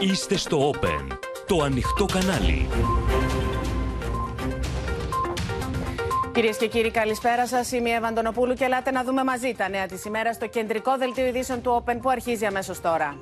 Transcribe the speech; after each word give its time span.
Είστε 0.00 0.36
στο 0.36 0.70
Open, 0.70 1.18
το 1.46 1.62
ανοιχτό 1.62 2.04
κανάλι. 2.04 2.68
Κυρίες 6.32 6.56
και 6.56 6.66
κύριοι, 6.66 6.90
καλησπέρα 6.90 7.46
σας. 7.46 7.72
Είμαι 7.72 7.88
η 7.88 7.92
Ευαντονοπούλου 7.92 8.54
και 8.54 8.64
ελάτε 8.64 8.90
να 8.90 9.04
δούμε 9.04 9.24
μαζί 9.24 9.54
τα 9.56 9.68
νέα 9.68 9.86
της 9.86 10.04
ημέρας 10.04 10.34
στο 10.34 10.46
κεντρικό 10.46 10.96
δελτίο 10.96 11.26
ειδήσεων 11.26 11.62
του 11.62 11.82
Open 11.84 11.96
που 12.02 12.10
αρχίζει 12.10 12.46
αμέσως 12.46 12.80
τώρα. 12.80 13.20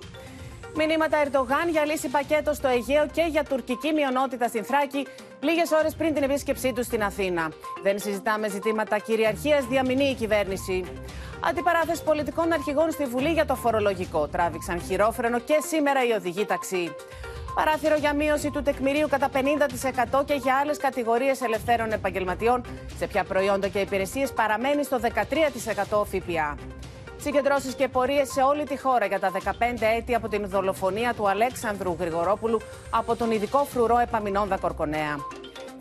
Μηνύματα 0.77 1.19
Ερντογάν 1.25 1.69
για 1.71 1.85
λύση 1.85 2.09
πακέτο 2.09 2.53
στο 2.53 2.69
Αιγαίο 2.69 3.07
και 3.13 3.27
για 3.31 3.45
τουρκική 3.45 3.93
μειονότητα 3.93 4.49
στην 4.49 4.65
Θράκη, 4.65 5.07
λίγες 5.41 5.71
ώρες 5.71 5.95
πριν 5.95 6.15
την 6.15 6.23
επίσκεψή 6.23 6.73
τους 6.73 6.87
στην 6.87 7.03
Αθήνα. 7.03 7.53
Δεν 7.83 7.99
συζητάμε 7.99 8.49
ζητήματα 8.49 8.99
κυριαρχίας, 8.99 9.67
διαμηνεί 9.67 10.05
η 10.05 10.15
κυβέρνηση. 10.15 10.85
Αντιπαράθεση 11.41 12.03
πολιτικών 12.03 12.53
αρχηγών 12.53 12.91
στη 12.91 13.05
Βουλή 13.05 13.33
για 13.33 13.47
το 13.47 13.55
φορολογικό. 13.55 14.29
Τράβηξαν 14.29 14.81
χειρόφρενο 14.81 15.39
και 15.39 15.59
σήμερα 15.69 16.05
οι 16.07 16.11
οδηγοί 16.13 16.45
ταξί. 16.45 16.95
Παράθυρο 17.55 17.97
για 17.97 18.15
μείωση 18.15 18.51
του 18.51 18.63
τεκμηρίου 18.63 19.09
κατά 19.09 19.31
50% 19.33 20.25
και 20.25 20.35
για 20.35 20.57
άλλες 20.63 20.79
κατηγορίες 20.79 21.41
ελευθέρων 21.41 21.93
επαγγελματιών. 21.93 22.65
Σε 22.99 23.07
ποια 23.07 23.25
προϊόντα 23.25 23.69
και 23.69 23.79
υπηρεσίες 23.79 24.33
παραμένει 24.33 24.85
στο 24.85 24.99
13% 25.03 26.05
ΦΠΑ. 26.05 26.57
Συγκεντρώσεις 27.17 27.75
και 27.75 27.89
πορείες 27.89 28.33
σε 28.33 28.43
όλη 28.43 28.65
τη 28.65 28.79
χώρα 28.79 29.07
για 29.07 29.21
τα 29.21 29.31
15 29.31 29.43
έτη 29.97 30.15
από 30.15 30.29
την 30.29 30.49
δολοφονία 30.49 31.15
του 31.15 31.29
Αλέξανδρου 31.29 31.97
Γρηγορόπουλου 31.99 32.61
από 32.91 33.17
τον 33.17 33.31
ειδικό 33.31 33.59
φρουρό 33.65 33.99
Επαμινόνδα 33.99 34.57
Κορκονέα. 34.57 35.17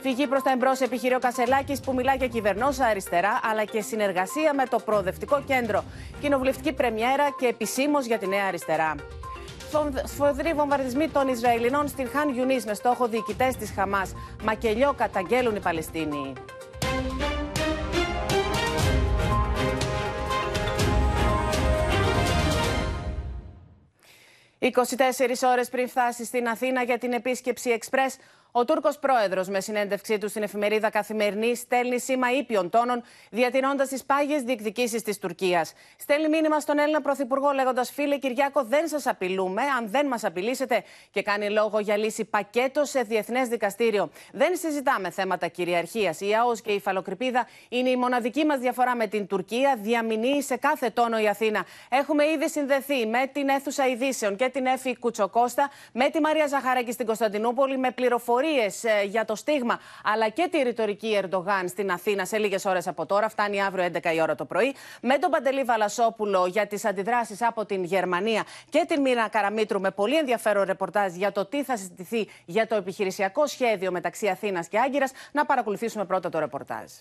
Φυγή 0.08 0.28
προς 0.28 0.42
τα 0.42 0.52
εμπρός 0.52 0.80
επιχειρεί 0.80 1.16
ο 1.16 1.20
Κασελάκης 1.20 1.80
που 1.80 1.94
μιλά 1.94 2.16
για 2.16 2.28
κυβερνόσα 2.28 2.86
αριστερά 2.86 3.40
αλλά 3.44 3.66
και 3.66 3.82
συνεργασία 3.82 4.54
με 4.54 4.66
το 4.66 4.80
Προοδευτικό 4.80 5.44
Κέντρο. 5.48 5.84
Κοινοβουλευτική 6.22 6.74
πρεμιέρα 6.74 7.30
και 7.40 7.46
επισήμως 7.48 8.06
για 8.06 8.18
τη 8.18 8.28
Νέα 8.28 8.46
Αριστερά. 8.48 8.96
Σφοδροί 10.04 10.54
βομβαρδισμοί 10.54 11.10
των 11.10 11.28
Ισραηλινών 11.28 11.88
στην 11.88 12.10
Χάν 12.10 12.30
Ιουνί 12.36 12.60
με 12.66 12.74
στόχο 12.74 13.08
διοικητές 13.08 13.56
της 13.56 13.72
Χαμάς. 13.72 14.14
Μακελιό 14.44 14.94
καταγγέλουν 14.98 15.56
οι 15.56 15.60
Παλαιστίνοι. 15.60 16.34
24 24.60 25.50
ώρες 25.52 25.70
πριν 25.70 25.88
φτάσει 25.90 26.26
στην 26.26 26.48
Αθήνα 26.48 26.84
για 26.84 26.98
την 26.98 27.14
επίσκεψη 27.14 27.70
Εξπρές, 27.70 28.16
ο 28.58 28.66
Τούρκος 28.66 29.00
πρόεδρος, 29.00 29.48
με 29.48 29.60
συνέντευξή 29.60 30.18
του 30.18 30.30
στην 30.30 30.44
εφημερίδα 30.44 30.90
Καθημερινή, 30.90 31.56
στέλνει 31.56 32.00
σήμα 32.00 32.32
ήπιων 32.32 32.70
τόνων, 32.70 33.04
διατηρώντας 33.30 33.88
τις 33.88 34.04
πάγιες 34.04 34.42
διεκδικήσεις 34.42 35.02
της 35.02 35.18
Τουρκίας. 35.20 35.74
Στέλνει 35.98 36.30
μήνυμα 36.30 36.60
στον 36.60 36.80
Έλληνα 36.80 37.02
Πρωθυπουργό, 37.02 37.52
λέγοντας: 37.52 37.92
Φίλε 37.92 38.18
Κυριάκο, 38.18 38.64
δεν 38.64 38.88
σας 38.88 39.08
απειλούμε, 39.08 39.62
αν 39.78 39.90
δεν 39.90 40.08
μας 40.08 40.24
απειλήσετε. 40.24 40.84
Και 41.12 41.22
κάνει 41.22 41.50
λόγο 41.50 41.80
για 41.80 41.98
λύση 41.98 42.26
πακέτο 42.26 42.86
σε 42.86 43.02
διεθνές 43.02 43.48
δικαστήριο. 43.48 44.10
Δεν 44.32 44.56
συζητάμε 44.58 45.10
θέματα 45.10 45.48
κυριαρχίας. 45.48 46.22
Η 46.22 46.36
ΑΟΣ 46.36 46.62
και 46.62 46.72
η 46.72 46.80
Φαλοκρηπίδα 46.80 47.48
είναι 47.70 47.90
η 47.90 47.96
μοναδική 47.96 48.46
μας 48.46 48.60
διαφορά 48.60 48.96
με 48.96 49.08
την 49.08 49.28
Τουρκία. 49.28 49.78
Διαμηνεί 49.82 50.42
σε 50.42 50.56
κάθε 50.56 50.90
τόνο 50.90 51.20
η 51.20 51.28
Αθήνα. 51.28 51.66
Έχουμε 51.90 52.26
ήδη 52.26 52.50
συνδεθεί 52.50 53.06
με 53.06 53.30
την 53.34 53.50
αίθουσα 53.50 53.88
ειδήσεων 53.88 54.36
και 54.36 54.50
την 54.50 54.66
Εφη 54.66 54.98
Κουτσοκώστα, 54.98 55.70
με 55.92 56.10
τη 56.10 56.20
Μαρία 56.22 56.48
Ζαχαράκη 56.48 56.92
στην 56.92 57.06
Κωνσταντινούπολη, 57.06 57.78
με 57.78 57.92
πληροφορίες 57.92 58.44
ε, 58.84 59.04
για 59.04 59.26
το 59.26 59.36
στίγμα 59.36 59.80
αλλά 60.04 60.30
και 60.30 60.48
τη 60.52 60.58
ρητορική 60.58 61.20
Ερντογάν 61.24 61.68
στην 61.68 61.92
Αθήνα 61.92 62.26
σε 62.26 62.38
λίγες 62.38 62.66
ώρες 62.66 62.88
από 62.88 63.06
τώρα. 63.06 63.30
Φτάνει 63.30 63.64
αύριο 63.64 63.90
11 63.94 64.16
η 64.16 64.22
ώρα 64.22 64.36
το 64.36 64.46
πρωί. 64.46 64.76
Με 65.02 65.18
τον 65.18 65.32
Παντελή 65.32 65.64
Βαλασόπουλο 65.64 66.46
για 66.46 66.68
τις 66.68 66.86
αντιδράσεις 66.86 67.42
από 67.42 67.66
την 67.66 67.84
Γερμανία 67.84 68.44
και 68.70 68.86
την 68.88 69.02
Μίνα 69.02 69.28
Καραμίτρου 69.28 69.80
με 69.80 69.92
πολύ 69.92 70.18
ενδιαφέρον 70.18 70.64
ρεπορτάζ 70.64 71.14
για 71.16 71.32
το 71.32 71.46
τι 71.46 71.64
θα 71.64 71.78
συζητηθεί 71.78 72.28
για 72.46 72.68
το 72.68 72.76
επιχειρησιακό 72.76 73.48
σχέδιο 73.48 73.92
μεταξύ 73.92 74.28
Αθήνας 74.28 74.68
και 74.68 74.80
Άγκυρας. 74.80 75.12
Να 75.32 75.46
παρακολουθήσουμε 75.46 76.06
πρώτα 76.06 76.30
το 76.30 76.40
ρεπορτάζ. 76.40 76.92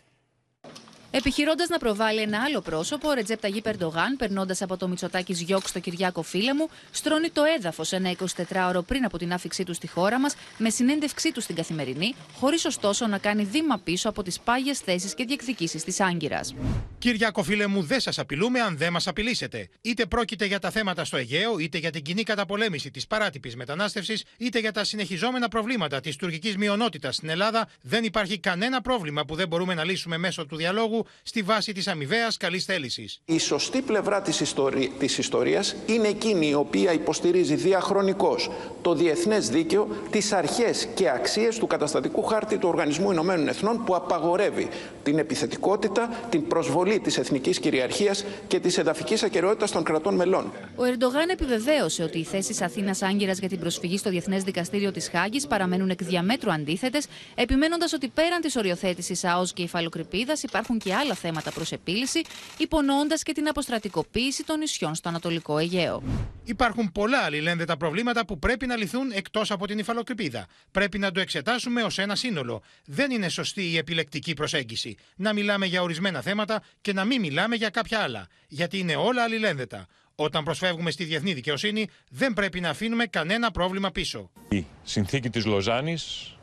Επιχειρώντας 1.16 1.68
να 1.68 1.78
προβάλλει 1.78 2.20
ένα 2.20 2.42
άλλο 2.46 2.60
πρόσωπο, 2.60 3.08
ο 3.08 3.12
Ρετζέπ 3.12 3.40
Ταγί 3.40 3.60
Περντογάν, 3.60 4.16
περνώντας 4.16 4.62
από 4.62 4.76
το 4.76 4.88
Μητσοτάκι 4.88 5.32
Γιώκ 5.32 5.68
στο 5.68 5.80
Κυριάκο 5.80 6.22
Φίλεμου, 6.22 6.68
στρώνει 6.90 7.30
το 7.30 7.42
έδαφος 7.56 7.92
ένα 7.92 8.16
24ωρο 8.18 8.80
πριν 8.86 9.04
από 9.04 9.18
την 9.18 9.32
άφηξή 9.32 9.64
του 9.64 9.74
στη 9.74 9.86
χώρα 9.86 10.20
μας, 10.20 10.34
με 10.58 10.70
συνέντευξή 10.70 11.32
του 11.32 11.40
στην 11.40 11.54
καθημερινή, 11.54 12.14
χωρίς 12.38 12.64
ωστόσο 12.64 13.06
να 13.06 13.18
κάνει 13.18 13.44
βήμα 13.44 13.78
πίσω 13.78 14.08
από 14.08 14.22
τις 14.22 14.40
πάγιες 14.40 14.78
θέσεις 14.78 15.14
και 15.14 15.24
διεκδικήσεις 15.24 15.84
της 15.84 16.00
Άγκυρας. 16.00 16.54
Κυριάκο 16.98 17.42
Φίλεμου, 17.42 17.82
δεν 17.82 18.00
σας 18.00 18.18
απειλούμε 18.18 18.60
αν 18.60 18.76
δεν 18.76 18.92
μας 18.92 19.06
απειλήσετε. 19.06 19.68
Είτε 19.80 20.06
πρόκειται 20.06 20.46
για 20.46 20.58
τα 20.58 20.70
θέματα 20.70 21.04
στο 21.04 21.16
Αιγαίο, 21.16 21.58
είτε 21.58 21.78
για 21.78 21.90
την 21.90 22.02
κοινή 22.02 22.22
καταπολέμηση 22.22 22.90
της 22.90 23.06
παράτυπης 23.06 23.56
μετανάστευσης, 23.56 24.24
είτε 24.36 24.58
για 24.58 24.72
τα 24.72 24.84
συνεχιζόμενα 24.84 25.48
προβλήματα 25.48 26.00
της 26.00 26.16
τουρκικής 26.16 26.56
μειονότητας 26.56 27.14
στην 27.14 27.28
Ελλάδα, 27.28 27.68
δεν 27.82 28.04
υπάρχει 28.04 28.38
κανένα 28.38 28.80
πρόβλημα 28.80 29.24
που 29.24 29.34
δεν 29.34 29.48
μπορούμε 29.48 29.74
να 29.74 29.84
λύσουμε 29.84 30.18
μέσω 30.18 30.46
του 30.46 30.56
διαλόγου 30.56 31.03
στη 31.22 31.42
βάση 31.42 31.72
της 31.72 31.88
αμοιβαίας 31.88 32.36
καλής 32.36 32.64
θέλησης. 32.64 33.20
Η 33.24 33.38
σωστή 33.38 33.82
πλευρά 33.82 34.22
της 34.22 34.40
ιστορία 34.40 34.88
της 34.98 35.18
ιστορίας 35.18 35.76
είναι 35.86 36.08
εκείνη 36.08 36.48
η 36.48 36.54
οποία 36.54 36.92
υποστηρίζει 36.92 37.54
διαχρονικώς 37.54 38.50
το 38.82 38.94
διεθνές 38.94 39.48
δίκαιο, 39.48 39.88
τις 40.10 40.32
αρχές 40.32 40.88
και 40.94 41.10
αξίες 41.10 41.58
του 41.58 41.66
καταστατικού 41.66 42.22
χάρτη 42.22 42.58
του 42.58 42.68
Οργανισμού 42.68 43.10
Ηνωμένων 43.10 43.48
Εθνών 43.48 43.84
που 43.84 43.94
απαγορεύει 43.94 44.68
την 45.02 45.18
επιθετικότητα, 45.18 46.26
την 46.30 46.48
προσβολή 46.48 47.00
της 47.00 47.18
εθνικής 47.18 47.58
κυριαρχίας 47.58 48.24
και 48.46 48.60
της 48.60 48.78
εδαφικής 48.78 49.22
ακαιρεότητας 49.22 49.70
των 49.70 49.82
κρατών 49.82 50.14
μελών. 50.14 50.52
Ο 50.76 50.84
Ερντογάν 50.84 51.28
επιβεβαίωσε 51.28 52.02
ότι 52.02 52.18
οι 52.18 52.24
θέσεις 52.24 52.60
Αθήνας 52.60 53.02
Άγκυρας 53.02 53.38
για 53.38 53.48
την 53.48 53.58
προσφυγή 53.58 53.98
στο 53.98 54.10
Διεθνές 54.10 54.42
Δικαστήριο 54.42 54.92
της 54.92 55.08
Χάγης 55.08 55.46
παραμένουν 55.46 55.90
εκ 55.90 56.04
διαμέτρου 56.04 56.52
αντίθετες, 56.52 57.06
επιμένοντας 57.34 57.92
ότι 57.92 58.08
πέραν 58.08 58.40
της 58.40 58.56
οριοθέτησης 58.56 59.24
ΑΟΣ 59.24 59.52
και 59.52 59.62
υφαλοκρηπίδας 59.62 60.42
υπάρχουν 60.42 60.78
και 60.84 60.94
άλλα 60.94 61.14
θέματα 61.14 61.50
προς 61.50 61.72
επίλυση, 61.72 62.22
υπονοώντα 62.56 63.14
και 63.22 63.32
την 63.32 63.48
αποστρατικοποίηση 63.48 64.44
των 64.44 64.58
νησιών 64.58 64.94
στο 64.94 65.08
Ανατολικό 65.08 65.58
Αιγαίο. 65.58 66.02
Υπάρχουν 66.44 66.92
πολλά 66.92 67.18
αλληλένδετα 67.18 67.76
προβλήματα 67.76 68.24
που 68.24 68.38
πρέπει 68.38 68.66
να 68.66 68.76
λυθούν 68.76 69.10
εκτός 69.12 69.50
από 69.50 69.66
την 69.66 69.78
υφαλοκρηπίδα. 69.78 70.46
Πρέπει 70.70 70.98
να 70.98 71.12
το 71.12 71.20
εξετάσουμε 71.20 71.82
ως 71.82 71.98
ένα 71.98 72.14
σύνολο. 72.14 72.62
Δεν 72.84 73.10
είναι 73.10 73.28
σωστή 73.28 73.70
η 73.70 73.76
επιλεκτική 73.76 74.34
προσέγγιση. 74.34 74.96
Να 75.16 75.32
μιλάμε 75.32 75.66
για 75.66 75.82
ορισμένα 75.82 76.20
θέματα 76.20 76.62
και 76.80 76.92
να 76.92 77.04
μην 77.04 77.20
μιλάμε 77.20 77.56
για 77.56 77.70
κάποια 77.70 77.98
άλλα. 77.98 78.26
Γιατί 78.48 78.78
είναι 78.78 78.96
όλα 78.96 79.22
αλληλένδετα. 79.22 79.86
Όταν 80.14 80.44
προσφεύγουμε 80.44 80.90
στη 80.90 81.04
διεθνή 81.04 81.32
δικαιοσύνη, 81.32 81.88
δεν 82.10 82.32
πρέπει 82.32 82.60
να 82.60 82.68
αφήνουμε 82.68 83.06
κανένα 83.06 83.50
πρόβλημα 83.50 83.90
πίσω. 83.90 84.30
Η 84.48 84.66
συνθήκη 84.82 85.30
της 85.30 85.44
Λοζάνης 85.44 86.34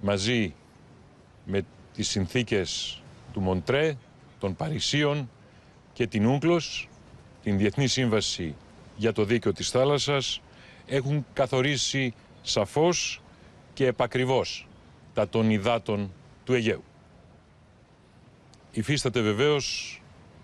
μαζί 0.00 0.54
με 1.44 1.64
τις 1.94 2.08
συνθήκες 2.08 3.02
του 3.38 3.44
Μοντρέ, 3.44 3.96
των 4.38 4.56
Παρισίων 4.56 5.30
και 5.92 6.06
την 6.06 6.26
Ούγκλος, 6.26 6.88
την 7.42 7.58
Διεθνή 7.58 7.86
Σύμβαση 7.86 8.54
για 8.96 9.12
το 9.12 9.24
Δίκαιο 9.24 9.52
της 9.52 9.70
Θάλασσας, 9.70 10.40
έχουν 10.86 11.26
καθορίσει 11.32 12.14
σαφώς 12.42 13.22
και 13.74 13.86
επακριβώς 13.86 14.68
τα 15.14 15.28
των 15.28 15.50
υδάτων 15.50 16.12
του 16.44 16.52
Αιγαίου. 16.52 16.82
Υφίσταται 18.70 19.20
βεβαίως 19.20 20.00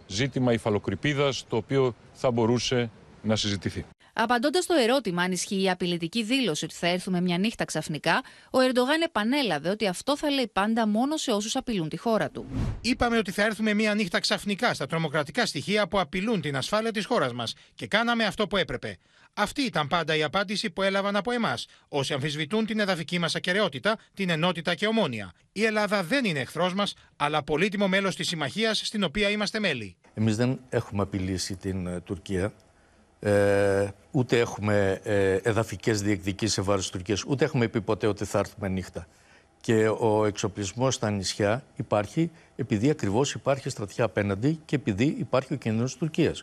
ζήτημα 0.06 0.53
υφαλοκρηπίδας 0.53 1.44
το 1.49 1.56
οποίο 1.56 1.94
θα 2.12 2.31
μπορούσε 2.31 2.91
να 3.22 3.37
συζητηθεί. 3.37 3.84
Απαντώντας 4.16 4.64
στο 4.64 4.75
ερώτημα 4.75 5.22
αν 5.22 5.32
ισχύει 5.32 5.62
η 5.62 5.70
απειλητική 5.70 6.22
δήλωση 6.22 6.64
ότι 6.64 6.75
θα 6.75 6.86
έρθουμε 6.86 7.20
μια 7.20 7.38
νύχτα 7.38 7.64
ξαφνικά, 7.64 8.22
ο 8.50 8.58
Ερντογάν 8.60 9.00
επανέλαβε 9.04 9.70
ότι 9.70 9.86
αυτό 9.86 10.16
θα 10.16 10.30
λέει 10.30 10.50
πάντα 10.52 10.86
μόνο 10.86 11.16
σε 11.16 11.30
όσους 11.30 11.56
απειλούν 11.56 11.88
τη 11.88 11.97
χώρα 11.97 12.30
του. 12.30 12.47
Είπαμε 12.80 13.19
ότι 13.19 13.30
θα 13.30 13.42
έρθουμε 13.42 13.74
μια 13.74 13.94
νύχτα 13.94 14.20
ξαφνικά 14.20 14.74
στα 14.74 14.86
τρομοκρατικά 14.86 15.47
στοιχεία 15.47 15.88
που 15.88 16.00
απειλούν 16.00 16.41
την 16.41 16.56
ασφάλεια 16.56 16.91
της 16.91 17.04
χώρας 17.04 17.32
μας 17.32 17.54
και 17.74 17.86
κάναμε 17.86 18.24
αυτό 18.24 18.47
που 18.47 18.56
έπρεπε. 18.56 18.98
Αυτή 19.34 19.62
ήταν 19.62 19.86
πάντα 19.86 20.16
η 20.16 20.22
απάντηση 20.22 20.70
που 20.70 20.82
έλαβαν 20.82 21.16
από 21.16 21.30
εμάς, 21.30 21.66
όσοι 21.89 22.12
αμφισβητούν 22.12 22.66
την 22.66 22.78
εδαφική 22.78 23.18
μας 23.18 23.34
ακαιρεότητα, 23.34 23.98
την 24.15 24.30
ενότητα 24.30 24.74
και 24.74 24.86
ομόνια. 24.86 25.33
Η 25.53 25.65
Ελλάδα 25.65 26.03
δεν 26.03 26.24
είναι 26.24 26.41
εχθρός 26.41 26.74
μας, 26.74 26.94
αλλά 27.16 27.42
πολύτιμο 27.42 27.89
μέλος 27.89 28.16
της 28.16 28.28
συμμαχίας 28.28 28.78
στην 28.84 29.04
οποία 29.04 29.30
είμαστε 29.30 29.59
μέλη. 29.59 29.97
Εμείς 30.15 30.36
δεν 30.36 30.60
έχουμε 30.68 31.03
απειλήσει 31.03 31.56
την 31.56 31.86
ε, 31.86 32.00
Τουρκία. 32.00 32.53
Ε, 33.24 33.88
ούτε 34.10 34.38
έχουμε 34.38 35.00
ε, 35.03 35.34
εδαφικές 35.42 36.03
διεκδικήσεις 36.03 36.54
σε 36.54 36.62
βάρος 36.62 36.82
της 36.82 36.91
Τουρκίας, 36.91 37.24
ούτε 37.24 37.44
έχουμε 37.44 37.68
πει 37.68 37.80
ποτέ 37.80 38.06
ότι 38.06 38.24
θα 38.24 38.38
έρθουμε 38.38 38.68
νύχτα. 38.68 39.06
Και 39.60 39.88
ο 39.88 40.24
εξοπλισμός 40.24 40.94
στα 40.94 41.10
νησιά 41.10 41.65
υπάρχει 41.76 42.30
επειδή 42.56 42.91
ακριβώς 42.91 43.32
υπάρχει 43.32 43.68
στρατιά 43.68 44.04
απέναντι 44.04 44.60
και 44.65 44.76
επειδή 44.76 45.16
υπάρχει 45.18 45.53
ο 45.53 45.56
κίνδυνος 45.56 45.91
της 45.91 45.98
Τουρκίας. 45.98 46.42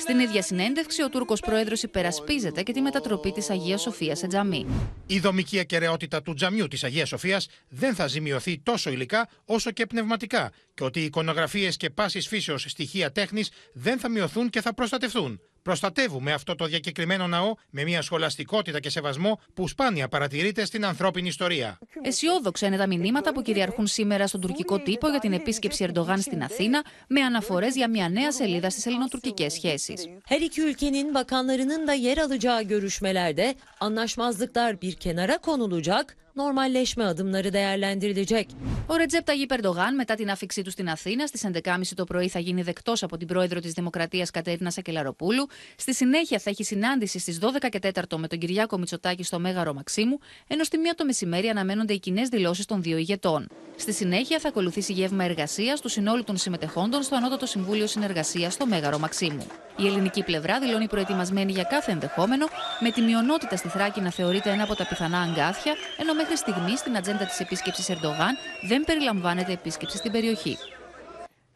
Στην 0.00 0.18
ίδια 0.18 0.42
συνέντευξη, 0.42 1.02
ο 1.02 1.08
Τούρκος 1.08 1.40
πρόεδρος 1.40 1.82
υπερασπίζεται 1.82 2.62
και 2.62 2.72
τη 2.72 2.80
μετατροπή 2.80 3.32
της 3.32 3.50
Αγίας 3.50 3.80
Σοφίας 3.80 4.18
σε 4.18 4.26
τζαμί. 4.26 4.66
Η 5.06 5.18
δομική 5.18 5.58
ακαιρεότητα 5.58 6.22
του 6.22 6.34
τζαμιού 6.34 6.68
της 6.68 6.84
Αγίας 6.84 7.08
Σοφίας 7.08 7.48
δεν 7.68 7.94
θα 7.94 8.06
ζημιωθεί 8.06 8.58
τόσο 8.58 8.90
υλικά 8.90 9.28
όσο 9.44 9.70
και 9.70 9.86
πνευματικά 9.86 10.50
και 10.74 10.84
ότι 10.84 11.00
οι 11.00 11.04
εικονογραφίες 11.04 11.76
και 11.76 11.90
πάσης 11.90 12.28
φύσεως 12.28 12.66
στοιχεία 12.68 13.12
τέχνης 13.12 13.50
δεν 13.72 13.98
θα 13.98 14.08
μειωθούν 14.08 14.50
και 14.50 14.60
θα 14.60 14.74
προστατευτούν. 14.74 15.40
Προστατεύουμε 15.64 16.32
αυτό 16.32 16.54
το 16.54 16.64
διακεκριμένο 16.66 17.26
ναό 17.26 17.54
με 17.70 17.82
μια 17.84 18.02
σχολαστικότητα 18.02 18.80
και 18.80 18.90
σεβασμό 18.90 19.40
που 19.54 19.68
σπάνια 19.68 20.08
παρατηρείται 20.08 20.64
στην 20.64 20.84
ανθρώπινη 20.84 21.28
ιστορία. 21.28 21.78
Αισιόδοξα 22.02 22.66
είναι 22.66 22.76
τα 22.76 22.86
μηνύματα 22.86 23.32
που 23.32 23.42
κυριαρχούν 23.42 23.86
σήμερα 23.86 24.26
στον 24.26 24.40
τουρκικό 24.40 24.78
τύπο 24.78 25.08
για 25.08 25.18
την 25.18 25.32
επίσκεψη 25.32 25.84
Ερντογάν 25.84 26.20
στην 26.20 26.42
Αθήνα, 26.42 26.84
με 27.08 27.20
αναφορές 27.20 27.74
για 27.74 27.90
μια 27.90 28.08
νέα 28.08 28.32
σελίδα 28.32 28.70
στις 28.70 28.86
ελληνοτουρκικές 28.86 29.52
σχέσεις. 29.52 30.08
Her 30.28 30.40
iki 30.40 30.60
ülkenin 30.60 31.14
bakanlarının 31.14 31.86
da 31.86 31.92
yer 31.92 32.18
alacağı 32.18 32.62
görüşmelerde 32.62 33.54
anlaşmazlıklar 33.80 34.80
bir 34.82 34.94
kenara 34.94 35.38
konulacak, 35.38 36.16
normalleşme 36.36 37.04
adımları 37.04 37.52
değerlendirilecek. 37.52 38.48
Ο 38.86 38.96
Ρετζέπ 38.96 39.24
Ταγί 39.24 39.46
Περντογάν, 39.46 39.94
μετά 39.94 40.14
την 40.14 40.30
άφηξή 40.30 40.62
του 40.62 40.70
στην 40.70 40.88
Αθήνα, 40.88 41.26
στις 41.26 41.44
11.30 41.44 41.80
το 41.94 42.04
πρωί 42.04 42.28
θα 42.28 42.38
γίνει 42.38 42.62
δεκτός 42.62 43.02
από 43.02 43.16
την 43.16 43.26
πρόεδρο 43.26 43.60
της 43.60 43.72
Δημοκρατίας 43.72 44.30
Κατέρινα 44.30 44.70
Σακελαροπούλου. 44.70 45.46
Στη 45.76 45.94
συνέχεια 45.94 46.38
θα 46.38 46.50
έχει 46.50 46.64
συνάντηση 46.64 47.18
στις 47.18 47.38
12 47.40 47.68
και 47.68 47.78
4 47.94 48.16
με 48.16 48.28
τον 48.28 48.38
Κυριάκο 48.38 48.78
Μητσοτάκη 48.78 49.22
στο 49.22 49.38
Μέγαρο 49.38 49.74
Μαξίμου, 49.74 50.18
ενώ 50.46 50.64
στη 50.64 50.78
μία 50.78 50.94
το 50.94 51.04
μεσημέρι 51.04 51.48
αναμένονται 51.48 51.92
οι 51.92 51.98
κοινές 51.98 52.28
δηλώσεις 52.28 52.64
των 52.66 52.82
δύο 52.82 52.96
ηγετών. 52.96 53.48
Στη 53.76 53.92
συνέχεια 53.92 54.38
θα 54.38 54.48
ακολουθήσει 54.48 54.92
γεύμα 54.92 55.24
εργασίας 55.24 55.80
του 55.80 55.88
συνόλου 55.88 56.24
των 56.24 56.36
συμμετεχόντων 56.36 57.02
στο 57.02 57.16
Ανώτατο 57.16 57.46
Συμβούλιο 57.46 57.86
Συνεργασίας 57.86 58.52
στο 58.52 58.66
Μέγαρο 58.66 58.98
Μαξίμου. 58.98 59.46
Η 59.76 59.86
ελληνική 59.86 60.22
πλευρά 60.22 60.58
δηλώνει 60.60 60.88
προετοιμασμένη 60.88 61.52
για 61.52 61.62
κάθε 61.62 61.92
ενδεχόμενο, 61.92 62.46
με 62.80 62.90
τη 62.90 63.00
μειονότητα 63.00 63.56
στη 63.56 63.68
Θράκη 63.68 64.00
να 64.00 64.10
θεωρείται 64.10 64.50
ένα 64.50 64.62
από 64.62 64.74
τα 64.74 64.86
πιθανά 64.86 65.20
αγκάθια, 65.20 65.74
ενώ 65.98 66.14
μέχρι 66.28 66.36
στιγμής 66.36 66.78
στην 66.78 66.96
ατζέντα 66.96 67.24
της 67.24 67.40
επίσκεψης 67.40 67.88
Ερντογάν 67.88 68.36
δεν 68.62 68.84
περιλαμβάνεται 68.84 69.52
επίσκεψη 69.52 69.96
στην 69.96 70.12
περιοχή. 70.12 70.58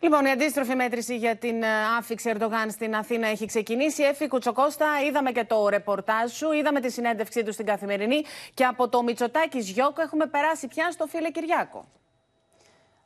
Λοιπόν, 0.01 0.25
η 0.25 0.31
αντίστροφη 0.31 0.75
μέτρηση 0.75 1.17
για 1.17 1.37
την 1.37 1.63
ε, 1.63 1.67
άφηξη 1.99 2.29
Ερντογάν 2.29 2.71
στην 2.71 2.95
Αθήνα 2.95 3.29
έχει 3.29 3.47
ξεκινήσει. 3.47 4.03
Έφη 4.03 4.29
Κουτσοκώστα, 4.29 4.87
είδαμε 5.07 5.33
και 5.33 5.45
το 5.45 5.69
ρεπορτάζ 5.69 6.33
σου, 6.33 6.53
είδαμε 6.53 6.81
τη 6.81 6.91
συνέντευξή 6.91 7.43
του 7.43 7.53
στην 7.53 7.67
καθημερινή 7.67 8.25
και 8.55 8.65
από 8.65 8.89
το 8.89 9.03
Μητσοτάκης 9.03 9.71
Γιώκο 9.71 10.03
έχουμε 10.03 10.27
περάσει 10.27 10.69
πια 10.69 10.91
στο 10.91 11.07
φίλε 11.07 11.31
Κυριάκο. 11.31 11.85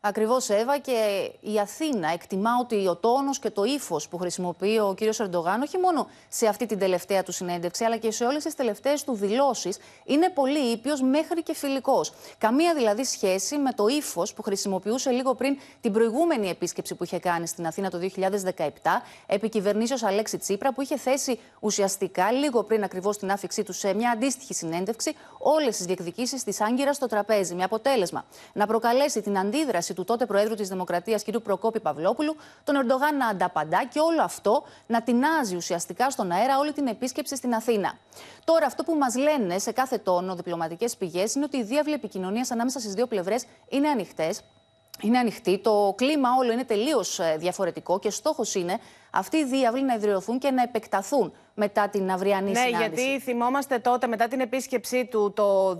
Ακριβώς, 0.05 0.49
Εύα, 0.49 0.79
και 0.79 1.31
η 1.41 1.59
Αθήνα 1.59 2.09
εκτιμά 2.13 2.51
ότι 2.61 2.87
ο 2.87 2.97
τόνος 2.97 3.39
και 3.39 3.51
το 3.51 3.65
ύφος 3.65 4.09
που 4.09 4.19
χρησιμοποιεί 4.19 4.79
ο 4.79 4.95
κύριος 4.97 5.21
Ερντογάν, 5.21 5.63
όχι 5.63 5.79
μόνο 5.79 6.09
σε 6.29 6.47
αυτή 6.47 6.67
την 6.67 6.79
τελευταία 6.79 7.23
του 7.23 7.33
συνέντευξη, 7.33 7.85
αλλά 7.85 7.97
και 7.97 8.11
σε 8.11 8.25
όλες 8.25 8.45
τις 8.45 8.55
τελευταίες 8.55 9.05
του 9.05 9.15
δηλώσεις, 9.15 9.79
είναι 10.05 10.31
πολύ 10.31 10.59
ήπιος 10.59 11.03
μέχρι 11.03 11.43
και 11.43 11.55
φιλικός. 11.55 12.13
Καμία 12.39 12.75
δηλαδή 12.75 13.05
σχέση 13.05 13.57
με 13.57 13.73
το 13.73 13.87
ύφος 13.87 14.35
που 14.35 14.43
χρησιμοποιούσε 14.43 15.11
λίγο 15.11 15.35
πριν 15.35 15.59
την 15.81 15.93
προηγούμενη 15.93 16.49
επίσκεψη 16.49 16.95
που 16.95 17.05
είχε 17.05 17.19
κάνει 17.19 17.47
στην 17.47 17.67
Αθήνα 17.67 17.91
το 17.91 17.99
2017, 17.99 18.69
επί 19.27 19.49
κυβερνήσεως 19.49 20.03
Αλέξη 20.03 20.39
Τσίπρα, 20.39 20.73
που 20.73 20.83
είχε 20.83 20.97
θέσει 20.97 21.39
ουσιαστικά 21.61 22.33
λίγο 22.33 22.63
πριν 22.63 22.85
ακριβώς 22.85 23.19
την 23.19 23.31
άφηξή 23.31 23.63
του 23.63 23.73
σε 23.73 23.95
μια 23.95 24.11
αντίστοιχη 24.11 24.55
συνέντευξη 24.55 25.15
όλες 25.39 25.77
τις 25.77 25.87
διεκδικήσεις 25.87 26.45
της 26.45 26.61
Άγκυρας 26.61 26.97
στο 26.97 27.07
τραπέζι. 27.07 27.55
Με 27.55 27.63
αποτέλεσμα 27.63 28.25
να 28.53 28.67
προκαλέσει 28.67 29.21
την 29.21 29.39
αντίδραση 29.39 29.91
του 29.95 30.05
τότε 30.05 30.27
Προέδρου 30.27 30.55
της 30.55 30.69
Δημοκρατίας, 30.69 31.25
κ. 31.25 31.39
Προκόπη 31.39 31.81
Παυλόπουλου, 31.81 32.37
τον 32.65 32.77
Ερντογάν 32.77 33.17
να 33.17 33.27
ανταπαντά 33.27 33.85
και 33.93 34.01
όλο 34.01 34.23
αυτό 34.23 34.63
να 34.87 35.03
τεινάζει 35.03 35.57
ουσιαστικά 35.57 36.11
στον 36.11 36.31
αέρα 36.31 36.59
όλη 36.59 36.73
την 36.73 36.87
επίσκεψη 36.87 37.37
στην 37.37 37.55
Αθήνα. 37.55 37.99
Τώρα, 38.45 38.67
αυτό 38.67 38.83
που 38.83 38.95
μας 38.95 39.17
λένε 39.17 39.59
σε 39.59 39.73
κάθε 39.73 39.99
τόνο 39.99 40.35
διπλωματικές 40.35 40.97
πηγές 40.97 41.35
είναι 41.35 41.45
ότι 41.45 41.57
οι 41.57 41.63
διάβλοι 41.63 41.93
επικοινωνίας 41.93 42.51
ανάμεσα 42.51 42.81
στις 42.81 42.95
δύο 42.95 43.07
πλευρές 43.07 43.45
είναι 43.69 43.89
ανοιχτές. 43.89 44.43
Είναι 45.01 45.19
ανοιχτή, 45.19 45.59
το 45.59 45.95
κλίμα 45.97 46.29
όλο 46.39 46.53
είναι 46.53 46.65
τελείως 46.65 47.21
διαφορετικό 47.39 47.99
και 47.99 48.11
στόχος 48.11 48.55
είναι 48.55 48.79
αυτοί 49.13 49.37
οι 49.37 49.45
διάβλοι 49.45 49.85
να 49.85 49.95
ιδρυωθούν 49.95 50.39
και 50.39 50.51
να 50.51 50.63
επεκταθούν 50.63 51.33
μετά 51.55 51.89
την 51.89 52.11
αυριανή 52.11 52.51
ναι, 52.51 52.59
συνάντηση. 52.59 52.89
Ναι, 52.89 53.11
γιατί 53.11 53.25
θυμόμαστε 53.25 53.79
τότε 53.79 54.07
μετά 54.07 54.29
την 54.29 54.41
επίσκεψή 54.41 55.05
του 55.05 55.33
το 55.37 55.77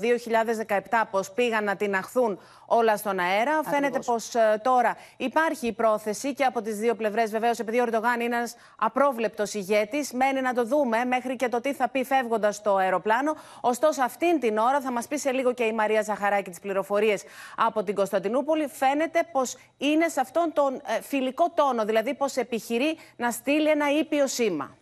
2017 0.91 1.03
πως 1.11 1.31
πήγαν 1.31 1.65
να 1.65 1.77
τυναχθούν 1.77 2.39
όλα 2.67 2.97
στον 2.97 3.19
αέρα. 3.19 3.51
Ακριβώς. 3.51 3.75
Φαίνεται 3.75 3.99
πως 3.99 4.35
ε, 4.35 4.61
τώρα 4.63 4.97
υπάρχει 5.17 5.67
η 5.67 5.73
πρόθεση 5.73 6.35
και 6.35 6.45
από 6.45 6.63
τις 6.63 6.77
δύο 6.79 6.95
πλευρές 6.95 7.31
βεβαίως 7.31 7.59
επειδή 7.59 7.79
ο 7.81 7.85
Ερντογάν 7.87 8.21
είναι 8.21 8.37
ένας 8.37 8.57
απρόβλεπτος 8.77 9.55
ηγέτης. 9.55 10.13
Μένει 10.13 10.41
να 10.41 10.55
το 10.55 10.65
δούμε 10.65 11.05
μέχρι 11.05 11.37
και 11.37 11.49
το 11.49 11.61
τι 11.61 11.75
θα 11.75 11.89
πει 11.89 12.05
φεύγοντας 12.05 12.57
στο 12.57 12.77
αεροπλάνο. 12.77 13.37
Ωστόσο 13.61 14.03
αυτήν 14.03 14.41
την 14.41 14.59
ώρα 14.59 14.81
θα 14.81 14.93
μας 14.93 15.09
πει 15.09 15.17
σε 15.17 15.31
λίγο 15.31 15.53
και 15.53 15.65
η 15.65 15.73
Μαρία 15.73 16.03
Ζαχαράκη 16.03 16.51
τις 16.51 16.61
πληροφορίες 16.61 17.23
από 17.57 17.83
την 17.83 17.95
Κωνσταντινούπολη. 17.95 18.67
Φαίνεται 18.67 19.21
πως 19.33 19.57
είναι 19.79 20.09
σε 20.09 20.21
αυτόν 20.21 20.53
τον 20.53 20.75
ε, 20.75 21.01
φιλικό 21.03 21.51
τόνο, 21.55 21.85
δηλαδή 21.85 22.15
πως 22.15 22.37
επιχειρεί 22.37 22.97
να 23.23 23.31
στείλει 23.31 23.69
ένα 23.69 23.99
ήπιο 23.99 24.27
σήμα. 24.27 24.77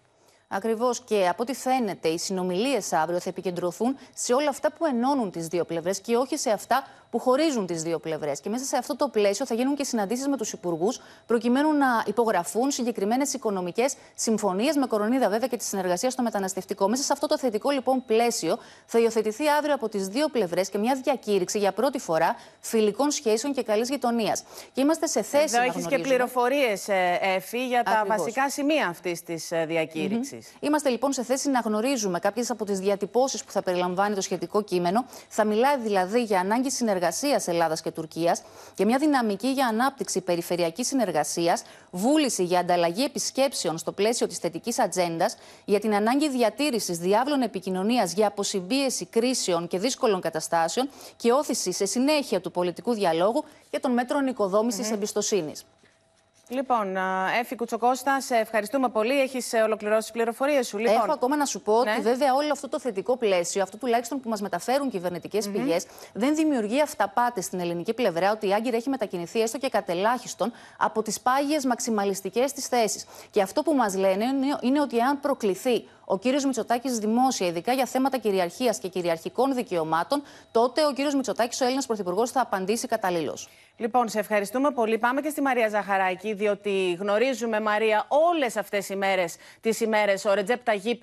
Ακριβώς 0.48 1.00
και 1.00 1.28
από 1.28 1.42
ό,τι 1.42 1.54
φαίνεται, 1.54 2.08
οι 2.08 2.18
συνομιλίες 2.18 2.92
αύριο 2.92 3.20
θα 3.20 3.28
επικεντρωθούν 3.28 3.96
σε 4.14 4.34
όλα 4.34 4.48
αυτά 4.48 4.72
που 4.72 4.86
ενώνουν 4.86 5.30
τις 5.30 5.46
δύο 5.46 5.64
πλευρές 5.64 6.00
και 6.00 6.16
όχι 6.16 6.36
σε 6.36 6.50
αυτά 6.50 6.86
που 7.10 7.18
χωρίζουν 7.18 7.66
τις 7.66 7.82
δύο 7.82 7.98
πλευρές. 7.98 8.40
Και 8.40 8.48
μέσα 8.48 8.64
σε 8.64 8.76
αυτό 8.76 8.96
το 8.96 9.08
πλαίσιο 9.08 9.46
θα 9.46 9.54
γίνουν 9.54 9.74
και 9.74 9.84
συναντήσεις 9.84 10.28
με 10.28 10.36
τους 10.36 10.52
υπουργούς, 10.52 11.00
προκειμένου 11.26 11.72
να 11.72 11.86
υπογραφούν 12.06 12.70
συγκεκριμένες 12.70 13.32
οικονομικές 13.32 13.94
συμφωνίες, 14.14 14.76
με 14.76 14.86
κορονίδα 14.86 15.28
βέβαια 15.28 15.48
και 15.48 15.56
τη 15.56 15.64
συνεργασία 15.64 16.10
στο 16.10 16.22
μεταναστευτικό. 16.22 16.88
Μέσα 16.88 17.02
σε 17.02 17.12
αυτό 17.12 17.26
το 17.26 17.38
θετικό 17.38 17.70
λοιπόν 17.70 18.04
πλαίσιο 18.06 18.58
θα 18.86 18.98
υιοθετηθεί 18.98 19.48
αύριο 19.48 19.74
από 19.74 19.88
τις 19.88 20.08
δύο 20.08 20.28
πλευρές 20.28 20.68
και 20.68 20.78
μια 20.78 21.00
διακήρυξη 21.02 21.58
για 21.58 21.72
πρώτη 21.72 21.98
φορά 21.98 22.36
φιλικών 22.60 23.10
σχέσεων 23.10 23.52
και 23.54 23.62
καλής 23.62 23.88
γειτονίας. 23.88 24.42
Και 24.72 24.80
είμαστε 24.80 25.06
σε 25.06 25.22
θέση 25.22 25.44
Εδώ 25.44 25.58
να 25.58 25.64
έχεις 25.64 25.86
και 25.86 25.98
πληροφορίες, 25.98 26.88
Εφη, 27.20 27.66
για 27.66 27.82
τα 27.82 27.90
Ακριβώς. 27.90 28.16
βασικά 28.16 28.50
σημεία 28.50 28.86
αυτής 28.86 29.22
της 29.22 29.50
ε, 29.52 29.64
διακήρυξης. 29.68 30.46
Mm-hmm. 30.48 30.62
Είμαστε 30.66 30.88
λοιπόν 30.88 31.12
σε 31.12 31.22
θέση 31.22 31.50
να 31.50 31.60
γνωρίζουμε 31.60 32.18
κάποιες 32.18 32.50
από 32.50 32.64
τις 32.64 32.78
διατυπώσεις 32.78 33.44
που 33.44 33.52
θα 33.52 33.62
περιλαμβάνει 33.62 34.14
το 34.14 34.20
σχετικό 34.20 34.62
κείμενο. 34.62 35.04
Θα 35.28 35.44
μιλάει 35.44 35.76
δηλαδή 35.78 36.22
για 36.22 36.40
ανάγκη 36.40 36.70
συνεργασίας 36.70 36.98
συνεργασίας 37.00 37.48
Ελλάδας 37.48 37.80
και 37.80 37.90
Τουρκίας 37.90 38.42
και 38.74 38.84
μια 38.84 38.98
δυναμική 38.98 39.48
για 39.48 39.66
ανάπτυξη 39.66 40.20
περιφερειακής 40.20 40.86
συνεργασίας, 40.86 41.62
βούληση 41.90 42.44
για 42.44 42.58
ανταλλαγή 42.58 43.04
επισκέψεων 43.04 43.78
στο 43.78 43.92
πλαίσιο 43.92 44.26
της 44.26 44.38
θετικής 44.38 44.78
ατζέντας, 44.78 45.36
για 45.64 45.80
την 45.80 45.94
ανάγκη 45.94 46.28
διατήρησης 46.28 46.98
διάβλων 46.98 47.42
επικοινωνίας 47.42 48.12
για 48.12 48.26
αποσυμπίεση 48.26 49.06
κρίσεων 49.06 49.68
και 49.68 49.78
δύσκολων 49.78 50.20
καταστάσεων 50.20 50.88
και 51.16 51.32
όθηση 51.32 51.72
σε 51.72 51.86
συνέχεια 51.86 52.40
του 52.40 52.50
πολιτικού 52.50 52.92
διαλόγου 52.94 53.44
και 53.70 53.78
των 53.78 53.92
μέτρων 53.92 54.26
οικοδόμησης 54.26 54.88
mm-hmm. 54.88 54.94
εμπιστοσύνης. 54.94 55.64
Λοιπόν, 56.50 56.96
Έφη 57.40 57.56
Κουτσοκώστα, 57.56 58.20
σε 58.20 58.36
ευχαριστούμε 58.36 58.88
πολύ. 58.88 59.20
Έχεις 59.20 59.52
ε, 59.52 59.60
ολοκληρώσει 59.60 60.00
τις 60.00 60.10
πληροφορίες 60.10 60.66
σου. 60.66 60.78
Λοιπόν, 60.78 60.94
Έχω 60.94 61.12
ακόμα 61.12 61.36
να 61.36 61.44
σου 61.44 61.60
πω 61.60 61.84
ναι. 61.84 61.90
ότι 61.90 62.00
βέβαια 62.00 62.34
όλο 62.34 62.48
αυτό 62.52 62.68
το 62.68 62.80
θετικό 62.80 63.16
πλαίσιο, 63.16 63.62
αυτό 63.62 63.76
τουλάχιστον 63.76 64.20
που 64.20 64.28
μας 64.28 64.40
μεταφέρουν 64.40 64.90
κυβερνητικές 64.90 65.46
mm 65.46 65.48
-hmm. 65.48 65.52
πηγές, 65.52 65.86
δεν 66.12 66.34
δημιουργεί 66.34 66.80
αυταπάτε 66.80 67.40
στην 67.40 67.60
ελληνική 67.60 67.94
πλευρά 67.94 68.30
ότι 68.30 68.48
η 68.48 68.52
Άγκυρα 68.54 68.76
έχει 68.76 68.88
μετακινηθεί 68.88 69.40
έστω 69.40 69.58
και 69.58 69.68
κατελάχιστον 69.68 70.52
από 70.78 71.02
τις 71.02 71.20
πάγιες 71.20 71.64
μαξιμαλιστικές 71.64 72.52
της 72.52 72.66
θέσεις. 72.66 73.06
Και 73.30 73.42
αυτό 73.42 73.62
που 73.62 73.74
μας 73.74 73.94
λένε 73.96 74.24
είναι 74.60 74.80
ότι 74.80 75.00
αν 75.00 75.20
προκληθεί 75.20 75.84
ο 76.10 76.18
κύριος 76.18 76.44
Μητσοτάκης 76.44 76.98
δημόσια, 76.98 77.46
ειδικά 77.46 77.72
για 77.72 77.86
θέματα 77.86 78.18
κυριαρχίας 78.18 78.78
και 78.78 78.88
κυριαρχικών 78.88 79.54
δικαιωμάτων, 79.54 80.22
τότε 80.52 80.86
ο 80.86 80.92
κύριος 80.92 81.14
Μητσοτάκης, 81.14 81.60
ο 81.60 81.64
Έλληνας 81.64 81.86
Πρωθυπουργός, 81.86 82.30
θα 82.30 82.40
απαντήσει 82.40 82.86
καταλήλως. 82.86 83.48
Λοιπόν, 83.76 84.08
σε 84.08 84.18
ευχαριστούμε 84.18 84.70
πολύ. 84.70 84.98
Πάμε 84.98 85.20
και 85.20 85.28
στη 85.28 85.40
Μαρία 85.40 85.68
Ζαχαράκη, 85.68 86.32
διότι 86.32 86.96
γνωρίζουμε, 87.00 87.60
Μαρία, 87.60 88.06
όλες 88.08 88.56
αυτές 88.56 88.88
οι 88.88 88.96
μέρες, 88.96 89.36
τις 89.60 89.80
ημέρες, 89.80 90.24
ο 90.24 90.34
Ρετζέπ 90.34 90.64
Ταγί 90.64 90.98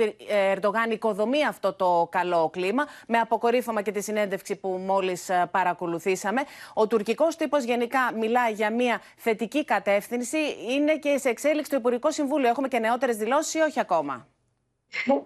Ερντογάν 0.54 0.92
οικοδομεί 0.92 1.46
αυτό 1.46 1.74
το 1.74 2.08
καλό 2.12 2.50
κλίμα, 2.50 2.86
με 3.08 3.18
αποκορύφωμα 3.18 3.82
και 3.82 3.92
τη 3.92 4.02
συνέντευξη 4.02 4.56
που 4.56 4.70
μόλις 4.70 5.30
ε, 5.30 5.48
παρακολουθήσαμε. 5.52 6.42
Ο 6.74 6.88
τουρκικός 6.88 7.36
τύπος 7.36 7.64
γενικά 7.64 8.00
μιλάει 8.18 8.54
για 8.54 8.72
μια 8.72 9.02
θετική 9.18 9.66
κατεύθυνση. 9.66 10.38
Είναι 10.70 10.98
και 10.98 11.18
σε 11.18 11.30
εξέλιξη 11.30 11.72
το 11.72 11.78
Υπουργικό 11.78 12.12
Συμβούλιο. 12.12 12.50
Έχουμε 12.50 12.68
και 12.68 12.80
νεότερες 12.80 13.16
δηλώσεις 13.16 13.54
ή 13.54 13.60
όχι 13.60 13.80
ακόμα; 13.80 14.28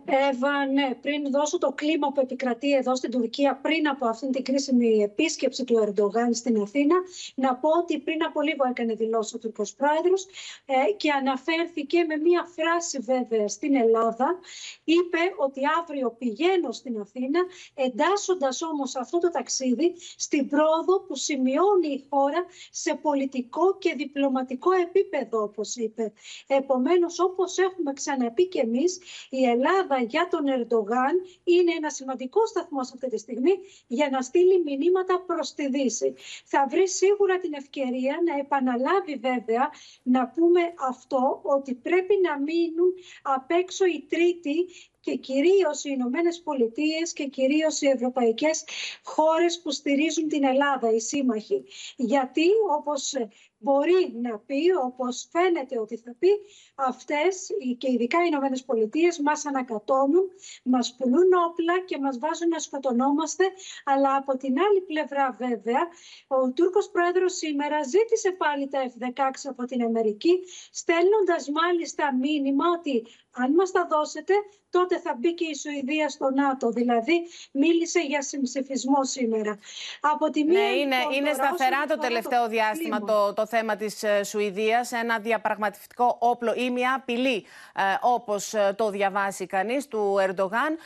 Εύα, 0.05 0.65
ναι, 0.65 0.95
πριν 1.01 1.31
δώσω 1.31 1.57
το 1.57 1.71
κλίμα 1.71 2.11
που 2.11 2.21
επικρατεί 2.21 2.71
εδώ 2.71 2.95
στην 2.95 3.11
Τουρκία 3.11 3.59
πριν 3.61 3.87
από 3.87 4.07
αυτήν 4.07 4.31
την 4.31 4.43
κρίσιμη 4.43 5.01
επίσκεψη 5.03 5.63
του 5.63 5.77
Ερντογάν 5.77 6.33
στην 6.33 6.61
Αθήνα, 6.61 6.95
να 7.35 7.55
πω 7.55 7.69
ότι 7.69 7.99
πριν 7.99 8.23
από 8.23 8.41
λίγο 8.41 8.67
έκανε 8.69 8.93
δηλώσεις 8.93 9.33
ο 9.33 9.37
Τουρκός 9.37 9.73
Πρόεδρος 9.73 10.25
ε, 10.65 10.91
και 10.97 11.11
αναφέρθηκε 11.11 12.03
με 12.03 12.17
μία 12.17 12.47
φράση 12.55 12.99
βέβαια 12.99 13.47
στην 13.47 13.75
Ελλάδα. 13.75 14.39
Είπε 14.83 15.17
ότι 15.37 15.61
αύριο 15.79 16.11
πηγαίνω 16.11 16.71
στην 16.71 16.99
Αθήνα, 16.99 17.39
εντάσσοντας 17.73 18.61
όμως 18.61 18.95
αυτό 18.95 19.17
το 19.19 19.29
ταξίδι 19.29 19.93
στην 20.15 20.49
πρόοδο 20.49 20.99
που 21.07 21.15
σημειώνει 21.15 21.87
η 21.87 22.05
χώρα 22.09 22.45
σε 22.71 22.99
πολιτικό 23.01 23.77
και 23.77 23.93
διπλωματικό 23.97 24.71
επίπεδο, 24.71 25.41
όπως 25.41 25.75
είπε. 25.75 26.13
Επομένως, 26.47 27.19
όπως 27.19 27.57
έχουμε 27.57 27.93
ξαναπεί 27.93 28.47
και 28.47 28.59
εμείς, 28.59 28.99
η 29.29 29.50
Ελλάδα 29.51 29.97
για 30.01 30.27
τον 30.31 30.43
Ερντογάν 30.47 31.13
είναι 31.43 31.71
ένα 31.77 31.89
σημαντικό 31.89 32.45
σταθμό 32.45 32.79
αυτή 32.79 33.07
τη 33.09 33.17
στιγμή 33.17 33.51
για 33.87 34.09
να 34.11 34.21
στείλει 34.21 34.63
μηνύματα 34.63 35.23
προς 35.25 35.53
τη 35.53 35.69
Δύση. 35.69 36.13
Θα 36.45 36.67
βρει 36.69 36.87
σίγουρα 36.87 37.39
την 37.39 37.53
ευκαιρία 37.53 38.17
να 38.27 38.39
επαναλάβει 38.39 39.15
βέβαια 39.15 39.69
να 40.03 40.27
πούμε 40.27 40.61
αυτό 40.89 41.39
ότι 41.43 41.73
πρέπει 41.73 42.15
να 42.27 42.39
μείνουν 42.39 42.93
απ' 43.21 43.51
έξω 43.51 43.85
οι 43.85 44.05
τρίτοι 44.09 44.67
και 45.01 45.15
κυρίως 45.15 45.83
οι 45.83 45.89
Ηνωμένες 45.93 46.41
Πολιτείες 46.41 47.13
και 47.13 47.25
κυρίως 47.25 47.81
οι 47.81 47.87
ευρωπαϊκές 47.87 48.63
χώρες 49.03 49.61
που 49.61 49.71
στηρίζουν 49.71 50.27
την 50.27 50.43
Ελλάδα, 50.43 50.93
οι 50.93 50.99
σύμμαχοι. 50.99 51.63
Γιατί 51.95 52.45
όπως 52.77 53.13
μπορεί 53.57 54.13
να 54.21 54.39
πει, 54.39 54.61
όπως 54.83 55.27
φαίνεται 55.31 55.79
ότι 55.79 55.97
θα 55.97 56.15
πει, 56.19 56.29
αυτές 56.75 57.47
και 57.77 57.91
ειδικά 57.91 58.17
οι 58.17 58.27
Ηνωμένες 58.27 58.63
Πολιτείες 58.63 59.19
μας 59.19 59.45
ανακατώνουν, 59.45 60.29
μας 60.63 60.95
πουλούν 60.95 61.29
όπλα 61.49 61.79
και 61.85 61.97
μας 61.97 62.19
βάζουν 62.19 62.47
να 62.47 62.59
σκοτωνόμαστε, 62.59 63.43
αλλά 63.83 64.15
από 64.15 64.37
την 64.37 64.59
άλλη 64.59 64.81
πλευρά 64.81 65.35
βέβαια, 65.39 65.87
ο 66.27 66.51
Τούρκος 66.51 66.89
Πρόεδρος 66.89 67.33
σήμερα 67.33 67.83
ζήτησε 67.83 68.31
πάλι 68.31 68.67
τα 68.67 68.91
F-16 68.91 69.31
από 69.43 69.65
την 69.65 69.83
Αμερική, 69.83 70.39
στέλνοντας 70.71 71.49
μάλιστα 71.49 72.15
μήνυμα 72.15 72.65
ότι 72.77 73.05
αν 73.31 73.53
μας 73.53 73.71
τα 73.71 73.87
δώσετε, 73.89 74.33
τότε 74.69 74.99
θα 74.99 75.15
μπει 75.19 75.33
και 75.33 75.45
η 75.45 75.55
Σουηδία 75.55 76.09
στο 76.09 76.31
ΝΑΤΟ. 76.31 76.69
Δηλαδή, 76.69 77.27
μίλησε 77.51 77.99
για 77.99 78.21
συμψηφισμό 78.21 79.03
σήμερα. 79.03 79.59
Από 79.99 80.29
τη 80.29 80.43
μία, 80.43 80.61
ναι, 80.61 80.67
είναι, 80.67 80.97
λοιπόν, 80.97 81.13
είναι 81.13 81.33
σταθερά 81.33 81.85
το 81.85 81.97
τελευταίο 81.97 82.47
διάστημα 82.47 82.99
το, 82.99 83.33
το 83.33 83.45
θέμα 83.45 83.75
της 83.75 84.03
ε, 84.03 84.23
Σουηδίας. 84.23 84.91
Ένα 84.91 85.19
διαπραγματευτικό 85.19 86.17
όπλο 86.19 86.53
ή 86.55 86.69
μια 86.69 86.93
απειλή, 86.93 87.45
ε, 87.75 87.81
όπως 88.01 88.53
ε, 88.53 88.73
το 88.77 88.89
διαβάσει 88.89 89.45
κανείς, 89.45 89.87
του 89.87 90.17
Ερντογάν. 90.19 90.77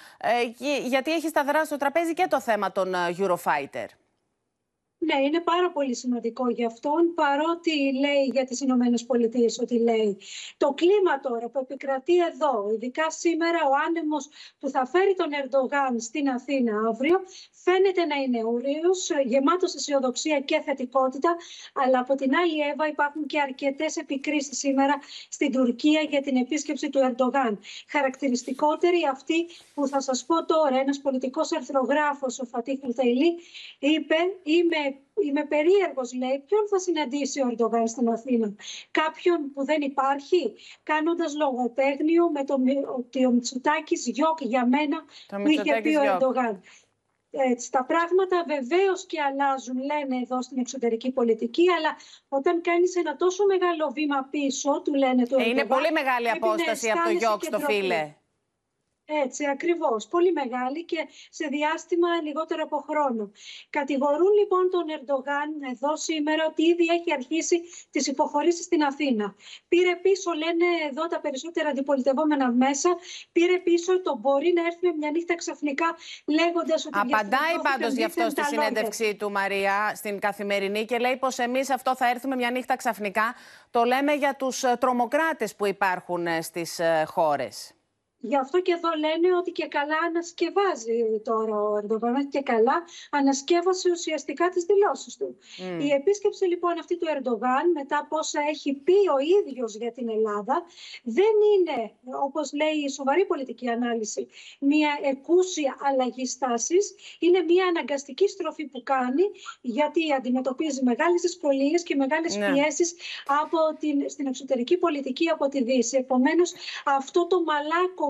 γιατί 0.87 1.13
έχει 1.13 1.27
σταθερά 1.27 1.65
στο 1.65 1.77
τραπέζι 1.77 2.13
και 2.13 2.27
το 2.29 2.41
θέμα 2.41 2.71
των 2.71 2.93
Eurofighter. 3.17 4.04
Ναι, 5.05 5.25
είναι 5.25 5.39
πάρα 5.39 5.71
πολύ 5.71 5.95
σημαντικό 5.95 6.49
για 6.49 6.67
αυτόν, 6.67 7.13
παρότι 7.13 7.71
λέει 8.03 8.23
για 8.31 8.45
τις 8.45 8.59
Ηνωμένες 8.59 9.05
Πολιτείες 9.05 9.59
ότι 9.59 9.79
λέει. 9.79 10.17
Το 10.57 10.73
κλίμα 10.73 11.19
τώρα 11.19 11.49
που 11.49 11.59
επικρατεί 11.59 12.17
εδώ, 12.17 12.69
ειδικά 12.73 13.11
σήμερα 13.11 13.59
ο 13.71 13.73
άνεμος 13.87 14.27
που 14.59 14.69
θα 14.69 14.85
φέρει 14.85 15.15
τον 15.15 15.29
Ερντογάν 15.33 15.99
στην 15.99 16.29
Αθήνα 16.29 16.73
αύριο, 16.89 17.19
φαίνεται 17.51 18.05
να 18.05 18.15
είναι 18.15 18.43
ούριος, 18.43 19.09
γεμάτος 19.25 19.75
αισιοδοξία 19.75 20.39
και 20.39 20.61
θετικότητα, 20.65 21.35
αλλά 21.73 21.99
από 21.99 22.15
την 22.15 22.35
άλλη 22.35 22.59
Εύα 22.71 22.87
υπάρχουν 22.87 23.25
και 23.25 23.39
αρκετές 23.39 23.95
επικρίσεις 23.95 24.57
σήμερα 24.57 24.99
στην 25.29 25.51
Τουρκία 25.51 26.01
για 26.01 26.21
την 26.21 26.35
επίσκεψη 26.35 26.89
του 26.89 26.99
Ερντογάν. 26.99 27.59
Χαρακτηριστικότερη 27.87 28.99
αυτή 29.11 29.47
που 29.73 29.87
θα 29.87 29.99
σας 30.01 30.25
πω 30.25 30.45
τώρα, 30.45 30.79
ένας 30.79 30.99
πολιτικός 31.01 31.51
αρθρογράφος, 31.51 32.39
ο 32.39 32.45
Φατίχ 32.45 32.79
Ταϊλή, 32.95 33.35
είπε 33.79 34.15
«Είμαι 34.43 34.94
Είμαι 35.25 35.45
περίεργος, 35.45 36.13
λέει, 36.13 36.43
ποιον 36.47 36.67
θα 36.67 36.79
συναντήσει 36.79 37.41
ο 37.41 37.47
Ερντογάν 37.47 37.87
στην 37.87 38.09
Αθήνα; 38.09 38.55
Κάποιον 38.91 39.51
που 39.53 39.65
δεν 39.65 39.81
υπάρχει, 39.81 40.53
κάνοντας 40.83 41.35
λογοτέχνιο 41.35 42.29
με 42.29 42.43
το 42.43 42.57
ότι 42.97 43.25
ο 43.25 43.31
Μητσοτάκης 43.31 44.07
γιοκ 44.07 44.41
για 44.41 44.67
μένα 44.67 45.05
που 45.27 45.47
είχε 45.47 45.81
πει 45.81 45.95
ο 45.95 46.01
Ερντογάν. 46.03 46.61
Έτσι, 47.37 47.71
τα 47.71 47.83
πράγματα 47.85 48.45
βεβαίως 48.47 49.05
και 49.05 49.21
αλλάζουν, 49.21 49.77
λένε 49.77 50.21
εδώ 50.21 50.41
στην 50.41 50.59
εξωτερική 50.59 51.11
πολιτική, 51.11 51.71
αλλά 51.77 51.95
όταν 52.27 52.61
κάνεις 52.61 52.95
ένα 52.95 53.15
τόσο 53.15 53.45
μεγάλο 53.45 53.91
βήμα 53.93 54.27
πίσω, 54.31 54.81
του 54.81 54.93
λένε 54.93 55.27
το 55.27 55.37
ε, 55.39 55.49
Είναι 55.49 55.65
πολύ 55.65 55.91
μεγάλη 55.91 56.29
απόσταση 56.29 56.89
από 56.89 57.03
το 57.03 57.09
γιοκ 57.09 57.43
στο 57.43 57.59
φίλε. 57.59 58.15
Έτσι, 59.05 59.45
ακριβώς. 59.47 60.07
Πολύ 60.07 60.31
μεγάλη 60.31 60.85
και 60.85 61.07
σε 61.29 61.47
διάστημα 61.47 62.07
λιγότερο 62.21 62.63
από 62.63 62.77
χρόνο. 62.77 63.31
Κατηγορούν 63.69 64.33
λοιπόν 64.39 64.69
τον 64.69 64.85
Ερντογάν 64.89 65.49
εδώ 65.71 65.97
σήμερα 65.97 66.45
ότι 66.45 66.63
ήδη 66.63 66.85
έχει 66.85 67.13
αρχίσει 67.13 67.61
τις 67.91 68.07
υποχωρήσεις 68.07 68.65
στην 68.65 68.83
Αθήνα. 68.83 69.35
Πήρε 69.67 69.95
πίσω, 69.95 70.31
λένε 70.33 70.65
εδώ 70.89 71.07
τα 71.07 71.19
περισσότερα 71.19 71.69
αντιπολιτευόμενα 71.69 72.51
μέσα, 72.51 72.89
πήρε 73.31 73.57
πίσω 73.59 74.01
το 74.01 74.17
μπορεί 74.17 74.53
να 74.55 74.65
έρθει 74.65 74.87
με 74.87 74.93
μια 74.97 75.11
νύχτα 75.11 75.35
ξαφνικά 75.35 75.95
λέγοντας 76.25 76.85
ότι... 76.85 76.99
Απαντάει 76.99 77.55
πάντως 77.61 77.93
γι' 77.93 78.03
αυτό 78.03 78.29
στη 78.29 78.43
συνέντευξή 78.43 79.15
του 79.15 79.31
Μαρία 79.31 79.91
στην 79.95 80.19
Καθημερινή 80.19 80.85
και 80.85 80.97
λέει 80.97 81.17
πως 81.17 81.37
εμείς 81.37 81.69
αυτό 81.69 81.95
θα 81.95 82.09
έρθουμε 82.09 82.35
μια 82.35 82.51
νύχτα 82.51 82.75
ξαφνικά. 82.75 83.35
Το 83.71 83.83
λέμε 83.83 84.13
για 84.13 84.35
τους 84.35 84.63
ε, 84.63 84.77
τρομοκράτες 84.79 85.55
που 85.55 85.65
υπάρχουν 85.65 86.27
ε, 86.27 86.41
στις 86.41 86.79
ε, 86.79 87.03
χώρες. 87.07 87.74
Γι' 88.29 88.37
αυτό 88.37 88.61
και 88.61 88.71
εδώ 88.71 88.89
λένε 89.03 89.35
ότι 89.37 89.51
και 89.51 89.67
καλά 89.67 89.97
ανασκευάζει 90.07 90.99
τώρα 91.23 91.55
ο 91.61 91.77
Ερντογάν 91.81 92.27
και 92.29 92.41
καλά 92.41 92.77
ανασκεύασε 93.09 93.89
ουσιαστικά 93.91 94.49
τις 94.49 94.63
δηλώσεις 94.63 95.17
του. 95.17 95.37
Η 95.85 95.89
επίσκεψη 95.99 96.45
λοιπόν 96.45 96.73
αυτή 96.79 96.97
του 96.97 97.07
Ερντογάν 97.15 97.65
μετά 97.73 97.97
από 97.97 98.17
όσα 98.17 98.39
έχει 98.49 98.73
πει 98.73 98.97
ο 99.15 99.17
ίδιος 99.39 99.75
για 99.75 99.91
την 99.91 100.09
Ελλάδα 100.09 100.65
δεν 101.03 101.35
είναι 101.51 101.91
όπως 102.25 102.53
λέει 102.53 102.77
η 102.85 102.89
σοβαρή 102.89 103.25
πολιτική 103.25 103.69
ανάλυση 103.69 104.27
μια 104.59 104.99
εκούσια 105.01 105.75
αλλαγή 105.79 106.25
στάσης, 106.25 106.95
είναι 107.19 107.41
μια 107.41 107.65
αναγκαστική 107.65 108.27
στροφή 108.27 108.65
που 108.65 108.83
κάνει 108.83 109.23
γιατί 109.61 110.13
αντιμετωπίζει 110.13 110.83
μεγάλες 110.83 111.21
δυσκολίες 111.21 111.83
και 111.83 111.95
μεγάλες 111.95 112.35
ναι. 112.35 112.51
πιέσεις 112.51 112.95
από 113.41 113.57
την, 113.79 114.09
στην 114.09 114.27
εξωτερική 114.27 114.77
πολιτική 114.77 115.29
από 115.29 115.47
τη 115.47 115.63
Δύση. 115.63 115.97
Επομένως 115.97 116.53
αυτό 116.85 117.27
το 117.27 117.43
μαλάκο 117.43 118.09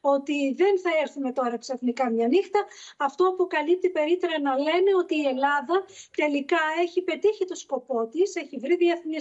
ότι 0.00 0.54
δεν 0.56 0.80
θα 0.80 0.90
έρθουμε 1.02 1.32
τώρα 1.32 1.58
ξαφνικά 1.58 2.10
μια 2.10 2.28
νύχτα. 2.28 2.64
Αυτό 2.96 3.24
αποκαλύπτει 3.28 3.90
περίτερα 3.90 4.40
να 4.40 4.56
λένε 4.56 4.90
ότι 4.98 5.14
η 5.16 5.26
Ελλάδα 5.26 5.84
τελικά 6.16 6.58
έχει 6.82 7.02
πετύχει 7.02 7.44
το 7.44 7.54
σκοπό 7.54 8.06
της, 8.06 8.34
έχει 8.34 8.58
βρει 8.58 8.76
διεθνή 8.76 9.16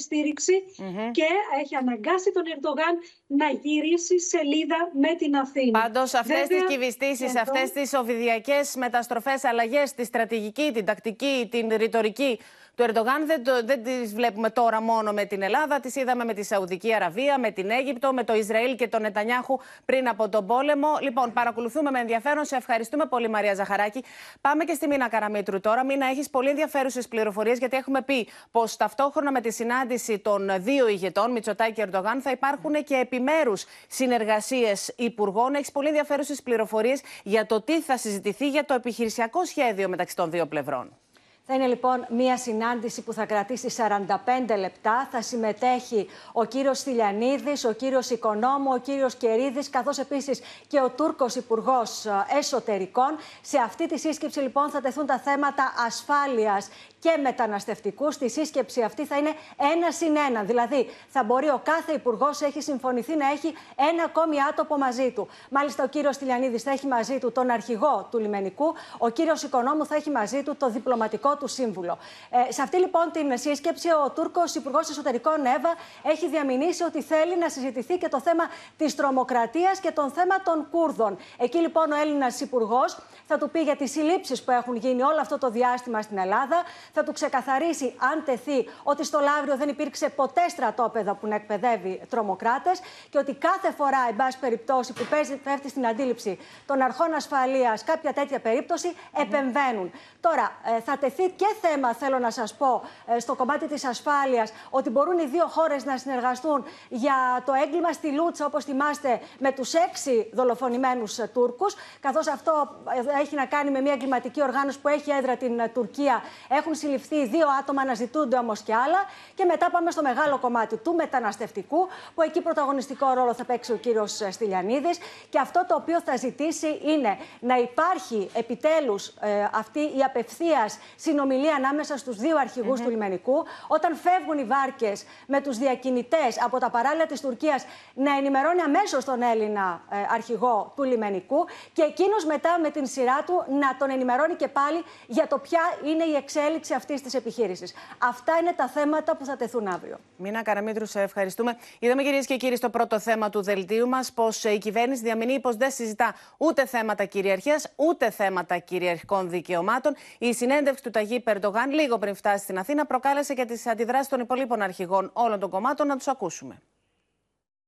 και 1.12 1.28
έχει 1.62 1.76
αναγκάσει 1.76 2.32
τον 2.32 2.44
Ερντογάν 2.56 3.00
να 3.28 3.50
γυρίσει 3.50 4.20
σελίδα 4.20 4.92
με 4.94 5.16
την 5.16 5.36
Αθήνα. 5.36 5.80
Πάντως 5.80 6.14
αυτές 6.14 6.48
τις 6.48 6.66
κυβιστήσεις, 6.68 7.30
εδώ... 7.30 7.42
αυτές 7.42 7.72
τις 7.72 7.94
οβιδιακές 7.94 8.76
μεταστροφές, 8.76 9.44
αλλαγές 9.44 9.90
στη 9.90 10.06
στρατηγική, 10.06 10.72
την 10.74 10.86
τακτική, 10.86 11.48
την 11.52 11.70
ρητορική 11.76 12.40
του 12.76 12.84
Ερντογάν 12.84 13.26
δεν, 13.26 13.44
το, 13.44 13.66
δεν 13.66 13.84
τις 13.84 14.14
βλέπουμε 14.14 14.50
τώρα 14.50 14.82
μόνο 14.82 15.12
με 15.12 15.26
την 15.26 15.42
Ελλάδα, 15.42 15.80
τις 15.80 15.96
είδαμε 15.96 16.24
με 16.26 16.34
τη 16.34 16.44
Σαουδική 16.44 16.94
Αραβία, 16.94 17.40
με 17.40 17.52
την 17.52 17.70
Αίγυπτο, 17.70 18.14
με 18.14 18.24
το 18.24 18.34
Ισραήλ 18.34 18.76
και 18.76 18.88
τον 18.88 19.02
Νετανιάχου 19.02 19.60
πριν 19.86 20.08
από 20.08 20.30
τον 20.30 20.48
πόλεμο. 20.48 20.88
Λοιπόν, 21.02 21.34
παρακολουθούμε 21.34 21.92
με 21.92 22.00
ενδιαφέρον. 22.00 22.46
Σε 22.46 22.56
ευχαριστούμε 22.56 23.06
πολύ, 23.06 23.30
Μαρία 23.30 23.54
Ζαχαράκη. 23.54 24.04
Πάμε 24.42 24.64
και 24.64 24.74
στη 24.74 24.88
Μίνα 24.88 25.10
Καραμίτρου 25.10 25.60
τώρα. 25.60 25.86
Μίνα, 25.86 26.06
έχεις 26.06 26.30
πολύ 26.30 26.50
ενδιαφέρουσες 26.50 27.08
πληροφορίες, 27.08 27.58
γιατί 27.58 27.78
έχουμε 27.78 28.02
πει 28.02 28.28
πως 28.52 28.78
ταυτόχρονα 28.78 29.32
με 29.32 29.42
τη 29.42 29.52
συνάντηση 29.52 30.20
των 30.20 30.50
δύο 30.58 30.88
ηγετών, 30.88 31.32
Μητσοτάκη 31.32 31.74
και 31.74 31.82
Ερντογάν, 31.82 32.22
θα 32.22 32.32
υπάρχουν 32.32 32.84
και 32.84 32.96
επιμέρους 32.96 33.66
συνεργασίες 33.88 34.94
υπουργών. 34.96 35.56
Έχεις 35.56 35.72
πολύ 35.72 35.88
ενδιαφέρουσες 35.88 36.42
πληροφορίες 36.42 37.02
για 37.24 37.46
το 37.46 37.62
τι 37.62 37.82
θα 37.82 37.98
συζητηθεί 37.98 38.50
για 38.50 38.66
το 38.66 38.74
επιχειρησιακό 38.74 39.46
σχέδιο 39.46 39.90
μεταξύ 39.90 40.16
των 40.16 40.30
δύο 40.30 40.46
πλευρών. 40.46 40.98
Θα 41.46 41.54
είναι 41.54 41.68
λοιπόν 41.68 42.06
μια 42.10 42.38
συνάντηση 42.38 43.02
που 43.02 43.14
θα 43.14 43.26
κρατήσει 43.26 43.68
45 43.78 44.58
λεπτά. 44.58 45.08
Θα 45.12 45.22
συμμετέχει 45.22 46.08
ο 46.32 46.46
κύριος 46.46 46.78
Στυλιανίδης, 46.78 47.66
ο 47.66 47.72
κύριος 47.72 48.10
Οικονόμου, 48.10 48.70
ο 48.74 48.78
κύριος 48.78 49.16
Κερίδης, 49.16 49.70
καθώς 49.70 49.98
επίσης 49.98 50.42
και 50.68 50.80
ο 50.80 50.90
Τούρκος 50.90 51.36
Υπουργός 51.36 52.06
ε, 52.06 52.12
Εσωτερικών. 52.38 53.18
Σε 53.42 53.58
αυτή 53.58 53.88
τη 53.88 54.00
σύσκεψη 54.00 54.40
λοιπόν 54.40 54.70
θα 54.70 54.82
τεθούν 54.82 55.06
τα 55.06 55.20
θέματα 55.20 55.74
ασφάλειας 55.86 56.70
και 57.00 57.18
μεταναστευτικού. 57.22 58.12
Στη 58.12 58.30
σύσκεψη 58.30 58.82
αυτή 58.82 59.06
θα 59.06 59.18
είναι 59.18 59.34
ένα 59.74 59.92
συν 59.92 60.16
ένα. 60.28 60.44
Δηλαδή, 60.44 60.90
θα 61.08 61.24
μπορεί 61.24 61.50
ο 61.50 61.62
κάθε 61.64 61.94
υπουργός, 61.94 62.42
έχει 62.42 62.62
συμφωνηθεί 62.62 63.16
να 63.16 63.30
έχει 63.32 63.54
ένα 63.76 64.04
ακόμη 64.04 64.36
άτομο 64.50 64.78
μαζί 64.78 65.12
του. 65.12 65.28
Μάλιστα, 65.50 65.84
ο 65.84 65.88
κύριος 65.88 66.18
Τηλιανίδη 66.18 66.58
θα 66.58 66.72
έχει 66.72 66.88
μαζί 66.88 67.18
του 67.18 67.32
τον 67.32 67.50
αρχηγό 67.50 68.08
του 68.12 68.20
λιμενικού, 68.20 68.74
ο 68.98 69.10
κύριος 69.10 69.44
Οικονόμου 69.44 69.86
θα 69.86 69.96
έχει 69.96 70.10
μαζί 70.10 70.44
του 70.44 70.56
το 70.56 70.70
διπλωματικό 70.70 71.33
του 71.38 71.48
σύμβουλο. 71.48 71.98
Ε, 72.30 72.52
σε 72.52 72.62
αυτή 72.62 72.78
λοιπόν 72.78 73.12
την 73.12 73.38
σύσκεψη, 73.38 73.90
ο 73.90 74.12
Τούρκος 74.16 74.56
Υπουργός 74.56 74.90
Εσωτερικών 74.90 75.46
ΕΒΑ 75.46 75.74
έχει 76.04 76.30
διαμηνήσει 76.30 76.84
ότι 76.84 77.02
θέλει 77.02 77.38
να 77.38 77.50
συζητηθεί 77.50 77.98
και 77.98 78.10
το 78.10 78.20
θέμα 78.22 78.44
της 78.78 78.96
τρομοκρατίας 78.96 79.80
και 79.80 79.92
το 79.92 80.10
θέμα 80.10 80.42
των 80.42 80.68
Κούρδων. 80.72 81.18
Εκεί 81.38 81.58
λοιπόν 81.58 81.92
ο 81.92 81.96
Έλληνας 81.96 82.42
Υπουργός 82.42 82.98
θα 83.28 83.38
του 83.38 83.50
πει 83.50 83.60
για 83.60 83.76
τις 83.76 83.92
συλλήψεις 83.92 84.44
που 84.44 84.52
έχουν 84.52 84.76
γίνει 84.76 85.02
όλο 85.02 85.20
αυτό 85.20 85.38
το 85.38 85.50
διάστημα 85.50 86.02
στην 86.02 86.18
Ελλάδα, 86.18 86.64
θα 86.94 87.04
του 87.04 87.12
ξεκαθαρίσει, 87.12 87.96
αν 88.12 88.24
τεθεί, 88.26 88.70
ότι 88.84 89.04
στο 89.04 89.20
Λαύριο 89.20 89.58
δεν 89.58 89.70
υπήρξε 89.70 90.10
ποτέ 90.10 90.50
στρατόπεδο 90.50 91.14
που 91.14 91.28
να 91.28 91.36
εκπαιδεύει 91.36 92.02
τρομοκράτες 92.10 92.80
και 93.10 93.18
ότι 93.18 93.34
κάθε 93.34 93.72
φορά, 93.72 94.06
εν 94.10 94.16
πάση 94.16 94.40
περιπτώσει, 94.40 94.94
που 94.94 95.06
παίζει, 95.10 95.36
πέφτει 95.36 95.70
στην 95.70 95.88
αντίληψη 95.88 96.40
των 96.66 96.82
αρχών 96.82 97.14
ασφαλείας 97.14 97.84
κάποια 97.84 98.14
τέτοια 98.14 98.40
περίπτωση, 98.40 98.96
επεμβαίνουν. 99.22 99.92
Τώρα, 100.20 100.52
ε, 100.78 100.82
θα 100.82 100.98
τεθεί 100.98 101.12
τεθεί 101.16 101.32
και 101.36 101.56
θέμα, 101.62 101.94
θέλω 101.94 102.20
να 102.20 102.32
σας 102.32 102.54
πω, 102.54 102.82
ε, 103.06 103.20
στο 103.20 103.36
κομμάτι 103.36 103.68
της 103.68 103.86
ασφάλειας, 103.86 104.54
ότι 104.70 104.90
μπορούν 104.90 105.20
οι 105.20 105.26
δύο 105.26 105.48
χώρες 105.48 105.86
να 105.86 105.98
συνεργαστούν 105.98 106.66
για 106.90 107.44
το 107.46 107.54
έγκλημα 107.54 107.92
στη 107.92 108.12
Λούτσα, 108.12 108.46
όπως 108.46 108.64
θυμάστε, 108.64 109.22
με 109.40 109.52
τους 109.52 109.74
έξι 109.74 110.30
δολοφονημένους 110.34 111.20
Τούρκους. 111.34 111.76
Καθώς 112.00 112.28
αυτό 112.28 112.76
έχει 113.20 113.36
να 113.36 113.46
κάνει 113.46 113.70
με 113.72 113.82
μια 113.82 113.94
εγκληματική 113.94 114.42
οργάνωση 114.42 114.80
που 114.80 114.88
έχει 114.88 115.12
έδρα 115.12 115.36
την 115.36 115.62
Τουρκία. 115.74 116.24
Έχουν 116.50 116.76
συλληφθεί 116.76 117.28
δύο 117.28 117.48
άτομα, 117.60 117.82
αναζητούνται 117.82 118.38
όμως 118.38 118.62
και 118.62 118.74
άλλα. 118.74 119.00
Και 119.36 119.46
μετά 119.46 119.70
πάμε 119.70 119.92
στο 119.92 120.02
μεγάλο 120.02 120.38
κομμάτι 120.38 120.78
του 120.78 120.94
μεταναστευτικού, 120.94 121.88
που 122.16 122.22
εκεί 122.22 122.42
πρωταγωνιστικό 122.42 123.14
ρόλο 123.14 123.34
θα 123.34 123.44
παίξει 123.44 123.72
ο 123.72 123.76
κύριος 123.76 124.22
Στυλιανίδης. 124.30 124.98
Και 125.30 125.40
αυτό 125.40 125.66
το 125.68 125.76
οποίο 125.76 126.02
θα 126.02 126.16
ζητήσει 126.16 126.80
είναι 126.84 127.18
να 127.40 127.56
υπάρχει 127.58 128.30
επιτέλους 128.34 129.08
ε, 129.08 129.48
αυτή 129.54 129.80
η 129.80 130.04
απευθείας 130.06 130.80
συνομιλία 130.96 131.56
ανάμεσα 131.56 131.98
στους 131.98 132.18
δύο 132.18 132.38
αρχηγούς 132.38 132.82
του 132.82 132.90
λιμενικού. 132.90 133.46
Όταν 133.68 133.96
φεύγουν 133.96 134.38
οι 134.38 134.44
βάρκες 134.44 135.06
με 135.28 135.42
τους 135.42 135.58
διακινητές 135.58 136.42
από 136.44 136.60
τα 136.60 136.70
παράλια 136.70 137.06
της 137.06 137.22
Τουρκίας, 137.22 137.66
να 137.94 138.18
ενημερώνει 138.18 138.62
αμέσως 138.62 139.06
τον 139.06 139.22
Έλληνα 139.22 139.82
ε, 139.90 139.96
αρχηγό 140.14 140.74
του 140.76 140.84
λιμενικού 140.84 141.46
και 141.74 141.82
εκείνος 141.82 142.26
μετά 142.26 142.60
με 142.62 142.70
την 142.70 142.86
σειρά 142.86 143.03
του 143.26 143.46
να 143.60 143.76
τον 143.78 143.90
ενημερώνει 143.90 144.36
και 144.36 144.48
πάλι 144.48 144.84
για 145.08 145.28
το 145.28 145.38
ποια 145.38 145.62
είναι 145.86 146.04
η 146.04 146.16
εξέλιξη 146.16 146.74
αυτής 146.74 147.02
της 147.02 147.14
επιχείρησης. 147.14 147.74
Αυτά 147.98 148.38
είναι 148.42 148.54
τα 148.54 148.68
θέματα 148.68 149.16
που 149.16 149.26
θα 149.26 149.36
τεθούν 149.36 149.68
αύριο. 149.68 149.98
Μίνα 150.18 150.44
Καραμίτρου, 150.44 150.86
σε 150.86 151.02
ευχαριστούμε. 151.02 151.58
Είδαμε 151.80 152.04
κυρίες 152.04 152.26
και 152.26 152.38
κύριοι 152.38 152.56
στο 152.56 152.70
πρώτο 152.70 153.00
θέμα 153.00 153.30
του 153.30 153.42
δελτίου 153.42 153.88
μας 153.88 154.12
πως 154.12 154.44
η 154.44 154.58
κυβέρνηση 154.58 155.04
διαμηνύει 155.04 155.40
πως 155.40 155.56
δεν 155.56 155.72
συζητά 155.72 156.16
ούτε 156.38 156.66
θέματα 156.66 157.06
κυριαρχίας 157.06 157.72
ούτε 157.76 158.10
θέματα 158.10 158.58
κυριαρχικών 158.58 159.30
δικαιωμάτων. 159.30 159.96
Η 160.18 160.34
συνέντευξη 160.34 160.84
του 160.84 160.90
Ταγί 160.90 161.20
Περντογάν 161.20 161.72
λίγο 161.72 161.98
πριν 161.98 162.16
φτάσει 162.16 162.44
στην 162.44 162.58
Αθήνα 162.58 162.86
προκάλεσε 162.86 163.34
και 163.34 163.46
τις 163.46 163.68
αντιδράσεις 163.68 164.08
των 164.08 164.20
υπολείπων 164.20 164.62
αρχηγών 164.62 165.10
όλων 165.14 165.40
των 165.40 165.50
κομμάτων. 165.50 165.88
Να 165.88 165.98
τους 165.98 166.08
ακούσουμε. 166.08 166.62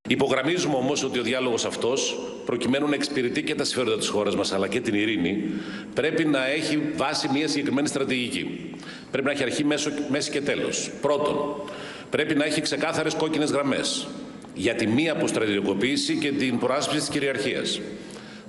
Υπογραμμίζουμε 0.08 0.76
όμως 0.76 1.04
ότι 1.04 1.20
ο 1.20 1.22
διάλογος 1.22 1.66
αυτός, 1.66 2.20
προκειμένου 2.46 2.88
να 2.88 2.96
εξυπηρετεί 2.96 3.44
και 3.44 3.56
τα 3.56 3.64
συμφέροντα 3.64 3.98
της 3.98 4.08
χώρας 4.08 4.36
μας 4.36 4.54
αλλά 4.54 4.68
και 4.68 4.80
την 4.80 4.94
ειρήνη, 4.94 5.44
πρέπει 5.94 6.26
να 6.26 6.48
έχει 6.48 6.80
βάση 6.96 7.30
μια 7.34 7.48
συγκεκριμένη 7.48 7.88
στρατηγική. 7.88 8.74
Πρέπει 9.12 9.26
να 9.26 9.32
έχει 9.32 9.44
αρχή, 9.44 9.64
μέσο, 9.64 9.92
μέση 10.10 10.32
και 10.32 10.42
τέλος. 10.42 10.92
Πρώτον, 11.02 11.36
πρέπει 12.10 12.36
να 12.36 12.46
έχει 12.46 12.62
ξεκάθαρες 12.62 13.14
κόκκινες 13.14 13.52
γραμμές 13.52 14.08
για 14.54 14.76
τη 14.76 14.88
μία 14.88 15.12
αποστρατιωτικοποίηση 15.12 16.16
και 16.16 16.32
την 16.32 16.60
προάσπιση 16.60 17.00
της 17.00 17.10
κυριαρχίας. 17.10 17.82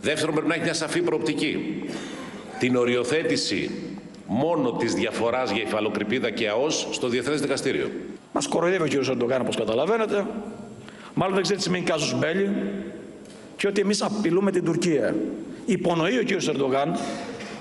Δεύτερον, 0.01 0.35
πρέπει 0.35 0.49
να 0.49 0.55
έχει 0.55 0.63
μια 0.65 0.75
σαφή 0.75 1.01
προοπτική. 1.01 1.83
Την 2.59 2.77
οριοθέτηση 2.77 3.71
μόνο 4.27 4.73
της 4.73 4.95
διαφοράς 4.95 5.51
για 5.51 5.63
υφαλοκρηπίδα 5.63 6.31
και 6.31 6.49
ΑΟΣ 6.49 6.89
στο 6.91 7.09
Διεθνές 7.09 7.41
Δικαστήριο. 7.41 7.91
Μας 8.33 8.47
κοροϊδεύει 8.47 8.97
ο 8.97 9.01
κ. 9.01 9.07
Ερντογάν, 9.07 9.41
όπως 9.41 9.57
καταλαβαίνετε. 9.57 10.27
Μάλλον 11.19 11.35
δεν 11.35 11.43
ξέρει 11.43 11.59
τι 11.59 11.65
σημαίνει 11.65 11.85
κάζος 11.85 12.19
μπέλι 12.19 12.73
και 13.57 13.67
ότι 13.67 13.81
εμείς 13.81 14.03
απειλούμε 14.03 14.51
την 14.51 14.65
Τουρκία. 14.65 15.15
Υπονοεί 15.65 16.19
ο 16.19 16.23
κ. 16.25 16.43
Ερντογάν 16.49 16.97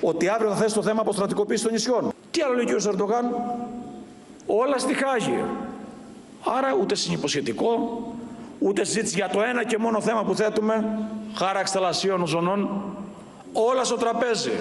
ότι 0.01 0.27
αύριο 0.27 0.49
θα 0.49 0.55
θέσει 0.55 0.73
το 0.73 0.81
θέμα 0.81 1.01
αποστρατικοποίησης 1.01 1.63
των 1.63 1.73
νησιών. 1.73 2.13
Τι 2.31 2.41
άλλο 2.41 2.53
λέει 2.53 2.73
ο 2.73 2.77
κ. 2.77 2.81
Ερντογάν, 2.81 3.25
όλα 4.45 4.77
στη 4.77 4.93
Χάγη. 4.93 5.43
Άρα 6.57 6.77
ούτε 6.81 6.95
συνυποσχετικό, 6.95 8.03
ούτε 8.59 8.83
συζήτηση 8.83 9.15
για 9.15 9.29
το 9.29 9.41
ένα 9.41 9.63
και 9.63 9.77
μόνο 9.77 10.01
θέμα 10.01 10.23
που 10.23 10.35
θέτουμε, 10.35 10.99
χάραξη 11.35 11.73
θαλασσίων 11.73 12.27
ζωνών, 12.27 12.69
όλα 13.53 13.83
στο 13.83 13.95
τραπέζι. 13.95 14.51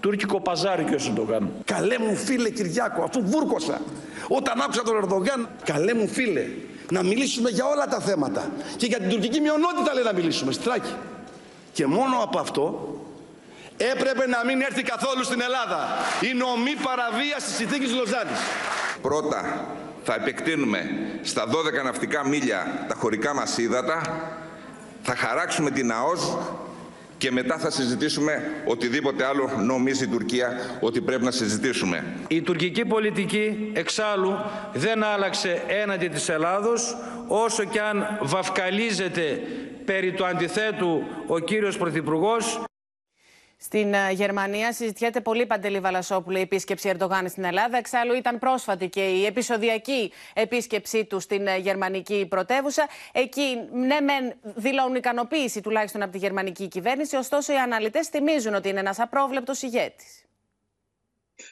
Τουρκικό 0.00 0.40
παζάρι 0.40 0.84
και 0.84 0.94
ο 0.94 0.98
Ερντογάν. 1.06 1.50
Καλέ 1.64 1.98
μου 1.98 2.16
φίλε 2.16 2.50
Κυριάκο, 2.50 3.02
αφού 3.02 3.22
βούρκωσα, 3.24 3.80
όταν 4.28 4.60
άκουσα 4.60 4.82
τον 4.82 4.96
Ερντογάν, 4.96 5.48
καλέ 5.64 5.94
μου 5.94 6.08
φίλε, 6.08 6.44
να 6.90 7.02
μιλήσουμε 7.02 7.50
για 7.50 7.66
όλα 7.66 7.86
τα 7.86 8.00
θέματα. 8.00 8.50
Και 8.76 8.86
για 8.86 8.98
την 8.98 9.08
τουρκική 9.08 9.40
μειονότητα 9.40 9.94
λέει 9.94 10.04
να 10.04 10.12
μιλήσουμε, 10.12 10.52
στράκι. 10.52 10.94
Και 11.72 11.86
μόνο 11.86 12.16
από 12.22 12.38
αυτό 12.38 12.94
έπρεπε 13.76 14.26
να 14.26 14.44
μην 14.44 14.60
έρθει 14.60 14.82
καθόλου 14.82 15.24
στην 15.24 15.40
Ελλάδα. 15.40 15.88
Η 16.20 16.34
νομή 16.34 16.74
παραβίασης 16.82 17.48
της 17.48 17.56
συνθήκης 17.56 17.94
Λοζάνης. 17.94 18.38
Πρώτα 19.02 19.64
θα 20.04 20.14
επεκτείνουμε 20.14 20.90
στα 21.22 21.44
12 21.80 21.84
ναυτικά 21.84 22.28
μίλια 22.28 22.84
τα 22.88 22.94
χωρικά 22.94 23.34
μας 23.34 23.58
ύδατα, 23.58 24.00
θα 25.02 25.16
χαράξουμε 25.16 25.70
την 25.70 25.92
ΑΟΣ 25.92 26.36
και 27.20 27.30
μετά 27.30 27.58
θα 27.58 27.70
συζητήσουμε 27.70 28.42
οτιδήποτε 28.64 29.24
άλλο 29.24 29.50
νομίζει 29.64 30.04
η 30.04 30.06
Τουρκία 30.06 30.78
ότι 30.80 31.00
πρέπει 31.00 31.24
να 31.24 31.30
συζητήσουμε. 31.30 32.04
Η 32.28 32.42
τουρκική 32.42 32.84
πολιτική 32.84 33.70
εξάλλου 33.72 34.34
δεν 34.72 35.04
άλλαξε 35.04 35.62
έναντι 35.66 36.08
της 36.08 36.28
Ελλάδος 36.28 36.96
όσο 37.28 37.64
και 37.64 37.80
αν 37.80 38.18
βαφκαλίζεται 38.22 39.40
περί 39.84 40.12
του 40.12 40.26
αντιθέτου 40.26 41.02
ο 41.26 41.38
κύριος 41.38 41.76
Πρωθυπουργός 41.76 42.62
στην 43.62 43.94
ε, 43.94 44.12
Γερμανία 44.12 44.72
συζητιέται 44.72 45.20
πολύ 45.20 45.46
Παντελή 45.46 45.80
Βαλασόπουλο 45.80 46.38
η 46.38 46.40
επίσκεψη 46.40 46.88
Ερντογάν 46.88 47.28
στην 47.28 47.44
Ελλάδα. 47.44 47.76
Εξάλλου 47.76 48.14
ήταν 48.14 48.38
πρόσφατη 48.38 48.88
και 48.88 49.00
η 49.00 49.24
επεισοδιακή 49.24 50.12
επίσκεψή 50.34 51.04
του 51.04 51.20
στην 51.20 51.46
ε, 51.46 51.56
γερμανική 51.56 52.26
πρωτεύουσα. 52.28 52.88
Εκεί, 53.12 53.56
ναι, 53.72 54.00
μεν 54.00 54.32
δηλώνουν 54.42 54.94
ικανοποίηση 54.94 55.60
τουλάχιστον 55.60 56.02
από 56.02 56.12
τη 56.12 56.18
γερμανική 56.18 56.68
κυβέρνηση, 56.68 57.16
ωστόσο 57.16 57.52
οι 57.52 57.56
αναλυτές 57.56 58.08
θυμίζουν 58.08 58.54
ότι 58.54 58.68
είναι 58.68 58.80
ένας 58.80 58.98
απρόβλεπτος 58.98 59.62
ηγέτης. 59.62 60.24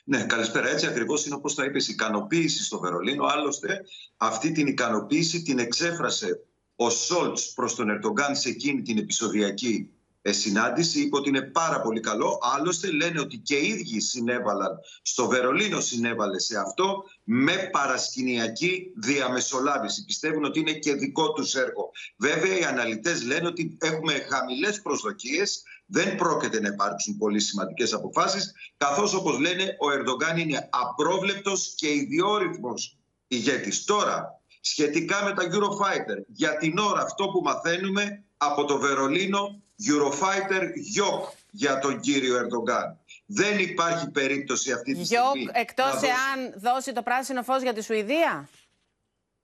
Ναι, 0.04 0.24
καλησπέρα. 0.24 0.68
Έτσι 0.68 0.86
ακριβώς 0.86 1.26
είναι 1.26 1.34
όπως 1.34 1.54
το 1.54 1.62
είπες, 1.62 1.88
ικανοποίηση 1.88 2.64
στο 2.64 2.78
Βερολίνο. 2.78 3.24
Άλλωστε, 3.24 3.84
αυτή 4.16 4.52
την 4.52 4.66
ικανοποίηση 4.66 5.42
την 5.42 5.58
εξέφρασε 5.58 6.40
ο 6.76 6.90
Σόλτς 6.90 7.52
προς 7.52 7.74
τον 7.74 7.90
Ερντογκάν 7.90 8.36
σε 8.36 8.48
εκείνη 8.48 8.82
την 8.82 8.98
επεισοδιακή 8.98 9.90
ε, 9.97 9.97
συνάντηση. 10.32 11.00
Είπε 11.00 11.16
ότι 11.16 11.28
είναι 11.28 11.42
πάρα 11.42 11.80
πολύ 11.80 12.00
καλό. 12.00 12.38
Άλλωστε 12.56 12.90
λένε 12.90 13.20
ότι 13.20 13.36
και 13.36 13.56
οι 13.56 13.68
ίδιοι 13.68 14.00
συνέβαλαν, 14.00 14.78
στο 15.02 15.28
Βερολίνο 15.28 15.80
συνέβαλε 15.80 16.38
σε 16.40 16.58
αυτό, 16.58 17.04
με 17.24 17.68
παρασκηνιακή 17.72 18.92
διαμεσολάβηση. 18.96 20.04
Πιστεύουν 20.04 20.44
ότι 20.44 20.60
είναι 20.60 20.72
και 20.72 20.94
δικό 20.94 21.32
τους 21.32 21.54
έργο. 21.54 21.90
Βέβαια 22.16 22.58
οι 22.58 22.64
αναλυτές 22.64 23.22
λένε 23.24 23.46
ότι 23.46 23.76
έχουμε 23.80 24.12
χαμηλές 24.12 24.82
προσδοκίες, 24.82 25.62
δεν 25.86 26.16
πρόκειται 26.16 26.60
να 26.60 26.68
υπάρξουν 26.68 27.16
πολύ 27.16 27.40
σημαντικές 27.40 27.92
αποφάσεις, 27.92 28.52
καθώς 28.76 29.14
όπως 29.14 29.38
λένε 29.38 29.76
ο 29.78 29.90
Ερντογκάν 29.90 30.36
είναι 30.38 30.68
απρόβλεπτος 30.70 31.74
και 31.76 31.92
ιδιόρυθμος 31.92 32.98
ηγέτης. 33.28 33.84
Τώρα, 33.84 34.40
σχετικά 34.60 35.24
με 35.24 35.32
τα 35.32 35.42
Eurofighter, 35.42 36.24
για 36.26 36.56
την 36.56 36.78
ώρα 36.78 37.02
αυτό 37.02 37.28
που 37.28 37.40
μαθαίνουμε 37.44 38.24
από 38.36 38.64
το 38.64 38.78
Βερολίνο 38.78 39.62
Eurofighter 39.86 40.70
Γιοκ 40.74 41.24
για 41.50 41.78
τον 41.78 42.00
κύριο 42.00 42.36
Ερντογκάν. 42.36 42.98
Δεν 43.26 43.58
υπάρχει 43.58 44.10
περίπτωση 44.10 44.72
αυτή 44.72 44.94
τη 44.94 45.00
Γιοκ, 45.00 45.24
στιγμή. 45.24 45.50
εκτός 45.52 45.94
εάν 46.02 46.54
δώσει 46.56 46.92
το 46.92 47.02
πράσινο 47.02 47.42
φως 47.42 47.62
για 47.62 47.72
τη 47.72 47.82
Σουηδία; 47.82 48.48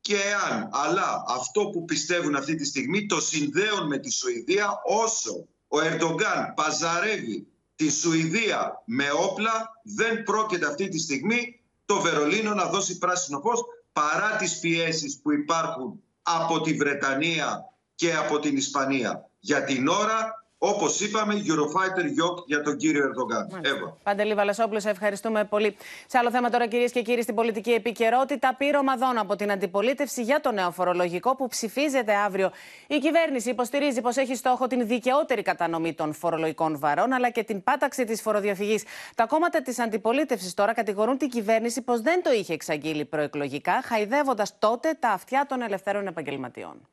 Και 0.00 0.16
εάν, 0.16 0.68
αλλά 0.72 1.24
αυτό 1.28 1.66
που 1.66 1.84
πιστεύουν 1.84 2.34
αυτή 2.34 2.54
τη 2.54 2.64
στιγμή 2.64 3.06
το 3.06 3.20
συνδέουν 3.20 3.86
με 3.86 3.98
τη 3.98 4.10
Σουηδία 4.10 4.80
όσο 4.84 5.46
ο 5.68 5.80
Ερντογκάν 5.80 6.54
παζαρεύει 6.54 7.46
τη 7.76 7.90
Σουηδία 7.90 8.82
με 8.84 9.04
όπλα 9.10 9.80
δεν 9.82 10.22
πρόκειται 10.22 10.66
αυτή 10.66 10.88
τη 10.88 10.98
στιγμή 10.98 11.60
το 11.84 12.00
Βερολίνο 12.00 12.54
να 12.54 12.64
δώσει 12.64 12.98
πράσινο 12.98 13.40
φως 13.40 13.60
παρά 13.92 14.36
τις 14.36 14.58
πιέσεις 14.58 15.20
που 15.22 15.32
υπάρχουν 15.32 16.02
από 16.22 16.60
τη 16.60 16.72
Βρετανία 16.74 17.64
και 17.94 18.14
από 18.14 18.38
την 18.38 18.56
Ισπανία. 18.56 19.28
Για 19.46 19.64
την 19.64 19.88
ώρα, 19.88 20.44
όπως 20.58 21.00
είπαμε, 21.00 21.34
Eurofighter 21.34 22.04
Yacht 22.04 22.44
για 22.46 22.62
τον 22.62 22.76
κύριο 22.76 23.04
Ερδογκάν. 23.04 23.60
Εύα. 23.62 23.96
Παντελή 24.02 24.34
Βαλασόπουλο, 24.34 24.80
σε 24.80 24.90
ευχαριστούμε 24.90 25.44
πολύ. 25.44 25.76
Σε 26.06 26.18
άλλο 26.18 26.30
θέμα 26.30 26.50
τώρα, 26.50 26.66
κυρίες 26.66 26.92
και 26.92 27.02
κύριοι, 27.02 27.22
στην 27.22 27.34
πολιτική 27.34 27.70
επικαιρότητα, 27.70 28.54
πείρωμα 28.58 28.96
δών 28.96 29.18
από 29.18 29.36
την 29.36 29.50
αντιπολίτευση 29.50 30.22
για 30.22 30.40
το 30.40 30.52
νέο 30.52 30.70
φορολογικό 30.70 31.36
που 31.36 31.48
ψηφίζεται 31.48 32.14
αύριο. 32.14 32.50
Η 32.86 32.98
κυβέρνηση 32.98 33.50
υποστηρίζει 33.50 34.00
πως 34.00 34.16
έχει 34.16 34.34
στόχο 34.34 34.66
την 34.66 34.86
δικαιότερη 34.86 35.42
κατανομή 35.42 35.94
των 35.94 36.12
φορολογικών 36.12 36.78
βαρών, 36.78 37.12
αλλά 37.12 37.30
και 37.30 37.42
την 37.42 37.62
πάταξη 37.62 38.04
της 38.04 38.20
φοροδιαφυγής. 38.20 38.84
Τα 39.14 39.26
κόμματα 39.26 39.62
της 39.62 39.78
αντιπολίτευσης 39.78 40.54
τώρα 40.54 40.74
κατηγορούν 40.74 41.18
την 41.18 41.28
κυβέρνηση 41.28 41.82
πως 41.82 42.00
δεν 42.00 42.22
το 42.22 42.32
είχε 42.32 42.52
εξαγγείλει 42.52 43.04
προεκλογικά, 43.04 43.82
χαϊδεύοντας 43.84 44.58
τότε 44.58 44.96
τα 44.98 45.08
αυτιά 45.08 45.46
των 45.48 45.62
ελευθέρων 45.62 46.06
επαγγελματιών 46.06 46.88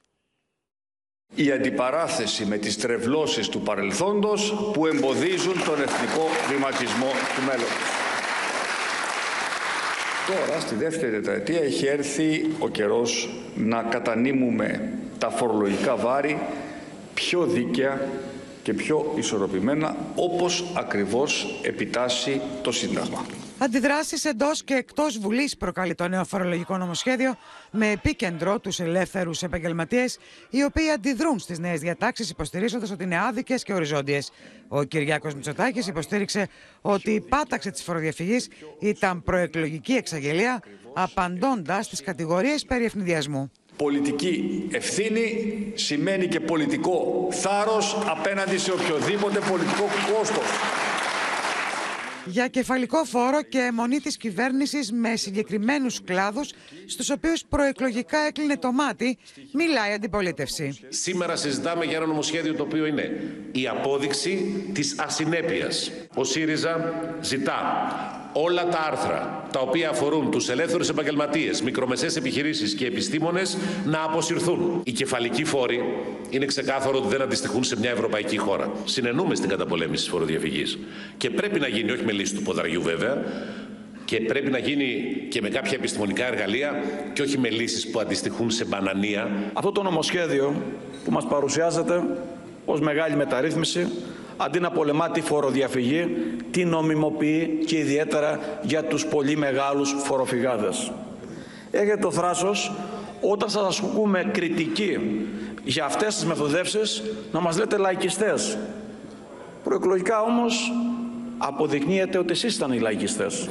η 1.35 1.51
αντιπαράθεση 1.51 2.45
με 2.45 2.57
τις 2.57 2.77
τρευλώσεις 2.77 3.49
του 3.49 3.61
παρελθόντος 3.61 4.71
που 4.73 4.85
εμποδίζουν 4.85 5.63
τον 5.65 5.81
εθνικό 5.81 6.27
βηματισμό 6.49 7.11
του 7.35 7.45
μέλλοντος. 7.45 7.99
Τώρα, 10.27 10.59
στη 10.59 10.75
δεύτερη 10.75 11.11
τετραετία, 11.11 11.61
έχει 11.61 11.85
έρθει 11.85 12.45
ο 12.59 12.69
καιρός 12.69 13.29
να 13.55 13.81
κατανείμουμε 13.81 14.91
τα 15.17 15.29
φορολογικά 15.29 15.95
βάρη 15.95 16.39
πιο 17.13 17.45
δίκαια 17.45 18.07
και 18.63 18.73
πιο 18.73 19.13
ισορροπημένα, 19.15 19.95
όπως 20.15 20.63
ακριβώς 20.73 21.59
επιτάσσει 21.61 22.41
το 22.61 22.71
Σύνταγμα. 22.71 23.25
Αντιδράσεις 23.63 24.25
εντός 24.25 24.63
και 24.63 24.73
εκτός 24.73 25.17
Βουλής 25.17 25.57
προκαλεί 25.57 25.95
το 25.95 26.07
νέο 26.07 26.25
φορολογικό 26.25 26.77
νομοσχέδιο, 26.77 27.35
με 27.71 27.91
επίκεντρο 27.91 28.59
τους 28.59 28.79
ελεύθερους 28.79 29.43
επαγγελματίες, 29.43 30.17
οι 30.49 30.63
οποίοι 30.63 30.89
αντιδρούν 30.89 31.39
στις 31.39 31.59
νέες 31.59 31.79
διατάξεις, 31.79 32.29
υποστηρίζοντας 32.29 32.91
ότι 32.91 33.03
είναι 33.03 33.19
άδικες 33.19 33.63
και 33.63 33.73
οριζόντιες. 33.73 34.31
Ο 34.67 34.83
Κυριάκος 34.83 35.33
Μητσοτάκης 35.33 35.87
υποστήριξε 35.87 36.47
ότι 36.81 37.11
η 37.11 37.21
πάταξη 37.21 37.71
της 37.71 37.83
φοροδιαφυγής 37.83 38.47
ήταν 38.79 39.23
προεκλογική 39.23 39.93
εξαγγελία, 39.93 40.59
απαντώντας 40.93 41.85
στις 41.85 42.01
κατηγορίες 42.01 42.65
περί 42.65 42.85
ευνηδιασμού. 42.85 43.51
Πολιτική 43.75 44.67
ευθύνη 44.71 45.71
σημαίνει 45.75 46.27
και 46.27 46.39
πολιτικό 46.39 47.27
θάρρος 47.31 47.97
απέναντι 48.05 48.57
σε 48.57 48.71
οποιοδήποτε 48.71 49.39
πολιτικό 49.39 49.85
κόστος 50.13 50.45
για 52.25 52.47
κεφαλικό 52.47 53.05
φόρο 53.05 53.41
και 53.41 53.59
αιμονή 53.59 53.99
της 53.99 54.17
κυβέρνησης 54.17 54.91
με 54.91 55.15
συγκεκριμένους 55.15 56.03
κλάδους 56.03 56.51
στους 56.87 57.09
οποίους 57.09 57.43
προεκλογικά 57.49 58.19
έκλεινε 58.19 58.57
το 58.57 58.71
μάτι, 58.71 59.17
μιλάει 59.53 59.93
αντιπολίτευση. 59.93 60.79
Σήμερα 60.89 61.35
συζητάμε 61.35 61.85
για 61.85 61.97
ένα 61.97 62.05
νομοσχέδιο 62.05 62.53
το 62.53 62.63
οποίο 62.63 62.85
είναι 62.85 63.21
η 63.51 63.67
απόδειξη 63.67 64.63
της 64.73 64.99
ασυνέπειας. 64.99 65.91
Ο 66.15 66.23
ΣΥΡΙΖΑ 66.23 66.93
ζητά 67.21 67.61
όλα 68.33 68.67
τα 68.67 68.87
άρθρα 68.91 69.47
τα 69.51 69.59
οποία 69.59 69.89
αφορούν 69.89 70.31
τους 70.31 70.49
ελεύθερους 70.49 70.89
επαγγελματίες, 70.89 71.61
μικρομεσαίες 71.61 72.15
επιχειρήσεις 72.15 72.73
και 72.73 72.85
επιστήμονες 72.85 73.57
να 73.85 74.03
αποσυρθούν. 74.03 74.81
Οι 74.83 74.91
κεφαλικοί 74.91 75.43
φόροι 75.43 75.83
είναι 76.29 76.45
ξεκάθαρο 76.45 76.97
ότι 76.97 77.07
δεν 77.07 77.21
αντιστοιχούν 77.21 77.63
σε 77.63 77.79
μια 77.79 77.89
ευρωπαϊκή 77.89 78.37
χώρα. 78.37 78.71
Συνενούμε 78.85 79.35
στην 79.35 79.49
καταπολέμηση 79.49 80.03
της 80.03 80.11
φοροδιαφυγής. 80.11 80.77
Και 81.17 81.29
πρέπει 81.29 81.59
να 81.59 81.67
γίνει, 81.67 81.91
όχι 81.91 82.05
με 82.05 82.11
λύση 82.11 82.35
του 82.35 82.41
ποδαριού 82.41 82.81
βέβαια, 82.81 83.23
και 84.05 84.21
πρέπει 84.21 84.51
να 84.51 84.57
γίνει 84.57 85.15
και 85.29 85.41
με 85.41 85.49
κάποια 85.49 85.77
επιστημονικά 85.77 86.27
εργαλεία 86.27 86.83
και 87.13 87.21
όχι 87.21 87.37
με 87.37 87.49
λύσεις 87.49 87.89
που 87.89 87.99
αντιστοιχούν 87.99 88.49
σε 88.49 88.65
μπανανία. 88.65 89.29
Αυτό 89.53 89.71
το 89.71 89.83
νομοσχέδιο 89.83 90.55
που 91.05 91.11
μας 91.11 91.27
παρουσιάζεται 91.27 92.03
ως 92.65 92.79
μεγάλη 92.79 93.15
μεταρρύθμιση 93.15 93.87
αντί 94.43 94.59
να 94.59 94.71
πολεμά 94.71 95.09
τη 95.09 95.21
φοροδιαφυγή, 95.21 96.07
την 96.51 96.69
νομιμοποιεί 96.69 97.63
και 97.65 97.77
ιδιαίτερα 97.77 98.39
για 98.61 98.83
τους 98.83 99.05
πολύ 99.05 99.37
μεγάλους 99.37 99.95
φοροφυγάδες. 99.97 100.91
Έχετε 101.71 101.97
το 101.97 102.11
θράσος 102.11 102.71
όταν 103.21 103.49
σας 103.49 103.67
ασκούμε 103.67 104.29
κριτική 104.33 104.97
για 105.63 105.85
αυτές 105.85 106.15
τις 106.15 106.25
μεθοδεύσεις 106.25 107.03
να 107.31 107.39
μας 107.39 107.57
λέτε 107.57 107.77
λαϊκιστές. 107.77 108.57
Προεκλογικά 109.63 110.21
όμως 110.21 110.71
αποδεικνύεται 111.37 112.17
ότι 112.17 112.31
εσείς 112.31 112.55
ήταν 112.55 112.71
οι 112.71 112.79
λαϊκιστές 112.79 113.49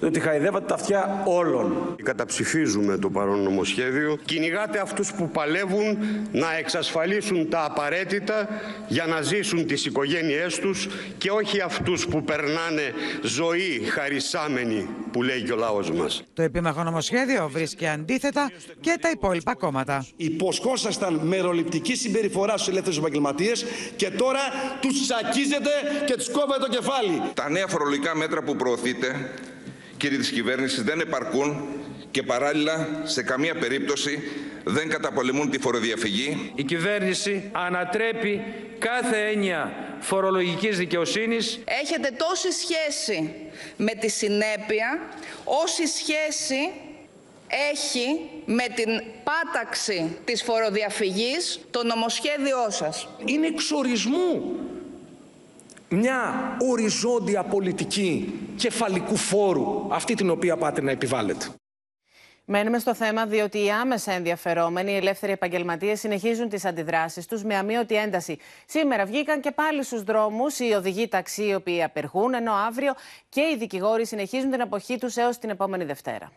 διότι 0.00 0.20
χαϊδεύατε 0.20 0.66
τα 0.66 0.74
αυτιά 0.74 1.22
όλων. 1.26 1.96
Καταψηφίζουμε 2.02 2.96
το 2.98 3.10
παρόν 3.10 3.42
νομοσχέδιο. 3.42 4.18
Κυνηγάτε 4.24 4.80
αυτούς 4.80 5.12
που 5.12 5.28
παλεύουν 5.28 5.98
να 6.32 6.56
εξασφαλίσουν 6.56 7.48
τα 7.48 7.64
απαραίτητα 7.64 8.48
για 8.88 9.06
να 9.06 9.20
ζήσουν 9.20 9.66
τις 9.66 9.84
οικογένειές 9.84 10.58
τους 10.58 10.88
και 11.18 11.30
όχι 11.30 11.60
αυτούς 11.60 12.06
που 12.06 12.24
περνάνε 12.24 12.92
ζωή 13.22 13.82
χαρισάμενοι 13.90 14.88
που 15.12 15.22
λέει 15.22 15.42
και 15.42 15.52
ο 15.52 15.56
λαός 15.56 15.90
μας. 15.90 16.22
Το 16.32 16.42
επίμαχο 16.42 16.82
νομοσχέδιο 16.82 17.48
βρίσκει 17.48 17.86
αντίθετα 17.86 18.50
και 18.80 18.98
τα 19.00 19.10
υπόλοιπα 19.10 19.54
κόμματα. 19.54 20.06
Υποσχόσασταν 20.16 21.14
μεροληπτική 21.14 21.96
συμπεριφορά 21.96 22.52
στους 22.52 22.68
ελεύθερους 22.68 22.98
επαγγελματίες 22.98 23.64
και 23.96 24.10
τώρα 24.10 24.40
τους 24.80 25.06
τσακίζετε 25.06 25.70
και 26.06 26.14
τους 26.14 26.30
κόβετε 26.30 26.58
το 26.60 26.68
κεφάλι. 26.68 27.22
Τα 27.34 27.50
νέα 27.50 27.66
φορολογικά 27.66 28.16
μέτρα 28.16 28.42
που 28.42 28.56
προωθείτε 28.56 29.30
κύριοι 30.00 30.16
της 30.16 30.30
κυβέρνησης 30.30 30.82
δεν 30.82 31.00
επαρκούν 31.00 31.68
και 32.10 32.22
παράλληλα 32.22 33.02
σε 33.04 33.22
καμία 33.22 33.54
περίπτωση 33.54 34.22
δεν 34.64 34.88
καταπολεμούν 34.88 35.50
τη 35.50 35.58
φοροδιαφυγή. 35.58 36.52
Η 36.54 36.62
κυβέρνηση 36.62 37.50
ανατρέπει 37.52 38.42
κάθε 38.78 39.28
έννοια 39.32 39.72
φορολογικής 40.00 40.78
δικαιοσύνης. 40.78 41.58
Έχετε 41.82 42.14
τόση 42.16 42.52
σχέση 42.52 43.34
με 43.76 43.92
τη 43.92 44.08
συνέπεια, 44.08 45.00
όση 45.44 45.86
σχέση 45.86 46.70
έχει 47.72 48.20
με 48.44 48.64
την 48.74 49.02
πάταξη 49.24 50.16
της 50.24 50.42
φοροδιαφυγής 50.42 51.60
το 51.70 51.84
νομοσχέδιό 51.84 52.66
σας. 52.70 53.08
Είναι 53.24 53.46
εξορισμού 53.46 54.56
μια 55.90 56.56
οριζόντια 56.70 57.42
πολιτική 57.42 58.38
κεφαλικού 58.56 59.16
φόρου, 59.16 59.94
αυτή 59.94 60.14
την 60.14 60.30
οποία 60.30 60.56
πάτε 60.56 60.82
να 60.82 60.90
επιβάλλετε. 60.90 61.46
Μένουμε 62.44 62.78
στο 62.78 62.94
θέμα 62.94 63.26
διότι 63.26 63.64
οι 63.64 63.70
άμεσα 63.70 64.12
ενδιαφερόμενοι, 64.12 64.92
οι 64.92 64.96
ελεύθεροι 64.96 65.32
επαγγελματίες, 65.32 66.00
συνεχίζουν 66.00 66.48
τις 66.48 66.64
αντιδράσεις 66.64 67.26
τους 67.26 67.44
με 67.44 67.56
αμύωτη 67.56 67.94
ένταση. 67.94 68.38
Σήμερα 68.66 69.04
βγήκαν 69.04 69.40
και 69.40 69.50
πάλι 69.50 69.84
στους 69.84 70.02
δρόμους 70.02 70.58
οι 70.58 70.72
οδηγοί 70.72 71.08
ταξί, 71.08 71.44
οι 71.44 71.54
οποίοι 71.54 71.82
απεργούν, 71.82 72.34
ενώ 72.34 72.52
αύριο 72.52 72.94
και 73.28 73.40
οι 73.40 73.56
δικηγόροι 73.56 74.06
συνεχίζουν 74.06 74.50
την 74.50 74.60
αποχή 74.60 74.98
τους 74.98 75.16
έως 75.16 75.38
την 75.38 75.50
επόμενη 75.50 75.84
Δευτέρα. 75.84 76.32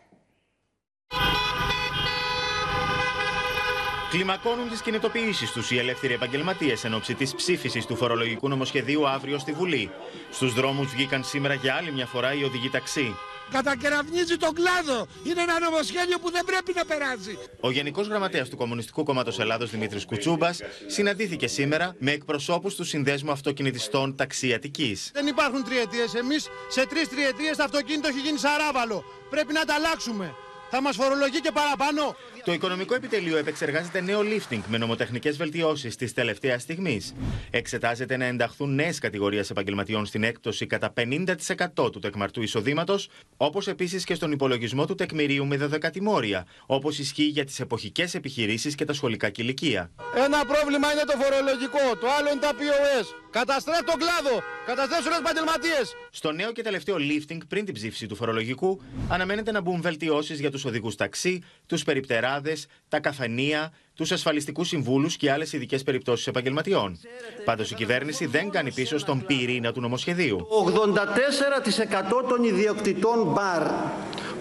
Κλιμακώνουν 4.14 4.68
τις 4.68 4.82
κινητοποιήσεις 4.82 5.50
τους 5.52 5.70
οι 5.70 5.78
ελεύθεροι 5.78 6.14
επαγγελματίες 6.14 6.84
εν 6.84 6.94
ώψη 6.94 7.14
της 7.14 7.34
ψήφισης 7.34 7.86
του 7.86 7.96
φορολογικού 7.96 8.48
νομοσχεδίου 8.48 9.08
αύριο 9.08 9.38
στη 9.38 9.52
Βουλή. 9.52 9.90
Στους 10.30 10.54
δρόμους 10.54 10.90
βγήκαν 10.92 11.24
σήμερα 11.24 11.54
για 11.54 11.74
άλλη 11.74 11.92
μια 11.92 12.06
φορά 12.06 12.34
οι 12.34 12.44
οδηγοί 12.44 12.70
ταξί. 12.70 13.16
Κατακεραυνίζει 13.50 14.36
τον 14.36 14.54
κλάδο. 14.54 15.06
Είναι 15.24 15.42
ένα 15.42 15.60
νομοσχέδιο 15.60 16.18
που 16.18 16.30
δεν 16.30 16.44
πρέπει 16.44 16.72
να 16.74 16.84
περάσει. 16.84 17.38
Ο 17.60 17.70
Γενικός 17.70 18.06
Γραμματέας 18.06 18.48
του 18.48 18.56
Κομμουνιστικού 18.56 19.04
Κόμματος 19.04 19.38
Ελλάδος 19.38 19.70
Δημήτρης 19.70 20.04
Κουτσούμπας 20.04 20.60
συναντήθηκε 20.86 21.46
σήμερα 21.46 21.94
με 21.98 22.10
εκπροσώπους 22.10 22.74
του 22.74 22.84
Συνδέσμου 22.84 23.30
Αυτοκινητιστών 23.30 24.16
Ταξί 24.16 24.52
Αττικής. 24.52 25.10
Δεν 25.14 25.26
υπάρχουν 25.26 25.64
τριετίες. 25.64 26.14
Εμείς 26.14 26.48
σε 26.68 26.86
τρεις 26.86 27.08
τριετίες 27.08 27.56
το 27.56 27.62
αυτοκίνητο 27.62 28.08
έχει 28.08 28.20
γίνει 28.20 28.38
σαράβαλο. 28.38 29.04
Πρέπει 29.30 29.52
να 29.52 29.64
τα 29.64 29.74
αλλάξουμε. 29.74 30.34
Θα 30.70 30.82
μας 30.82 30.96
φορολογεί 30.96 31.40
και 31.40 31.50
παραπάνω. 31.52 32.16
Το 32.44 32.52
Οικονομικό 32.52 32.94
Επιτελείο 32.94 33.36
επεξεργάζεται 33.36 34.00
νέο 34.00 34.20
lifting 34.20 34.60
με 34.68 34.78
νομοτεχνικές 34.78 35.36
βελτιώσεις 35.36 35.96
της 35.96 36.12
τελευταίας 36.12 36.62
στιγμής. 36.62 37.14
Εξετάζεται 37.50 38.16
να 38.16 38.24
ενταχθούν 38.24 38.74
νέες 38.74 38.98
κατηγορίες 38.98 39.50
επαγγελματιών 39.50 40.06
στην 40.06 40.22
έκπτωση 40.22 40.66
κατά 40.66 40.92
50% 40.96 41.92
του 41.92 41.98
τεκμαρτού 41.98 42.42
εισοδήματος, 42.42 43.08
όπως 43.36 43.68
επίσης 43.68 44.04
και 44.04 44.14
στον 44.14 44.32
υπολογισμό 44.32 44.86
του 44.86 44.94
τεκμηρίου 44.94 45.46
με 45.46 45.56
δωδεκατημόρια, 45.56 46.46
όπως 46.66 46.98
ισχύει 46.98 47.24
για 47.24 47.44
τις 47.44 47.60
εποχικές 47.60 48.14
επιχειρήσεις 48.14 48.74
και 48.74 48.84
τα 48.84 48.92
σχολικά 48.92 49.28
κηλικία. 49.30 49.90
Ένα 50.14 50.44
πρόβλημα 50.44 50.92
είναι 50.92 51.02
το 51.06 51.16
φορολογικό, 51.22 51.96
το 52.00 52.06
άλλο 52.18 52.30
είναι 52.30 52.40
τα 52.40 52.50
POS. 52.52 53.04
Καταστρέφει 53.30 53.84
τον 53.84 53.98
κλάδο, 53.98 54.42
καταστρέφει 54.66 55.08
του 55.08 55.16
επαγγελματίες. 55.20 55.94
Στο 56.10 56.32
νέο 56.32 56.52
και 56.52 56.62
τελευταίο 56.62 56.96
lifting 56.96 57.38
πριν 57.48 57.64
την 57.64 57.74
ψήφιση 57.74 58.06
του 58.06 58.14
φορολογικού, 58.16 58.82
αναμένεται 59.08 59.52
να 59.52 59.60
μπουν 59.60 59.80
βελτιώσεις 59.80 60.40
για 60.40 60.50
τους 60.54 60.64
οδηγούς 60.64 60.94
ταξί, 60.94 61.42
τους 61.66 61.82
περιπτερά 61.82 62.40
τα 62.88 63.00
καφενεία, 63.00 63.72
τους 63.94 64.12
ασφαλιστικούς 64.12 64.68
συμβούλους 64.68 65.16
και 65.16 65.32
άλλες 65.32 65.52
ειδικές 65.52 65.82
περιπτώσεις 65.82 66.26
επαγγελματιών. 66.26 66.98
Πάντως 67.44 67.70
η 67.70 67.74
κυβέρνηση 67.74 68.26
δεν 68.26 68.50
κάνει 68.50 68.72
πίσω 68.72 68.98
στον 68.98 69.26
πυρήνα 69.26 69.72
του 69.72 69.80
νομοσχεδίου. 69.80 70.46
84% 70.50 72.28
των 72.28 72.44
ιδιοκτητών 72.44 73.32
μπαρ 73.32 73.62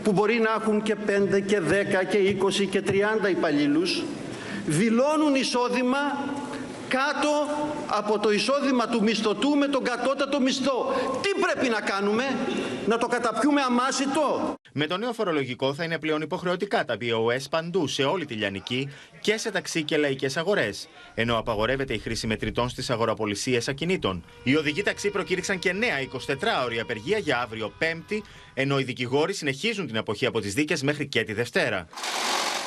που 0.04 0.12
μπορεί 0.12 0.40
να 0.40 0.54
έχουν 0.62 0.82
και 0.82 0.96
5 0.96 1.40
και 1.40 1.60
10 1.60 2.04
και 2.10 2.18
20 2.18 2.68
και 2.70 2.84
30 3.26 3.30
υπαλλήλους 3.30 4.04
δηλώνουν 4.66 5.36
εισόδημα 5.36 5.98
κάτω 6.88 7.32
από 7.88 8.20
το 8.20 8.32
εισόδημα 8.32 8.88
του 8.88 9.04
μισθωτού 9.04 9.50
με 9.50 9.68
τον 9.68 9.84
κατώτατο 9.84 10.40
μισθό. 10.40 10.94
Τι 11.22 11.30
πρέπει 11.42 11.70
να 11.70 11.82
κάνουμε, 11.82 12.24
να 12.88 12.98
το 12.98 13.08
καταπιούμε 13.08 13.62
αμάσιτο; 13.62 14.56
Με 14.76 14.88
το 14.88 14.98
νέο 14.98 15.14
φορολογικό 15.14 15.74
θα 15.74 15.84
είναι 15.84 16.00
πλέον 16.00 16.22
υποχρεωτικά 16.22 16.86
τα 16.86 16.98
BOS 17.02 17.50
παντού 17.50 17.88
σε 17.88 18.04
όλη 18.04 18.26
τη 18.26 18.34
λιανική 18.34 18.90
και 19.22 19.38
σε 19.38 19.52
ταξί 19.52 19.84
και 19.84 19.98
λαϊκές 19.98 20.38
αγορές. 20.38 20.88
Ενώ 21.14 21.38
απαγορεύεται 21.38 21.94
η 21.94 21.98
χρήση 21.98 22.28
μετρητών 22.28 22.70
στις 22.70 22.90
αγοραπολισίες 22.90 23.68
ακινήτων. 23.68 24.24
Οι 24.44 24.56
οδηγοί 24.56 24.82
ταξί 24.82 25.10
προκήρυξαν 25.10 25.60
και 25.60 25.74
νέα 25.74 25.96
24ωρη 26.28 26.78
απεργία 26.82 27.18
για 27.18 27.42
αύριο 27.42 27.74
Πέμπτη, 27.78 28.24
ενώ 28.54 28.80
οι 28.80 28.84
δικηγόροι 28.84 29.34
συνεχίζουν 29.34 29.88
την 29.88 29.98
αποχή 29.98 30.26
από 30.26 30.40
τις 30.40 30.54
δίκες 30.54 30.84
μέχρι 30.84 31.08
και 31.08 31.24
τη 31.24 31.34
Δευτέρα. 31.34 31.88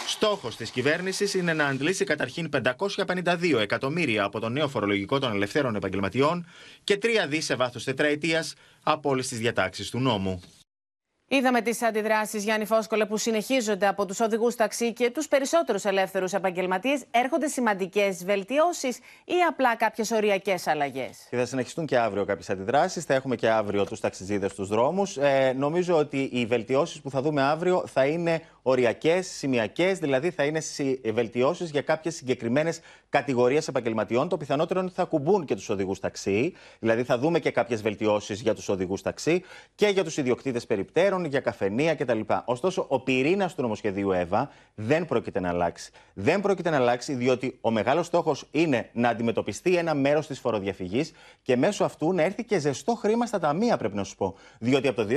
Στόχος 0.08 0.56
της 0.56 0.70
κυβέρνησης 0.70 1.34
είναι 1.34 1.52
να 1.52 1.66
αντλήσει 1.66 2.04
καταρχήν 2.04 2.48
552 2.48 3.58
εκατομμύρια 3.60 4.24
από 4.24 4.40
το 4.40 4.48
νέο 4.48 4.68
φορολογικό 4.68 5.18
των 5.18 5.32
ελευθέρων 5.32 5.74
επαγγελματιών 5.74 6.46
και 6.84 6.98
3 7.02 7.06
δις 7.28 7.44
σε 7.44 7.54
βάθος 7.54 7.84
τετραετίας 7.84 8.54
από 8.82 9.10
όλες 9.10 9.28
τις 9.28 9.38
διατάξεις 9.38 9.90
του 9.90 9.98
νόμου. 9.98 10.40
Είδαμε 11.28 11.60
τις 11.60 11.82
αντιδράσεις, 11.82 12.44
Γιάννη 12.44 12.66
Φόσκολε, 12.66 13.06
που 13.06 13.16
συνεχίζονται 13.16 13.86
από 13.86 14.06
τους 14.06 14.20
οδηγούς 14.20 14.54
ταξί 14.54 14.92
και 14.92 15.10
τους 15.10 15.28
περισσότερους 15.28 15.84
ελεύθερους 15.84 16.32
επαγγελματίες. 16.32 17.02
Έρχονται 17.10 17.46
σημαντικές 17.48 18.24
βελτιώσεις 18.24 18.96
ή 19.24 19.34
απλά 19.48 19.76
κάποιες 19.76 20.10
οριακές 20.10 20.66
αλλαγές; 20.66 21.26
Και 21.30 21.36
θα 21.36 21.46
συνεχιστούν 21.46 21.86
και 21.86 21.98
αύριο 21.98 22.24
κάποιες 22.24 22.50
αντιδράσεις. 22.50 23.04
Θα 23.04 23.14
έχουμε 23.14 23.36
και 23.36 23.48
αύριο 23.48 23.84
τους 23.84 24.00
ταξιτζίδε 24.00 24.48
στους 24.48 24.68
δρόμους. 24.68 25.16
Ε, 25.16 25.52
νομίζω 25.56 25.96
ότι 25.96 26.28
οι 26.32 26.46
βελτιώσεις 26.46 27.00
που 27.00 27.10
θα 27.10 27.22
δούμε 27.22 27.42
αύριο 27.42 27.84
θα 27.86 28.06
είναι 28.06 28.42
οριακές, 28.62 29.26
σημειακές, 29.26 29.98
δηλαδή 29.98 30.30
θα 30.30 30.44
είναι 30.44 30.60
βελτιώσεις 31.12 31.70
για 31.70 31.82
κάποιες 31.82 32.14
συγκεκριμένες 32.14 32.80
κατηγορίες 33.16 33.68
επαγγελματιών. 33.68 34.28
Το 34.28 34.36
πιθανότερο 34.36 34.78
είναι 34.80 34.88
ότι 34.88 34.98
θα 35.00 35.04
κουμπούν 35.04 35.44
και 35.44 35.54
τους 35.54 35.68
οδηγούς 35.68 36.00
ταξί. 36.00 36.52
Δηλαδή 36.78 37.02
θα 37.02 37.18
δούμε 37.18 37.38
και 37.38 37.50
κάποιες 37.50 37.82
βελτιώσεις 37.82 38.40
για 38.40 38.54
τους 38.54 38.68
οδηγούς 38.68 39.02
ταξί 39.02 39.42
και 39.74 39.86
για 39.86 40.04
τους 40.04 40.16
ιδιοκτήτες 40.16 40.66
περιπτέρων, 40.66 41.24
για 41.24 41.40
καφενεία 41.40 41.94
κτλ. 41.94 42.20
Ωστόσο, 42.44 42.84
ο 42.88 43.00
πυρήνας 43.00 43.54
του 43.54 43.62
νομοσχεδίου 43.62 44.12
ΕΒΑ 44.12 44.50
δεν 44.74 45.06
πρόκειται 45.06 45.40
να 45.40 45.48
αλλάξει. 45.48 45.90
Δεν 46.14 46.40
πρόκειται 46.40 46.70
να 46.70 46.76
αλλάξει 46.76 47.14
διότι 47.14 47.58
ο 47.60 47.70
μεγάλος 47.70 48.06
στόχος 48.06 48.48
είναι 48.50 48.88
να 48.92 49.08
αντιμετωπιστεί 49.08 49.76
ένα 49.76 49.94
μέρος 49.94 50.26
της 50.26 50.38
φοροδιαφυγής 50.38 51.12
και 51.42 51.56
μέσω 51.56 51.84
αυτού 51.84 52.12
να 52.12 52.22
έρθει 52.22 52.44
και 52.44 52.58
ζεστό 52.58 52.94
χρήμα 52.94 53.26
στα 53.26 53.38
ταμεία, 53.38 53.76
πρέπει 53.76 53.96
να 53.96 54.04
σου 54.04 54.16
πω. 54.16 54.34
Διότι 54.58 54.88
από 54.88 55.04
το 55.04 55.08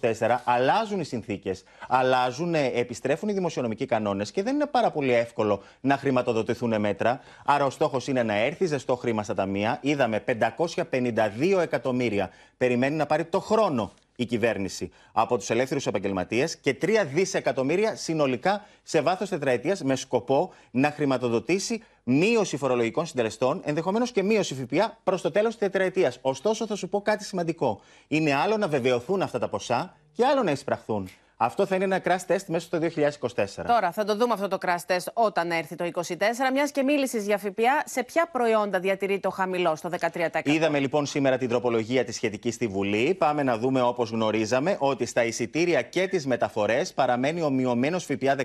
2024 0.00 0.40
αλλάζουν 0.44 1.00
οι 1.00 1.04
συνθήκες, 1.04 1.64
αλλάζουν 1.88 2.54
επιστρέφουν 2.54 3.28
οι 3.28 3.32
δημοσιονομικοί 3.32 3.86
κανόνες 3.86 4.30
και 4.30 4.42
δεν 4.42 4.54
είναι 4.54 4.66
πάρα 4.66 4.90
πολύ 4.90 5.12
εύκολο 5.12 5.62
να 5.80 5.96
χρηματοδοτηθούν 5.96 6.80
μέτρα. 6.80 7.20
Άρα 7.44 7.64
ο 7.64 7.70
στόχος 7.70 8.06
είναι 8.06 8.22
να 8.22 8.34
έρθει 8.34 8.66
ζεστό 8.66 8.96
χρήμα 8.96 9.22
στα 9.22 9.34
ταμεία. 9.34 9.78
Είδαμε 9.82 10.24
552 10.26 11.58
εκατομμύρια 11.60 12.30
περιμένει 12.56 12.96
να 12.96 13.06
πάρει 13.06 13.24
το 13.24 13.40
χρόνο 13.40 13.92
η 14.20 14.24
κυβέρνηση 14.24 14.90
από 15.12 15.38
τους 15.38 15.50
ελεύθερους 15.50 15.86
επαγγελματίες 15.86 16.56
και 16.56 16.76
3 16.82 16.88
δισεκατομμύρια 17.12 17.96
συνολικά 17.96 18.64
σε 18.82 19.00
βάθος 19.00 19.28
τετραετίας 19.28 19.82
με 19.82 19.96
σκοπό 19.96 20.52
να 20.70 20.90
χρηματοδοτήσει 20.90 21.82
μείωση 22.04 22.56
φορολογικών 22.56 23.06
συντελεστών, 23.06 23.60
ενδεχομένως 23.64 24.12
και 24.12 24.22
μείωση 24.22 24.54
ΦΠΑ 24.54 24.98
προς 25.04 25.22
το 25.22 25.30
τέλος 25.30 25.50
της 25.50 25.58
τετραετίας. 25.58 26.18
Ωστόσο, 26.20 26.66
θα 26.66 26.74
σου 26.74 26.88
πω 26.88 27.00
κάτι 27.02 27.24
σημαντικό. 27.24 27.80
Είναι 28.08 28.34
άλλο 28.34 28.56
να 28.56 28.68
βεβαιωθούν 28.68 29.22
αυτά 29.22 29.38
τα 29.38 29.48
ποσά 29.48 29.96
και 30.12 30.24
άλλο 30.24 30.42
να 30.42 30.50
εισπραχθούν. 30.50 31.08
Αυτό 31.40 31.66
θα 31.66 31.74
είναι 31.74 31.84
ένα 31.84 32.00
crash 32.04 32.32
test 32.32 32.44
μέσα 32.46 32.66
στο 32.66 32.78
2024. 33.26 33.64
Τώρα 33.66 33.92
θα 33.92 34.04
το 34.04 34.16
δούμε 34.16 34.32
αυτό 34.32 34.48
το 34.48 34.58
crash 34.60 34.92
test 34.92 35.06
όταν 35.12 35.50
έρθει 35.50 35.76
το 35.76 35.90
2024. 35.94 36.12
Μιας 36.52 36.70
και 36.70 36.82
μίλησες 36.82 37.24
για 37.24 37.38
ΦΠΑ, 37.38 37.82
σε 37.84 38.02
ποια 38.04 38.28
προϊόντα 38.32 38.80
διατηρεί 38.80 39.20
το 39.20 39.30
χαμηλό 39.30 39.76
στο 39.76 39.90
13%. 40.00 40.40
Είδαμε 40.44 40.78
λοιπόν 40.78 41.06
σήμερα 41.06 41.38
την 41.38 41.48
τροπολογία 41.48 42.04
τη 42.04 42.12
σχετική 42.12 42.50
στη 42.50 42.66
Βουλή. 42.66 43.14
Πάμε 43.14 43.42
να 43.42 43.58
δούμε 43.58 43.82
όπως 43.82 44.10
γνωρίζαμε 44.10 44.76
ότι 44.78 45.06
στα 45.06 45.24
εισιτήρια 45.24 45.82
και 45.82 46.08
τις 46.08 46.26
μεταφορές 46.26 46.92
παραμένει 46.92 47.42
ο 47.42 47.50
μειωμένο 47.50 47.98
ΦΠΑ 47.98 48.36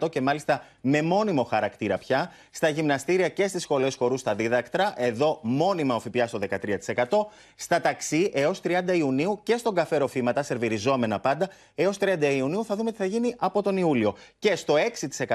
13% 0.00 0.10
και 0.10 0.20
μάλιστα 0.20 0.64
με 0.80 1.02
μόνιμο 1.02 1.42
χαρακτήρα 1.42 1.98
πια. 1.98 2.30
Στα 2.50 2.68
γυμναστήρια 2.68 3.28
και 3.28 3.46
στις 3.48 3.62
σχολές 3.62 3.94
χορούς 3.94 4.20
στα 4.20 4.34
δίδακτρα, 4.34 4.92
εδώ 4.96 5.38
μόνιμα 5.42 5.94
ο 5.94 6.00
ΦΠΑ 6.00 6.26
στο 6.26 6.38
13%. 6.38 7.26
Στα 7.54 7.80
ταξί 7.80 8.30
έως 8.34 8.60
30 8.64 8.96
Ιουνίου 8.96 9.40
και 9.42 9.56
στον 9.56 9.74
καφέ 9.74 9.96
ροφήματα, 9.96 10.42
σερβιριζόμενα 10.42 11.20
πάντα, 11.20 11.48
έως 11.74 11.98
30 12.00 12.18
Ιουνίου 12.28 12.64
θα 12.64 12.76
δούμε 12.76 12.90
τι 12.90 12.96
θα 12.96 13.04
γίνει 13.04 13.34
από 13.38 13.62
τον 13.62 13.76
Ιούλιο. 13.76 14.16
Και 14.38 14.56
στο 14.56 14.74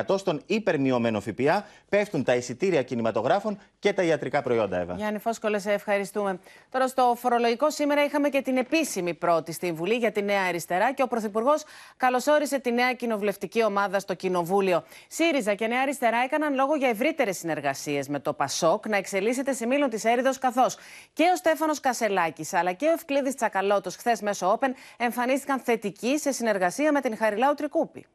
6% 0.08 0.18
στον 0.18 0.42
υπερμειωμένο 0.46 1.20
ΦΠΑ 1.20 1.66
πέφτουν 1.90 2.24
τα 2.24 2.36
εισιτήρια 2.36 2.84
κινηματογράφων 2.84 3.60
και 3.80 3.94
τα 3.94 4.04
ιατρικά 4.04 4.42
προϊόντα, 4.42 4.80
Εύα. 4.80 4.94
Γιάννη 4.96 5.20
Φόσκολε, 5.20 5.60
σε 5.60 5.72
ευχαριστούμε. 5.72 6.40
Τώρα 6.70 6.88
στο 6.88 7.16
φορολογικό 7.18 7.70
σήμερα 7.70 8.04
είχαμε 8.04 8.30
και 8.30 8.42
την 8.42 8.58
επίσημη 8.58 9.14
πρώτη 9.14 9.52
στη 9.52 9.72
Βουλή 9.72 9.96
για 9.96 10.12
τη 10.12 10.22
Νέα 10.22 10.42
Αριστερά 10.42 10.94
και 10.94 11.04
ο 11.04 11.08
Πρωθυπουργός 11.08 11.64
καλωσόρισε 11.98 12.60
τη 12.60 12.72
νέα 12.72 12.94
κοινοβουλευτική 12.94 13.64
ομάδα 13.64 14.00
στο 14.00 14.14
Κοινοβούλιο. 14.14 14.84
ΣΥΡΙΖΑ 15.08 15.54
και 15.54 15.68
Νέα 15.68 15.82
Αριστερά 15.82 16.18
έκαναν 16.24 16.54
λόγο 16.54 16.76
για 16.76 16.90
ευρύτερες 16.90 17.38
συνεργασίες 17.38 18.08
με 18.08 18.20
το 18.20 18.34
ΠΑΣΟΚ 18.34 18.88
να 18.88 18.98
εξελίσσεται 18.98 19.54
σε 19.54 19.66
μήλο 19.66 19.88
της 19.88 20.04
έρηδο, 20.04 20.32
καθώς 20.40 20.78
και 21.14 21.24
ο 21.34 21.36
Στέφανος 21.36 21.80
Κασελάκης 21.80 22.54
αλλά 22.54 22.72
και 22.72 22.86
ο 22.86 22.92
Ευκλήδης 22.92 23.36
Τσακαλώτος 23.36 23.96
χθες 23.96 24.22
μέσω 24.22 24.60
Open 24.60 24.70
εμφανίστηκαν 24.98 25.60
θετικοί 25.60 26.20
σε 26.20 26.32
συνεργασία 26.32 26.75
συνεργασία 26.76 26.92
με 26.92 27.02
την 27.02 27.18
Χαριλάου 27.18 27.54
Τρικούπη. 27.54 28.06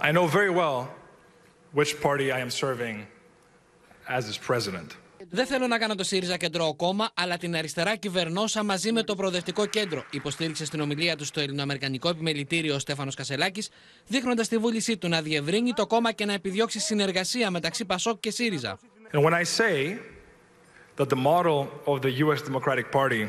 I 0.00 0.12
know 0.12 0.26
very 0.26 0.50
well 0.50 0.88
which 1.74 2.00
party 2.02 2.26
I 2.32 2.40
am 2.46 2.50
serving 2.50 3.06
as 4.08 4.22
its 4.28 4.38
president. 4.48 4.90
Δεν 5.30 5.46
θέλω 5.46 5.66
να 5.66 5.78
κάνω 5.78 5.94
το 5.94 6.04
ΣΥΡΙΖΑ 6.04 6.36
κεντρό 6.36 6.74
κόμμα, 6.74 7.10
αλλά 7.14 7.36
την 7.36 7.56
αριστερά 7.56 7.96
κυβερνώσα 7.96 8.62
μαζί 8.62 8.92
με 8.92 9.02
το 9.02 9.14
Προοδευτικό 9.14 9.66
Κέντρο, 9.66 10.04
υποστήριξε 10.10 10.64
στην 10.64 10.80
ομιλία 10.80 11.16
του 11.16 11.24
στο 11.24 11.40
Ελληνοαμερικανικό 11.40 12.08
Επιμελητήριο 12.08 12.74
ο 12.74 12.78
Στέφανος 12.78 13.14
Κασελάκης, 13.14 13.68
δείχνοντας 14.06 14.48
τη 14.48 14.58
βούλησή 14.58 14.96
του 14.96 15.08
να 15.08 15.22
διευρύνει 15.22 15.72
το 15.72 15.86
κόμμα 15.86 16.12
και 16.12 16.24
να 16.24 16.32
επιδιώξει 16.32 16.80
συνεργασία 16.80 17.50
μεταξύ 17.50 17.84
Πασόκ 17.84 18.20
και 18.20 18.30
ΣΥΡΙΖΑ. 18.30 18.78
And 19.12 19.22
when 19.22 19.34
I 19.34 19.44
say 19.60 19.98
that 20.96 21.08
the 21.08 21.20
model 21.32 21.58
of 21.86 22.00
the 22.00 22.12
US 22.24 22.42
Democratic 22.42 22.86
Party 22.90 23.28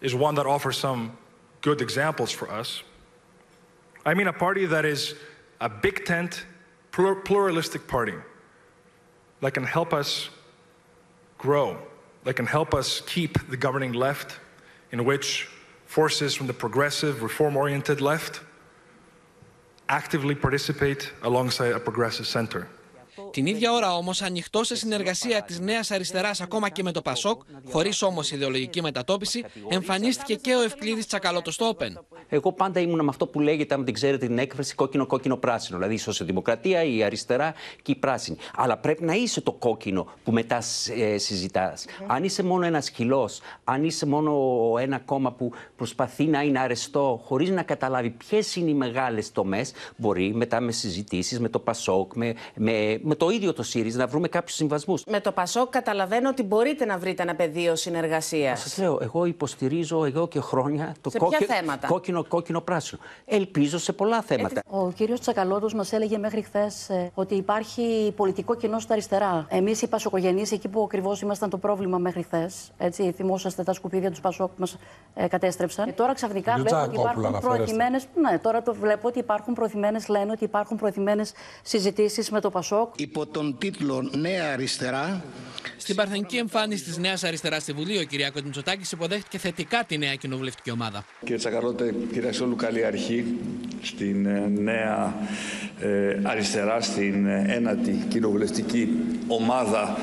is 0.00 0.14
one 0.14 0.34
that 0.34 0.46
offers 0.46 0.76
some 0.86 1.00
good 1.60 1.80
examples 1.80 2.30
for 2.30 2.50
us. 2.50 2.82
I 4.04 4.14
mean 4.14 4.26
a 4.26 4.32
party 4.32 4.66
that 4.66 4.84
is 4.84 5.14
a 5.60 5.68
big 5.68 6.04
tent, 6.04 6.44
pluralistic 6.92 7.86
party 7.86 8.14
that 9.40 9.52
can 9.52 9.64
help 9.64 9.92
us 9.92 10.30
grow, 11.38 11.78
that 12.24 12.34
can 12.34 12.46
help 12.46 12.74
us 12.74 13.00
keep 13.02 13.48
the 13.48 13.56
governing 13.56 13.92
left, 13.92 14.38
in 14.92 15.04
which 15.04 15.48
forces 15.86 16.34
from 16.34 16.46
the 16.46 16.52
progressive, 16.52 17.22
reform 17.22 17.56
oriented 17.56 18.00
left 18.00 18.40
actively 19.90 20.36
participate 20.36 21.12
alongside 21.22 21.72
a 21.72 21.80
progressive 21.80 22.26
center. 22.26 22.68
Την 23.30 23.46
ίδια 23.46 23.72
ώρα 23.72 23.96
όμως 23.96 24.22
ανοιχτό 24.22 24.64
σε 24.64 24.76
συνεργασία 24.76 25.42
της 25.42 25.60
Νέας 25.60 25.90
Αριστεράς 25.90 26.40
ακόμα 26.40 26.68
και 26.68 26.82
με 26.82 26.92
το 26.92 27.02
Πασόκ, 27.02 27.42
χωρίς 27.70 28.02
όμως 28.02 28.30
ιδεολογική 28.30 28.82
μετατόπιση, 28.82 29.44
εμφανίστηκε 29.68 30.34
και 30.34 30.54
ο 30.54 30.62
Ευκλήδης 30.62 31.06
Τσακαλώτος 31.06 31.54
στο 31.54 31.76
Open. 31.76 31.92
Εγώ 32.28 32.52
πάντα 32.52 32.80
ήμουν 32.80 33.00
με 33.04 33.08
αυτό 33.08 33.26
που 33.26 33.40
λέγεται, 33.40 33.74
αν 33.74 33.84
δεν 33.84 33.94
ξέρετε 33.94 34.26
την 34.26 34.38
έκφραση, 34.38 34.74
κόκκινο-κόκκινο-πράσινο. 34.74 35.78
Δηλαδή 35.78 35.94
η 35.94 35.98
σοσιαλδημοκρατία, 35.98 36.84
η 36.84 37.02
αριστερά 37.02 37.54
και 37.82 37.92
η 37.92 37.94
πράσινη. 37.94 38.36
Αλλά 38.54 38.76
πρέπει 38.76 39.04
να 39.04 39.12
είσαι 39.14 39.40
το 39.40 39.52
κόκκινο 39.52 40.06
που 40.24 40.32
μετά 40.32 40.62
ε, 40.96 41.18
συζητάς. 41.18 41.84
Αν 42.06 42.24
είσαι 42.24 42.42
μόνο 42.42 42.66
ένας 42.66 42.84
σκυλός, 42.84 43.40
αν 43.64 43.84
είσαι 43.84 44.06
μόνο 44.06 44.32
ένα 44.80 44.98
κόμμα 44.98 45.32
που 45.32 45.52
προσπαθεί 45.76 46.24
να 46.24 46.42
είναι 46.42 46.58
αρεστό, 46.58 47.20
χωρίς 47.24 47.50
να 47.50 47.62
καταλάβει 47.62 48.10
ποιες 48.10 48.56
είναι 48.56 48.70
οι 48.70 48.74
μεγάλες 48.74 49.32
τομές, 49.32 49.72
μπορεί 49.96 50.34
μετά 50.34 50.60
με 50.60 50.72
συζητήσεις 50.72 51.40
με 51.40 51.48
το 51.48 51.58
Πασόκ, 51.58 52.14
με, 52.14 52.34
με, 52.54 53.00
με 53.02 53.14
το 53.20 53.30
ίδιο 53.30 53.52
το 53.52 53.62
ΣΥΡΙΖΑ 53.62 53.98
να 53.98 54.06
βρούμε 54.06 54.28
κάποιους 54.28 54.56
συμβασμούς. 54.56 55.04
Με 55.06 55.20
το 55.20 55.32
ΠΑΣΟΚ 55.32 55.70
καταλαβαίνω 55.70 56.28
ότι 56.28 56.42
μπορείτε 56.42 56.84
να 56.84 56.98
βρείτε 56.98 57.22
ένα 57.22 57.34
πεδίο 57.34 57.76
συνεργασίας. 57.76 58.60
Σας 58.60 58.78
λέω, 58.78 58.98
εγώ 59.02 59.24
υποστηρίζω 59.24 60.04
εδώ 60.04 60.28
και 60.28 60.40
χρόνια 60.40 60.94
το 61.00 61.10
σε 61.10 61.18
κόκκινο, 61.86 62.24
κόκκινο, 62.24 62.60
πράσινο. 62.60 63.00
Ελπίζω 63.24 63.78
σε 63.78 63.92
πολλά 63.92 64.22
θέματα. 64.22 64.62
Ο 64.66 64.90
κύριος 64.90 65.20
Τσακαλώτος 65.20 65.74
μας 65.74 65.92
έλεγε 65.92 66.18
μέχρι 66.18 66.42
χθες 66.42 66.88
ε, 66.88 67.10
ότι 67.14 67.34
υπάρχει 67.34 68.12
πολιτικό 68.16 68.54
κοινό 68.54 68.78
στα 68.78 68.92
αριστερά. 68.92 69.46
Εμείς 69.48 69.82
οι 69.82 69.88
Πασοκογενείς, 69.88 70.52
εκεί 70.52 70.68
που 70.68 70.82
ακριβώς 70.82 71.20
ήμασταν 71.20 71.50
το 71.50 71.58
πρόβλημα 71.58 71.98
μέχρι 71.98 72.22
χθες, 72.22 72.70
έτσι, 72.78 73.12
θυμόσαστε 73.16 73.62
τα 73.62 73.72
σκουπίδια 73.72 74.10
του 74.10 74.20
Πασόκ 74.20 74.48
που 74.48 74.56
μας 74.58 74.76
ε, 75.14 75.26
κατέστρεψαν. 75.26 75.84
Και 75.86 75.92
τώρα 75.92 76.14
ξαφνικά 76.14 76.54
βλέπω 76.54 76.82
ότι 76.82 76.94
υπάρχουν 76.94 77.40
προωθημένε. 77.40 78.00
Ναι, 78.14 78.38
τώρα 78.38 78.62
το 78.62 78.74
βλέπω 78.74 79.08
ότι 79.08 79.18
υπάρχουν 79.18 79.54
προωθημένε, 79.54 80.00
λένε 80.08 80.30
ότι 80.30 80.44
υπάρχουν 80.44 80.76
προωθημένε 80.76 81.24
συζητήσεις 81.62 82.30
με 82.30 82.40
το 82.40 82.50
Πασόκ 82.50 82.94
υπό 83.10 83.26
τον 83.26 83.58
τίτλο 83.58 84.10
Νέα 84.16 84.52
Αριστερά. 84.52 85.24
Στην 85.76 85.94
παρθενική 85.94 86.36
εμφάνιση 86.36 86.84
της 86.84 86.98
Νέας 86.98 87.24
Αριστεράς 87.24 87.62
στη 87.62 87.72
Βουλή, 87.72 87.98
ο 87.98 88.04
κ. 88.04 88.40
Μητσοτάκης 88.44 88.92
υποδέχτηκε 88.92 89.38
θετικά 89.38 89.84
τη 89.84 89.98
νέα 89.98 90.14
κοινοβουλευτική 90.14 90.70
ομάδα. 90.70 91.04
Κύριε 91.20 91.36
Τσακαρότε, 91.36 91.94
κύριε 92.12 92.32
Σόλου, 92.32 92.56
καλή 92.56 92.84
αρχή 92.84 93.24
στην 93.82 94.26
ε, 94.26 94.48
νέα 94.48 95.14
ε, 95.80 96.20
αριστερά, 96.22 96.80
στην 96.80 97.26
ε, 97.26 97.44
ένατη 97.48 98.04
κοινοβουλευτική 98.08 98.88
ομάδα 99.26 99.98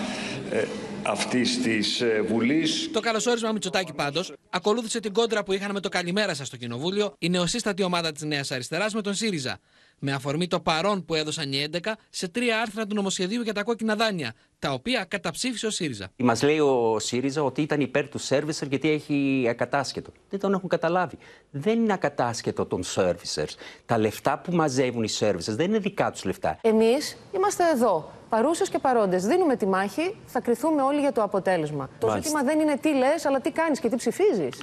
ε, 0.52 0.64
αυτής 1.04 1.62
της 1.62 2.02
ε, 2.02 2.22
Βουλής. 2.28 2.90
Το 2.94 3.00
καλωσόρισμα 3.00 3.52
Μητσοτάκη 3.52 3.94
πάντως 3.94 4.34
ακολούθησε 4.50 5.00
την 5.00 5.14
κόντρα 5.14 5.44
που 5.44 5.54
είχαν 5.54 5.72
με 5.72 5.80
το 5.80 5.90
καλημέρα 5.90 6.34
σας 6.34 6.48
στο 6.48 6.58
Κοινοβούλιο 6.58 7.16
η 7.20 7.30
νεοσύστατη 7.30 7.84
ομάδα 7.84 8.12
της 8.12 8.24
Νέας 8.24 8.52
Αριστεράς 8.52 8.94
με 8.94 9.02
τον 9.02 9.14
ΣΥΡΙΖΑ 9.14 9.60
με 10.00 10.12
αφορμή 10.12 10.48
το 10.48 10.60
παρόν 10.60 11.06
που 11.06 11.16
έδωσαν 11.16 11.52
οι 11.52 11.66
11 11.72 11.92
σε 12.10 12.28
τρία 12.28 12.62
άρθρα 12.62 12.86
του 12.86 12.96
νομοσχεδίου 12.96 13.42
για 13.42 13.54
τα 13.54 13.64
κόκκινα 13.64 13.96
δάνεια, 13.96 14.34
τα 14.60 14.72
οποία 14.72 15.06
καταψήφισε 15.08 15.66
ο 15.66 15.70
ΣΥΡΙΖΑ. 15.70 16.08
Μας 16.18 16.44
λέει 16.44 16.60
ο 16.60 17.00
ΣΥΡΙΖΑ 17.00 17.44
ότι 17.44 17.62
ήταν 17.62 17.80
υπέρ 17.80 18.08
του 18.08 18.18
σερβισερ 18.18 18.68
γιατί 18.68 18.90
έχει 18.90 19.46
ακατάσχετο. 19.50 20.12
Δεν 20.30 20.40
τον 20.40 20.54
έχουν 20.54 20.70
καταλάβει. 20.70 21.18
Δεν 21.52 21.80
είναι 21.80 21.94
ακατάσχετο 21.94 22.66
των 22.66 22.84
σερβισερ. 22.84 23.48
Τα 23.86 23.98
λεφτά 23.98 24.38
που 24.40 24.52
μαζεύουν 24.52 25.04
οι 25.04 25.10
σερβισερ 25.10 25.56
δεν 25.56 25.66
είναι 25.66 25.80
δικά 25.80 26.12
τους 26.12 26.24
λεφτά. 26.24 26.58
Εμείς 26.62 27.18
είμαστε 27.36 27.64
εδώ. 27.74 28.12
Παρούσες 28.30 28.70
και 28.70 28.80
παρόντες. 28.80 29.26
Δίνουμε 29.26 29.56
τη 29.56 29.66
μάχη, 29.66 30.16
θα 30.26 30.40
κρυθούμε 30.40 30.82
όλοι 30.82 31.00
για 31.00 31.12
το 31.12 31.24
αποτέλεσμα. 31.24 31.90
Το 32.00 32.12
ζήτημα 32.16 32.44
δεν 32.44 32.60
είναι 32.60 32.78
τι 32.78 32.94
λες, 32.94 33.26
αλλά 33.26 33.42
τι 33.42 33.52
κάνεις 33.52 33.80
και 33.80 33.90
τι 33.90 33.96
ψηφίζεις. 33.96 34.62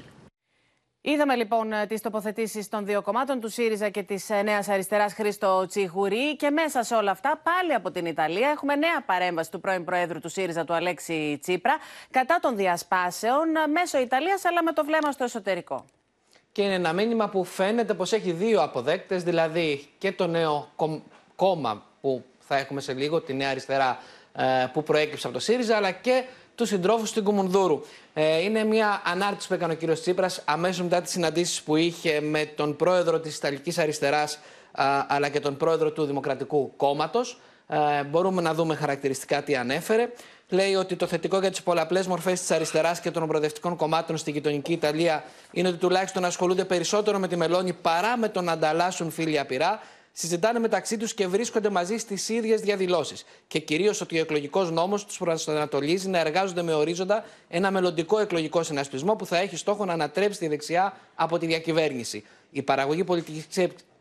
Είδαμε 1.07 1.35
λοιπόν 1.35 1.73
τις 1.89 2.01
τοποθετήσεις 2.01 2.69
των 2.69 2.85
δύο 2.85 3.03
κομμάτων, 3.03 3.41
του 3.41 3.49
ΣΥΡΙΖΑ 3.49 3.89
και 3.89 4.03
της 4.03 4.29
Νέας 4.45 4.69
Αριστεράς 4.69 5.15
Χρήστο 5.15 5.67
Τσιγουρή. 5.67 6.37
Και 6.37 6.51
μέσα 6.51 6.83
σε 6.83 6.95
όλα 6.95 7.11
αυτά, 7.11 7.41
πάλι 7.43 7.75
από 7.75 7.91
την 7.91 8.07
Ιταλία, 8.07 8.49
έχουμε 8.49 8.77
νέα 8.77 9.03
παρέμβαση 9.07 9.51
του 9.51 9.61
πρώην 9.61 9.85
Προέδρου 9.85 10.21
του 10.21 10.29
ΣΥΡΙΖΑ, 10.29 10.65
του 10.65 10.75
Αλέξη 10.75 11.39
Τσίπρα, 11.43 11.77
κατά 12.11 12.39
των 12.41 12.57
διασπάσεων 12.57 13.49
μέσω 13.73 13.99
Ιταλίας, 14.01 14.45
αλλά 14.45 14.63
με 14.63 14.73
το 14.73 14.85
βλέμμα 14.85 15.13
στο 15.13 15.25
εσωτερικό. 15.25 15.85
Και 16.53 16.63
είναι 16.63 16.75
ένα 16.75 16.93
μήνυμα 16.93 17.29
που 17.29 17.45
φαίνεται 17.45 17.95
πως 17.95 18.13
έχει 18.13 18.33
δύο 18.33 18.63
αποδέκτες, 18.63 19.23
δηλαδή 19.23 19.89
και 19.99 20.13
το 20.13 20.27
νέο 20.27 20.69
κόμμα 21.37 21.83
που 22.01 22.25
θα 22.39 22.57
έχουμε 22.57 22.81
σε 22.81 22.93
λίγο, 22.93 23.21
τη 23.21 23.35
Νέα 23.35 23.51
Αριστερά 23.51 23.99
ε, 24.33 24.67
που 24.73 24.83
προέκυψε 24.83 25.27
από 25.27 25.37
το 25.37 25.43
ΣΥΡΙΖΑ, 25.43 25.77
αλλά 25.77 25.91
και 25.91 26.25
τους 26.55 26.69
συντρόφους 26.69 27.09
στην 27.09 27.25
Κουμουνδούρου. 27.25 27.83
Ε, 28.15 28.43
είναι 28.43 28.65
μια 28.65 29.03
ανάρτηση 29.05 29.49
που 29.49 29.55
έκανε 29.55 29.73
ο 29.73 29.77
κύριος 29.77 30.01
Τσίπρας 30.01 30.43
αμέσως 30.45 30.83
μετά 30.83 31.01
τις 31.01 31.13
συναντήσεις 31.13 31.63
που 31.63 31.77
είχε 31.77 32.21
με 32.21 32.45
τον 32.45 32.77
πρόεδρο 32.77 33.21
της 33.21 33.37
Ιταλικής 33.37 33.79
Αριστεράς 33.79 34.39
αλλά 35.09 35.29
και 35.29 35.41
τον 35.41 35.57
πρόεδρο 35.57 35.91
του 35.93 36.05
Δημοκρατικού 36.05 36.73
Κόμματος. 36.77 37.41
Ε, 37.69 38.05
μπορούμε 38.05 38.43
να 38.43 38.55
δούμε 38.55 38.75
χαρακτηριστικά 38.75 39.43
τι 39.43 39.57
ανέφερε. 39.57 40.09
Λέει 40.49 40.75
ότι 40.75 40.97
το 40.97 41.07
θετικό 41.07 41.39
για 41.39 41.51
τις 41.51 41.63
πολλαπλές 41.63 42.07
μορφές 42.07 42.41
της 42.41 42.51
αριστεράς 42.51 43.01
και 43.01 43.11
των 43.11 43.27
προοδευτικών 43.27 43.77
κομμάτων 43.77 44.17
στη 44.17 44.31
γειτονική 44.31 44.73
Ιταλία 44.73 45.25
είναι 45.51 45.69
ότι 45.69 45.77
τουλάχιστον 45.77 46.25
ασχολούνται 46.25 46.65
περισσότερο 46.65 47.19
με 47.19 47.29
τη 47.29 47.37
Μελώνη 47.37 47.73
παρά 47.73 48.17
με 48.17 48.29
το 48.29 48.41
να 48.41 48.53
ανταλλάσσουν 48.53 49.11
φίλοι 49.11 49.39
απειρά 49.39 49.81
συζητάνε 50.17 50.59
μεταξύ 50.59 50.97
τους 50.97 51.15
και 51.15 51.27
βρίσκονται 51.27 51.71
μαζί 51.71 51.97
στις 51.97 52.29
ίδιες 52.29 52.61
διαδηλώσεις. 52.61 53.25
Και 53.47 53.59
κυρίως 53.59 54.01
ότι 54.01 54.19
ο 54.19 54.21
εκλογικός 54.21 54.71
νόμος 54.71 55.05
τους 55.05 55.19
προσανατολίζει 55.19 56.09
να 56.09 56.19
εργάζονται 56.19 56.63
με 56.63 56.73
ορίζοντα 56.73 57.25
ένα 57.49 57.71
μελλοντικό 57.71 58.19
εκλογικό 58.19 58.63
συνασπισμό 58.63 59.17
που 59.17 59.27
θα 59.27 59.39
έχει 59.39 59.57
στόχο 59.57 59.85
να 59.85 59.93
ανατρέψει 59.93 60.39
τη 60.39 60.49
δεξιά 60.49 60.97
από 61.15 61.39
τη 61.39 61.47
διακυβέρνηση. 61.47 62.25
Η 62.51 62.63
παραγωγή 62.63 63.05
πολιτικής 63.05 63.47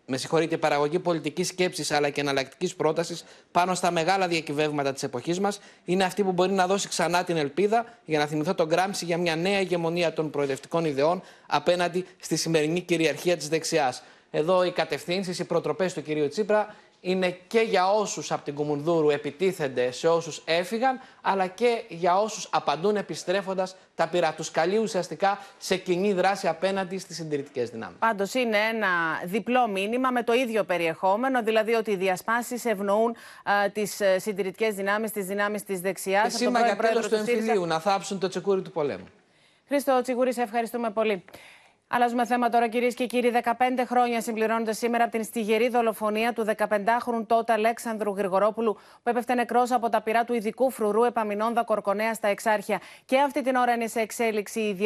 με 0.06 0.17
συγχωρείτε, 0.17 0.58
παραγωγή 0.58 0.99
πολιτικής 0.99 1.47
σκέψης 1.47 1.91
αλλά 1.91 2.10
και 2.10 2.21
εναλλακτικής 2.21 2.76
πρότασης 2.76 3.23
πάνω 3.52 3.76
στα 3.76 3.91
μεγάλα 3.91 4.28
διακυβεύματα 4.28 4.93
της 4.93 5.04
εποχής 5.04 5.39
μας 5.39 5.60
είναι 5.86 6.04
αυτή 6.04 6.23
που 6.23 6.32
μπορεί 6.32 6.52
να 6.52 6.67
δώσει 6.67 6.88
ξανά 6.88 7.23
την 7.23 7.38
ελπίδα 7.38 7.86
για 8.06 8.19
να 8.19 8.26
θυμηθώ 8.26 8.54
τον 8.56 8.67
Γκράμψη 8.67 9.06
για 9.06 9.17
μια 9.17 9.36
νέα 9.36 9.60
ηγεμονία 9.60 10.13
των 10.13 10.30
προοδευτικών 10.30 10.86
ιδεών 10.86 11.21
απέναντι 11.47 12.06
στη 12.19 12.36
σημερινή 12.36 12.82
κυριαρχία 12.82 13.38
της 13.38 13.47
δεξιάς. 13.49 14.04
Εδώ 14.36 14.63
οι 14.63 14.72
κατευθύνσεις, 14.72 15.39
οι 15.39 15.46
προτροπές 15.46 15.93
του 15.93 16.02
κυρίου 16.02 16.28
Τσίπρα 16.28 16.76
είναι 17.02 17.38
και 17.48 17.60
για 17.60 17.91
όσους 17.91 18.32
από 18.32 18.43
την 18.43 18.56
Κουμουνδούρου 18.56 19.10
επιτίθενται 19.10 19.91
σε 19.91 20.08
όσους 20.08 20.41
έφυγαν, 20.46 21.00
αλλά 21.22 21.48
και 21.48 21.84
για 21.88 22.19
όσους 22.19 22.48
απαντούν 22.52 22.96
επιστρέφοντας 22.96 23.76
τα 23.96 24.08
πειρά. 24.08 24.34
Τους 24.34 24.52
καλεί 24.52 24.78
ουσιαστικά 24.78 25.39
σε 25.58 25.76
κοινή 25.76 26.13
δράση 26.13 26.48
απέναντι 26.48 26.98
στις 26.98 27.15
συντηρητικές 27.15 27.69
δυνάμεις. 27.69 27.98
Πάντως 28.00 28.34
είναι 28.34 28.58
ένα 28.58 28.88
διπλό 29.26 29.67
μήνυμα 29.67 30.12
με 30.12 30.24
το 30.24 30.34
ίδιο 30.34 30.63
περιεχόμενο, 30.63 31.43
δηλαδή 31.43 31.74
ότι 31.74 31.91
οι 31.91 31.96
διασπάσεις 31.96 32.65
ευνοούν 32.65 33.15
α, 33.43 33.69
τις 33.74 34.00
ε, 34.00 34.19
συντηρητικές 34.19 34.76
δυνάμεις, 34.76 35.12
τις 35.12 35.26
δυνάμεις 35.26 35.63
της 35.63 35.82
δεξιάς. 35.82 36.24
Και 36.24 36.38
σήμερα 36.38 36.65
για 36.65 36.76
τέλος 36.76 37.08
του 37.08 37.15
εμφυλίου 37.15 37.65
να 37.65 37.80
θάψουν 37.80 38.19
το 38.19 38.28
τσεκούρι 38.28 38.62
του 38.62 38.72
πολέμου. 38.72 39.06
Χρήστο 39.67 40.02
Τσιγούρης, 40.02 40.36
σε 40.36 40.41
ευχαριστούμε 40.41 40.89
πολύ. 40.89 41.24
Αλλάζουμε 41.95 42.25
θέμα 42.25 42.49
τώρα, 42.49 42.67
κυρίες 42.67 42.93
και 42.93 43.06
κύριοι. 43.06 43.32
15 43.43 43.51
χρόνια 43.86 44.21
συμπληρώνονται 44.21 44.73
σήμερα 44.73 45.03
από 45.03 45.12
την 45.12 45.23
στιγερή 45.23 45.69
δολοφονία 45.69 46.34
του 46.34 46.45
15χρονου 46.58 47.25
τότε 47.27 47.53
Αλέξανδρου 47.53 48.15
Γρηγορόπουλου, 48.15 48.73
που 48.73 49.10
έπεφτε 49.10 49.34
νεκρός 49.34 49.71
από 49.71 49.89
τα 49.89 50.01
πυρά 50.01 50.23
του 50.23 50.34
ειδικού 50.34 50.69
φρουρού 50.69 51.03
Επαμινόνδα 51.03 51.63
Κορκονέα 51.63 52.13
στα 52.13 52.27
Εξάρχεια. 52.27 52.82
Και 53.06 53.19
αυτή 53.19 53.41
την 53.41 53.56
ώρα 53.56 53.73
είναι 53.73 53.88
σε 53.88 53.99
εξέλιξη 53.99 54.60
οι 54.60 54.77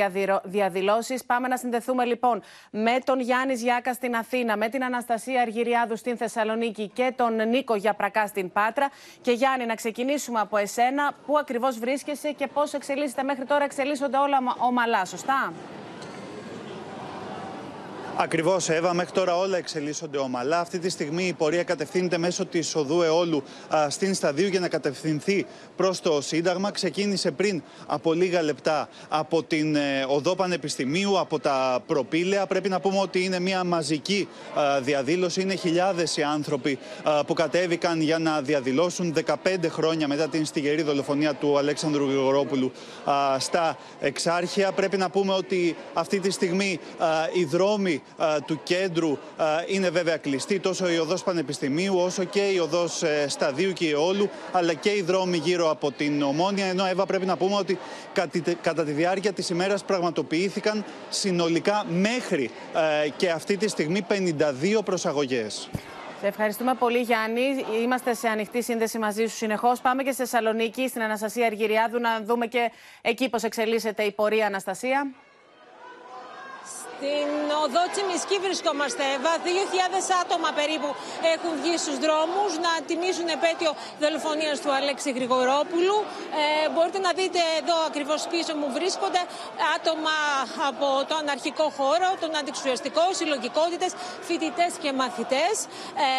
διαδηλώσεις. 0.43 1.26
Πάμε 1.26 1.48
να 1.48 1.58
συνδεθούμε 1.58 2.06
λοιπόν 2.06 2.41
με 2.72 2.98
τον 3.04 3.20
Γιάννη 3.20 3.54
Γιάκα 3.54 3.93
στην 3.93 4.15
Αθήνα, 4.15 4.58
με 4.58 4.70
την 4.70 4.84
Αναστασία 4.84 5.41
Αργυριάδου 5.41 5.96
στην 5.98 6.17
Θεσσαλονίκη 6.17 6.91
και 6.93 7.13
τον 7.15 7.50
Νίκο 7.50 7.76
Γιαπρακά 7.76 8.28
στην 8.28 8.52
Πάτρα. 8.52 8.89
Και 9.22 9.32
Γιάννη, 9.32 9.65
να 9.65 9.76
ξεκινήσουμε 9.76 10.39
από 10.39 10.58
εσένα. 10.58 11.13
Πού 11.26 11.38
ακριβώς 11.38 11.80
βρίσκεσαι 11.80 12.32
και 12.32 12.48
πώς 12.48 12.74
εξελίσσεται 12.74 13.24
μέχρι 13.24 13.46
τώρα, 13.46 13.63
εξελίσσονται 13.63 14.17
όλα 14.17 14.38
ομαλά, 14.60 15.06
σωστά; 15.06 15.54
Ακριβώς, 18.20 18.70
Εύα. 18.70 18.94
Μέχρι 18.94 19.12
τώρα 19.12 19.38
όλα 19.38 19.58
εξελίσσονται 19.58 20.18
ομαλά. 20.18 20.60
Αυτή 20.60 20.80
τη 20.80 20.90
στιγμή 20.90 21.24
η 21.24 21.34
πορεία 21.34 21.64
κατευθύνεται 21.64 22.18
μέσω 22.18 22.46
της 22.46 22.76
οδού 22.76 23.02
Εόλου 23.02 23.44
στην 23.88 24.14
Σταδίου 24.14 24.48
για 24.48 24.60
να 24.60 24.68
κατευθυνθεί 24.68 25.46
προς 25.76 26.00
το 26.00 26.22
Σύνταγμα. 26.22 26.72
Ξεκίνησε 26.72 27.32
πριν 27.32 27.62
από 27.88 28.14
λίγα 28.14 28.42
λεπτά 28.42 28.90
από 29.10 29.44
την 29.44 29.76
ε, 29.76 30.06
οδό 30.08 30.36
Πανεπιστημίου, 30.36 31.20
από 31.20 31.40
τα 31.40 31.84
προπήλαια. 31.88 32.46
Πρέπει 32.46 32.70
να 32.70 32.80
πούμε 32.80 33.00
ότι 33.00 33.24
είναι 33.24 33.40
μια 33.40 33.64
μαζική 33.64 34.28
διαδήλωση. 34.82 35.42
Είναι 35.42 35.56
χιλιάδες 35.56 36.18
οι 36.18 36.24
άνθρωποι 36.24 36.80
που 37.28 37.34
κατέβηκαν 37.34 38.02
για 38.02 38.20
να 38.20 38.42
διαδηλώσουν 38.42 39.16
15 39.26 39.34
χρόνια 39.70 40.08
μετά 40.08 40.28
την 40.28 40.46
στιγερή 40.46 40.82
δολοφονία 40.82 41.34
του 41.34 41.58
Αλέξανδρου 41.58 42.06
Γρηγορόπουλου 42.06 42.72
στα 43.38 43.78
Εξάρχεια. 44.00 44.72
Πρέπει 44.72 44.98
να 44.98 45.10
πούμε 45.10 45.34
ότι 45.34 45.76
αυτή 45.94 46.20
τη 46.20 46.32
στιγμή 46.32 46.80
οι 47.34 47.44
δρόμοι 47.44 48.02
του 48.46 48.60
κέντρου 48.63 49.17
είναι 49.67 49.89
βέβαια 49.89 50.17
κλειστή 50.17 50.60
τόσο 50.60 50.89
η 50.89 50.98
οδός 50.98 51.24
Πανεπιστημίου 51.24 51.98
όσο 51.98 52.24
και 52.24 52.39
η 52.41 52.58
οδός 52.58 53.04
ε, 53.04 53.26
Σταδίου 53.30 53.74
και 53.74 53.96
Όλου 53.96 54.30
αλλά 54.52 54.74
και 54.74 54.89
οι 54.89 55.02
δρόμοι 55.02 55.38
γύρω 55.38 55.70
από 55.70 55.91
την 55.91 56.22
Ομόνια 56.22 56.65
ενώ 56.65 56.86
Εύα 56.86 57.06
πρέπει 57.06 57.26
να 57.26 57.38
πούμε 57.38 57.56
ότι 57.56 57.80
κατά 58.62 58.84
τη 58.84 58.91
διάρκεια 58.91 59.34
της 59.34 59.50
ημέρας 59.50 59.84
πραγματοποιήθηκαν 59.84 60.86
συνολικά 61.10 61.86
μέχρι 61.89 62.52
ε, 63.04 63.10
και 63.10 63.30
αυτή 63.30 63.58
τη 63.58 63.67
στιγμή 63.67 64.06
52 64.10 64.84
προσαγωγές. 64.86 65.70
Σε 66.20 66.28
ευχαριστούμε 66.28 66.74
πολύ, 66.74 67.00
Γιάννη. 67.00 67.41
Είμαστε 67.84 68.13
σε 68.13 68.28
ανοιχτή 68.28 68.63
σύνδεση 68.63 68.98
μαζί 68.98 69.26
σου 69.26 69.36
συνεχώς. 69.36 69.82
Πάμε 69.82 70.04
και 70.04 70.12
στη 70.12 70.22
Θεσσαλονίκη, 70.22 70.88
στην 70.88 71.02
Αναστασία 71.02 71.46
Αργυριάδου, 71.46 72.00
να 72.00 72.22
δούμε 72.22 72.46
και 72.46 72.72
εκεί 73.02 73.30
πώς 73.30 73.43
εξελίσσεται 73.43 74.04
η 74.04 74.12
πορεία, 74.12 74.46
Αναστασία. 74.46 75.08
Στην 77.00 77.30
οδό 77.64 77.84
Τσιμισκή 77.94 78.38
βρισκόμαστε, 78.46 79.04
Εύα. 79.16 79.34
2.000 79.46 80.22
άτομα 80.24 80.50
περίπου 80.60 80.90
έχουν 81.36 81.52
βγει 81.62 81.76
στους 81.84 81.98
δρόμους 82.06 82.52
να 82.66 82.72
τιμήσουν 82.88 83.28
επέτειο 83.38 83.72
δολοφονίας 84.04 84.58
του 84.64 84.72
Αλέξη 84.78 85.10
Γρηγορόπουλου. 85.18 85.98
Ε, 86.42 86.70
μπορείτε 86.74 87.00
να 87.08 87.12
δείτε 87.20 87.42
εδώ 87.60 87.78
ακριβώς 87.90 88.20
πίσω 88.32 88.52
μου 88.62 88.70
βρίσκονται 88.78 89.22
άτομα 89.76 90.16
από 90.70 90.88
τον 91.12 91.24
αρχικό 91.36 91.66
χώρο, 91.78 92.08
τον 92.24 92.32
αντιξουσιαστικό, 92.40 93.04
συλλογικότητες, 93.20 93.92
φοιτητές 94.28 94.72
και 94.84 94.90
μαθητές. 95.02 95.56
Ε, 96.06 96.12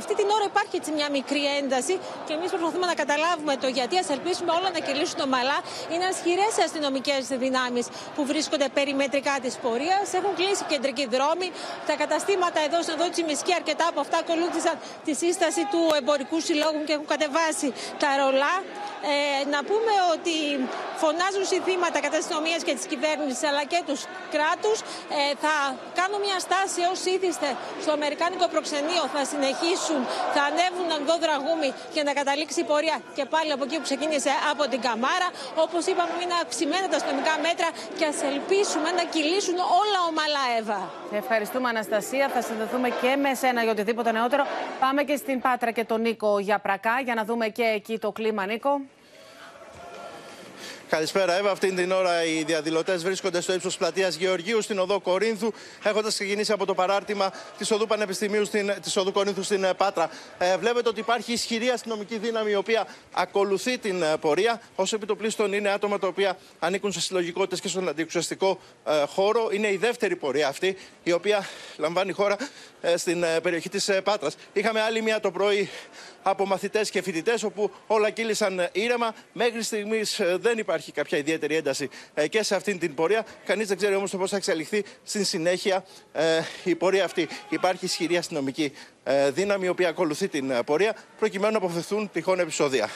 αυτή 0.00 0.12
την 0.20 0.28
ώρα 0.36 0.44
υπάρχει 0.52 0.74
έτσι 0.80 0.90
μια 0.98 1.08
μικρή 1.18 1.42
ένταση 1.60 1.94
και 2.26 2.32
εμείς 2.36 2.48
προσπαθούμε 2.54 2.86
να 2.92 2.96
καταλάβουμε 3.02 3.54
το 3.62 3.68
γιατί. 3.76 3.94
Α 4.02 4.04
ελπίσουμε 4.16 4.50
όλα 4.58 4.68
να 4.76 4.80
κυλήσουν 4.86 5.20
ομαλά. 5.28 5.58
Είναι 5.92 6.06
ισχυρέ 6.14 6.48
αστυνομικές 6.66 7.22
δυνάμεις 7.44 7.84
που 8.14 8.22
βρίσκονται 8.30 8.68
περιμετρικά 8.78 9.34
της 9.44 9.54
πορείας. 9.64 10.06
Έχουν 10.18 10.32
κλείσει 10.40 10.64
κεντρικοί 10.72 11.06
δρόμοι. 11.14 11.48
Τα 11.88 11.94
καταστήματα 12.02 12.58
εδώ 12.66 12.78
στον 12.86 12.96
Δότσι 13.00 13.22
Μισκή, 13.28 13.52
αρκετά 13.60 13.86
από 13.92 14.00
αυτά 14.04 14.16
ακολούθησαν 14.22 14.74
τη 15.04 15.12
σύσταση 15.22 15.62
του 15.72 15.80
εμπορικού 15.98 16.40
συλλόγου 16.46 16.82
και 16.86 16.92
έχουν 16.96 17.06
κατεβάσει 17.14 17.68
τα 18.02 18.08
ρολά. 18.20 18.54
Ε, 19.12 19.16
να 19.54 19.60
πούμε 19.68 19.94
ότι 20.14 20.36
φωνάζουν 21.02 21.44
συνθήματα 21.52 21.98
κατά 22.04 22.16
της 22.16 22.24
αστυνομία 22.24 22.58
και 22.66 22.74
της 22.78 22.86
κυβέρνησης 22.92 23.42
αλλά 23.50 23.64
και 23.72 23.80
τους 23.88 24.00
κράτους. 24.34 24.78
Ε, 25.18 25.20
θα 25.44 25.54
κάνουν 25.98 26.18
μια 26.26 26.38
στάση 26.46 26.80
ως 26.92 27.00
ήθιστε 27.14 27.48
στο 27.82 27.90
Αμερικάνικο 27.98 28.46
προξενείο. 28.54 29.02
Θα 29.14 29.22
συνεχίσουν, 29.32 30.00
θα 30.34 30.42
ανέβουν 30.50 30.88
δραγούμοι 31.24 31.70
για 31.94 32.02
να 32.08 32.12
καταλήξει 32.20 32.58
η 32.64 32.66
πορεία 32.70 32.96
και 33.16 33.24
πάλι 33.34 33.50
από 33.56 33.64
εκεί 33.66 33.76
που 33.78 33.86
ξεκίνησε 33.88 34.32
από 34.52 34.62
την 34.72 34.80
Καμάρα. 34.86 35.28
Όπως 35.64 35.82
είπαμε, 35.90 36.12
είναι 36.22 36.36
αυξημένα 36.44 36.86
τα 36.92 36.96
αστυνομικά 37.00 37.34
μέτρα 37.46 37.68
και 37.98 38.04
ας 38.12 38.18
ελπίσουμε 38.30 38.88
να 38.98 39.04
κυλήσει 39.12 39.22
κυλήσουν 39.24 39.58
όλα 39.80 40.00
ομαλά, 40.08 40.44
Εύα. 40.58 40.80
Ευχαριστούμε, 41.12 41.68
Αναστασία. 41.68 42.28
Θα 42.28 42.40
συνδεθούμε 42.40 42.88
και 42.88 43.16
με 43.16 43.34
σένα 43.34 43.62
για 43.62 43.72
οτιδήποτε 43.72 44.12
νεότερο. 44.12 44.46
Πάμε 44.80 45.02
και 45.02 45.16
στην 45.16 45.40
Πάτρα 45.40 45.70
και 45.70 45.84
τον 45.84 46.00
Νίκο 46.00 46.38
για 46.38 46.58
πρακά 46.58 47.00
για 47.04 47.14
να 47.14 47.24
δούμε 47.24 47.48
και 47.48 47.62
εκεί 47.62 47.98
το 47.98 48.12
κλίμα, 48.12 48.46
Νίκο. 48.46 48.80
Καλησπέρα, 50.94 51.36
Εύα. 51.36 51.50
Αυτή 51.50 51.72
την 51.72 51.92
ώρα 51.92 52.24
οι 52.24 52.42
διαδηλωτές 52.42 53.02
βρίσκονται 53.02 53.40
στο 53.40 53.54
ύψος 53.54 53.76
πλατείας 53.76 54.14
Γεωργίου 54.14 54.62
στην 54.62 54.78
οδό 54.78 55.00
Κορίνθου, 55.00 55.52
έχοντας 55.82 56.14
ξεκινήσει 56.14 56.52
από 56.52 56.66
το 56.66 56.74
παράρτημα 56.74 57.32
της 57.58 57.70
οδού 57.70 57.86
Πανεπιστημίου 57.86 58.44
στην, 58.44 58.74
της 58.82 58.96
οδού 58.96 59.12
Κορίνθου 59.12 59.42
στην 59.42 59.64
ε, 59.64 59.74
Πάτρα. 59.74 60.10
Ε, 60.38 60.56
βλέπετε 60.56 60.88
ότι 60.88 61.00
υπάρχει 61.00 61.32
ισχυρή 61.32 61.68
αστυνομική 61.68 62.18
δύναμη 62.18 62.50
η 62.50 62.54
οποία 62.54 62.86
ακολουθεί 63.12 63.78
την 63.78 64.02
ε, 64.02 64.16
πορεία. 64.20 64.60
Όσο 64.74 64.96
επιτοπλίστων 64.96 65.52
είναι 65.52 65.68
άτομα 65.68 65.98
τα 65.98 66.06
οποία 66.06 66.36
ανήκουν 66.58 66.92
σε 66.92 67.00
συλλογικότητες 67.00 67.60
και 67.60 67.68
στον 67.68 67.88
αντιεξουσιαστικό 67.88 68.60
ε, 68.86 69.04
χώρο. 69.06 69.48
Είναι 69.52 69.68
η 69.68 69.76
δεύτερη 69.76 70.16
πορεία 70.16 70.48
αυτή, 70.48 70.76
η 71.02 71.12
οποία 71.12 71.48
λαμβάνει 71.76 72.12
χώρα 72.12 72.36
στην 72.96 73.24
περιοχή 73.42 73.68
της 73.68 73.90
Πάτρας. 74.04 74.36
Είχαμε 74.52 74.80
άλλη 74.80 75.02
μία 75.02 75.20
το 75.20 75.30
πρωί 75.30 75.70
από 76.26 76.46
μαθητές 76.46 76.90
και 76.90 77.02
φοιτητές, 77.02 77.42
όπου 77.42 77.70
όλα 77.86 78.10
κύλησαν 78.10 78.68
ήρεμα. 78.72 79.14
Μέχρι 79.32 79.62
στιγμής 79.62 80.20
δεν 80.36 80.58
υπάρχει 80.58 80.92
κάποια 80.92 81.18
ιδιαίτερη 81.18 81.56
ένταση 81.56 81.88
και 82.28 82.42
σε 82.42 82.54
αυτήν 82.54 82.78
την 82.78 82.94
πορεία. 82.94 83.26
Κανείς 83.44 83.68
δεν 83.68 83.76
ξέρει 83.76 83.94
όμως 83.94 84.10
το 84.10 84.18
πώς 84.18 84.30
θα 84.30 84.36
εξελιχθεί 84.36 84.84
στην 85.04 85.24
συνέχεια 85.24 85.84
η 86.64 86.74
πορεία 86.74 87.04
αυτή. 87.04 87.28
Υπάρχει 87.48 87.84
ισχυρή 87.84 88.16
αστυνομική 88.16 88.72
δύναμη, 89.28 89.66
η 89.66 89.68
οποία 89.68 89.88
ακολουθεί 89.88 90.28
την 90.28 90.64
πορεία, 90.66 90.96
προκειμένου 91.18 91.52
να 91.52 91.58
αποφευθούν 91.58 92.10
τυχόν 92.12 92.40
επεισόδια. 92.40 92.90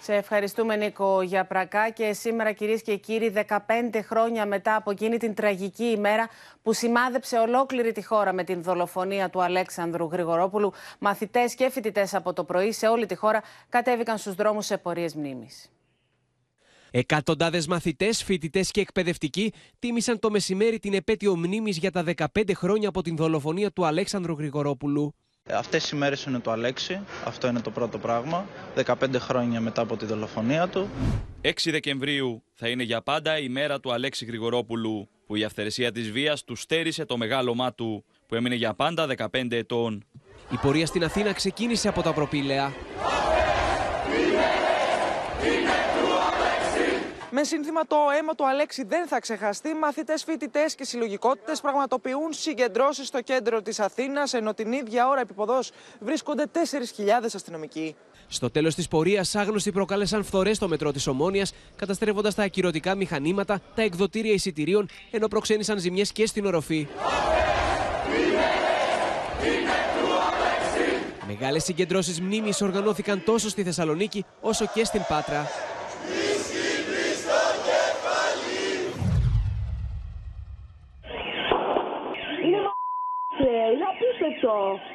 Σε 0.00 0.14
ευχαριστούμε 0.14 0.76
Νίκο 0.76 1.22
για 1.22 1.44
πρακά 1.44 1.90
και 1.90 2.12
σήμερα 2.12 2.52
κυρίες 2.52 2.82
και 2.82 2.96
κύριοι 2.96 3.32
15 3.48 3.58
χρόνια 4.02 4.46
μετά 4.46 4.74
από 4.76 4.90
εκείνη 4.90 5.16
την 5.16 5.34
τραγική 5.34 5.84
ημέρα 5.84 6.28
που 6.62 6.72
σημάδεψε 6.72 7.38
ολόκληρη 7.38 7.92
τη 7.92 8.04
χώρα 8.04 8.32
με 8.32 8.44
την 8.44 8.62
δολοφονία 8.62 9.30
του 9.30 9.42
Αλέξανδρου 9.42 10.08
Γρηγορόπουλου 10.12 10.72
μαθητές 10.98 11.54
και 11.54 11.70
φοιτητές 11.70 12.14
από 12.14 12.32
το 12.32 12.44
πρωί 12.44 12.72
σε 12.72 12.86
όλη 12.86 13.06
τη 13.06 13.14
χώρα 13.14 13.42
κατέβηκαν 13.68 14.18
στους 14.18 14.34
δρόμους 14.34 14.66
σε 14.66 14.78
πορείες 14.78 15.14
μνήμης. 15.14 15.70
Εκατοντάδες 16.90 17.66
μαθητές, 17.66 18.22
φοιτητές 18.22 18.70
και 18.70 18.80
εκπαιδευτικοί 18.80 19.52
τίμησαν 19.78 20.18
το 20.18 20.30
μεσημέρι 20.30 20.78
την 20.78 20.94
επέτειο 20.94 21.36
μνήμης 21.36 21.78
για 21.78 21.90
τα 21.90 22.04
15 22.34 22.54
χρόνια 22.54 22.88
από 22.88 23.02
την 23.02 23.16
δολοφονία 23.16 23.70
του 23.70 23.86
Αλέξανδρου 23.86 24.32
Γρηγορόπουλου. 24.32 25.14
Αυτές 25.52 25.90
οι 25.90 25.96
μέρες 25.96 26.24
είναι 26.24 26.38
το 26.38 26.50
Αλέξη, 26.50 27.00
αυτό 27.24 27.48
είναι 27.48 27.60
το 27.60 27.70
πρώτο 27.70 27.98
πράγμα, 27.98 28.46
15 28.84 28.94
χρόνια 29.18 29.60
μετά 29.60 29.82
από 29.82 29.96
τη 29.96 30.04
δολοφονία 30.06 30.68
του. 30.68 30.88
6 31.42 31.70
Δεκεμβρίου 31.70 32.42
θα 32.54 32.68
είναι 32.68 32.82
για 32.82 33.02
πάντα 33.02 33.38
η 33.38 33.48
μέρα 33.48 33.80
του 33.80 33.92
Αλέξη 33.92 34.24
Γρηγορόπουλου, 34.24 35.08
που 35.26 35.36
η 35.36 35.44
αυθαιρεσία 35.44 35.92
της 35.92 36.10
βίας 36.10 36.44
του 36.44 36.56
στέρισε 36.56 37.04
το 37.04 37.16
μεγάλωμά 37.16 37.72
του, 37.72 38.04
που 38.26 38.34
έμεινε 38.34 38.54
για 38.54 38.74
πάντα 38.74 39.06
15 39.16 39.52
ετών. 39.52 40.04
Η 40.50 40.56
πορεία 40.56 40.86
στην 40.86 41.04
Αθήνα 41.04 41.32
ξεκίνησε 41.32 41.88
από 41.88 42.02
τα 42.02 42.12
προπήλαια. 42.12 42.72
Με 47.30 47.44
σύνθημα 47.44 47.86
το 47.86 47.96
αίμα 48.18 48.34
του 48.34 48.46
Αλέξη 48.46 48.84
δεν 48.84 49.06
θα 49.06 49.20
ξεχαστεί, 49.20 49.74
μαθητές, 49.74 50.24
φοιτητές 50.24 50.74
και 50.74 50.84
συλλογικότητες 50.84 51.60
πραγματοποιούν 51.60 52.32
συγκεντρώσεις 52.32 53.06
στο 53.06 53.20
κέντρο 53.20 53.62
της 53.62 53.80
Αθήνας, 53.80 54.34
ενώ 54.34 54.54
την 54.54 54.72
ίδια 54.72 55.08
ώρα 55.08 55.20
επιποδός 55.20 55.70
βρίσκονται 56.00 56.44
4.000 56.52 57.34
αστυνομικοί. 57.34 57.96
Στο 58.28 58.50
τέλος 58.50 58.74
της 58.74 58.88
πορείας, 58.88 59.34
άγνωστοι 59.34 59.72
προκάλεσαν 59.72 60.24
φθορές 60.24 60.56
στο 60.56 60.68
μετρό 60.68 60.92
της 60.92 61.06
Ομόνιας, 61.06 61.52
καταστρέφοντας 61.76 62.34
τα 62.34 62.42
ακυρωτικά 62.42 62.94
μηχανήματα, 62.94 63.60
τα 63.74 63.82
εκδοτήρια 63.82 64.32
εισιτηρίων, 64.32 64.88
ενώ 65.10 65.28
προξένησαν 65.28 65.78
ζημιές 65.78 66.12
και 66.12 66.26
στην 66.26 66.46
οροφή. 66.46 66.88
Μεγάλες 71.26 71.64
συγκεντρώσεις 71.64 72.20
μνήμης 72.20 72.60
οργανώθηκαν 72.60 73.24
τόσο 73.24 73.48
στη 73.48 73.62
Θεσσαλονίκη 73.62 74.24
όσο 74.40 74.66
και 74.74 74.84
στην 74.84 75.02
Πάτρα. 75.08 75.46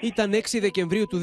Ήταν 0.01 0.33
6 0.33 0.59
Δεκεμβρίου 0.59 1.07
του 1.07 1.19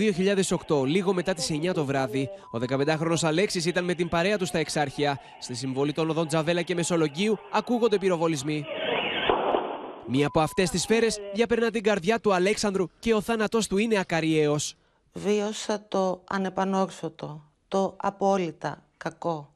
2008, 0.66 0.86
λίγο 0.86 1.12
μετά 1.12 1.34
τις 1.34 1.50
9 1.50 1.72
το 1.74 1.84
βράδυ. 1.84 2.28
Ο 2.50 2.58
15χρονος 2.68 3.22
Αλέξης 3.22 3.66
ήταν 3.66 3.84
με 3.84 3.94
την 3.94 4.08
παρέα 4.08 4.38
του 4.38 4.46
στα 4.46 4.58
Εξάρχεια. 4.58 5.20
Στη 5.40 5.54
συμβολή 5.54 5.92
των 5.92 6.10
οδών 6.10 6.26
Τζαβέλα 6.26 6.62
και 6.62 6.74
Μεσολογγίου 6.74 7.38
ακούγονται 7.52 7.98
πυροβολισμοί. 7.98 8.64
Μία 10.06 10.26
από 10.26 10.40
αυτές 10.40 10.70
τις 10.70 10.82
σφαίρες 10.82 11.20
διαπερνά 11.34 11.70
την 11.70 11.82
καρδιά 11.82 12.20
του 12.20 12.34
Αλέξανδρου 12.34 12.86
και 12.98 13.14
ο 13.14 13.20
θάνατός 13.20 13.66
του 13.66 13.78
είναι 13.78 13.98
ακαριαίος. 13.98 14.74
Βίωσα 15.12 15.84
το 15.88 16.22
ανεπανόρθωτο, 16.28 17.44
το 17.68 17.94
απόλυτα 17.96 18.84
κακό. 18.96 19.52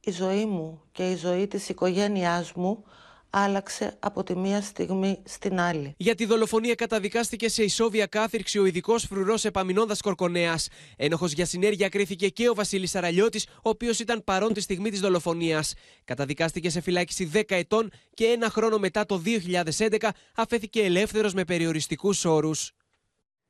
Η 0.00 0.10
ζωή 0.10 0.44
μου 0.44 0.82
και 0.92 1.10
η 1.10 1.16
ζωή 1.16 1.46
της 1.46 1.68
οικογένειάς 1.68 2.52
μου 2.52 2.84
άλλαξε 3.30 3.96
από 4.00 4.22
τη 4.22 4.36
μία 4.36 4.60
στιγμή 4.60 5.18
στην 5.24 5.60
άλλη. 5.60 5.94
Για 5.96 6.14
τη 6.14 6.24
δολοφονία 6.24 6.74
καταδικάστηκε 6.74 7.48
σε 7.48 7.62
ισόβια 7.62 8.06
κάθυρξη 8.06 8.58
ο 8.58 8.64
ειδικός 8.64 9.04
φρουρός 9.04 9.44
Επαμινώντα 9.44 9.96
Κορκονέας. 10.02 10.68
Ένοχος 10.96 11.32
για 11.32 11.46
συνέργεια 11.46 11.88
κρίθηκε 11.88 12.28
και 12.28 12.48
ο 12.48 12.54
Βασίλης 12.54 12.90
Σαραλιώτης, 12.90 13.46
ο 13.46 13.68
οποίος 13.68 13.98
ήταν 13.98 14.24
παρόν 14.24 14.52
τη 14.52 14.60
στιγμή 14.60 14.90
της 14.90 15.00
δολοφονίας. 15.00 15.74
Καταδικάστηκε 16.04 16.70
σε 16.70 16.80
φυλάκιση 16.80 17.30
10 17.34 17.56
ετών 17.56 17.90
και 18.14 18.24
ένα 18.24 18.50
χρόνο 18.50 18.78
μετά 18.78 19.06
το 19.06 19.18
2011 19.18 20.10
αφέθηκε 20.34 20.80
ελεύθερος 20.82 21.34
με 21.34 21.44
περιοριστικούς 21.44 22.24
όρους. 22.24 22.72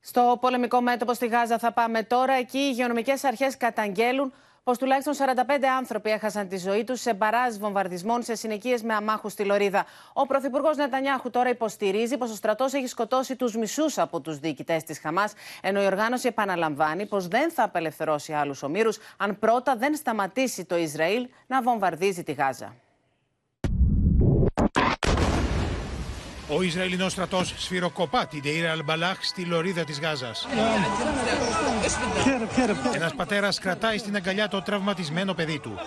Στο 0.00 0.38
πολεμικό 0.40 0.80
μέτωπο 0.80 1.14
στη 1.14 1.26
Γάζα 1.26 1.58
θα 1.58 1.72
πάμε 1.72 2.02
τώρα. 2.02 2.32
Εκεί 2.32 2.58
οι 2.58 2.68
υγειονομικές 2.70 3.24
αρχές 3.24 3.56
καταγγέλουν 3.56 4.32
πως 4.62 4.78
τουλάχιστον 4.78 5.14
45 5.14 5.64
άνθρωποι 5.78 6.10
έχασαν 6.10 6.48
τη 6.48 6.56
ζωή 6.56 6.84
τους 6.84 7.00
σε 7.00 7.14
μπαράζ 7.14 7.56
βομβαρδισμών 7.56 8.22
σε 8.22 8.34
συνοικίες 8.34 8.82
με 8.82 8.94
αμάχους 8.94 9.32
στη 9.32 9.44
Λωρίδα. 9.44 9.84
Ο 10.12 10.26
Πρωθυπουργός 10.26 10.76
Νετανιάχου 10.76 11.30
τώρα 11.30 11.48
υποστηρίζει 11.48 12.16
πως 12.16 12.30
ο 12.30 12.34
στρατός 12.34 12.72
έχει 12.72 12.86
σκοτώσει 12.86 13.36
τους 13.36 13.56
μισούς 13.56 13.98
από 13.98 14.20
τους 14.20 14.38
διοικητές 14.38 14.84
της 14.84 14.98
Χαμάς, 14.98 15.32
ενώ 15.62 15.82
η 15.82 15.86
οργάνωση 15.86 16.28
επαναλαμβάνει 16.28 17.06
πως 17.06 17.28
δεν 17.28 17.50
θα 17.50 17.62
απελευθερώσει 17.62 18.32
άλλους 18.32 18.62
ομήρους 18.62 18.98
αν 19.16 19.38
πρώτα 19.38 19.76
δεν 19.76 19.94
σταματήσει 19.96 20.64
το 20.64 20.76
Ισραήλ 20.76 21.28
να 21.46 21.62
βομβαρδίζει 21.62 22.22
τη 22.22 22.32
Γάζα. 22.32 22.74
Ο 26.52 26.62
Ισραηλινός 26.62 27.12
στρατός 27.12 27.54
σφυροκοπά 27.56 28.26
την 28.26 28.42
Τεϊρ 28.42 28.68
Αλμπαλάχ 28.68 29.16
στη 29.20 29.44
λωρίδα 29.44 29.84
της 29.84 30.00
Γάζας. 30.00 30.46
Ένας 32.94 33.14
πατέρας 33.14 33.58
κρατάει 33.58 33.98
στην 33.98 34.16
αγκαλιά 34.16 34.48
το 34.48 34.62
τραυματισμένο 34.62 35.34
παιδί 35.34 35.58
του. 35.58 35.78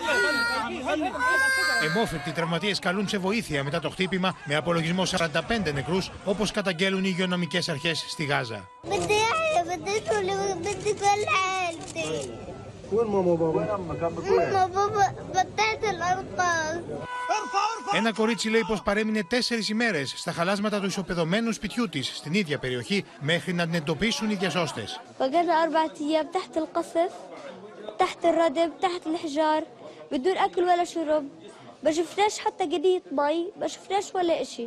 Εμόφυρτοι 1.83 2.31
τραυματίες 2.31 2.79
καλούν 2.79 3.07
σε 3.07 3.17
βοήθεια 3.17 3.63
μετά 3.63 3.79
το 3.79 3.89
χτύπημα 3.89 4.35
με 4.45 4.55
απολογισμό 4.55 5.05
45 5.05 5.73
νεκρούς, 5.73 6.11
όπως 6.25 6.51
καταγγέλουν 6.51 7.03
οι 7.03 7.09
υγειονομικές 7.11 7.69
αρχές 7.69 8.05
στη 8.09 8.23
Γάζα. 8.23 8.69
Ένα 17.95 18.11
κορίτσι 18.11 18.49
λέει 18.49 18.63
πως 18.67 18.81
παρέμεινε 18.81 19.23
τέσσερις 19.23 19.69
ημέρες 19.69 20.13
στα 20.15 20.31
χαλάσματα 20.31 20.79
του 20.79 20.85
ισοπεδωμένου 20.85 21.51
σπιτιού 21.51 21.89
της 21.89 22.11
στην 22.15 22.33
ίδια 22.33 22.59
περιοχή 22.59 23.05
μέχρι 23.19 23.53
να 23.53 23.63
την 23.63 23.73
εντοπίσουν 23.73 24.29
οι 24.29 24.35
διασώστες. 24.35 25.01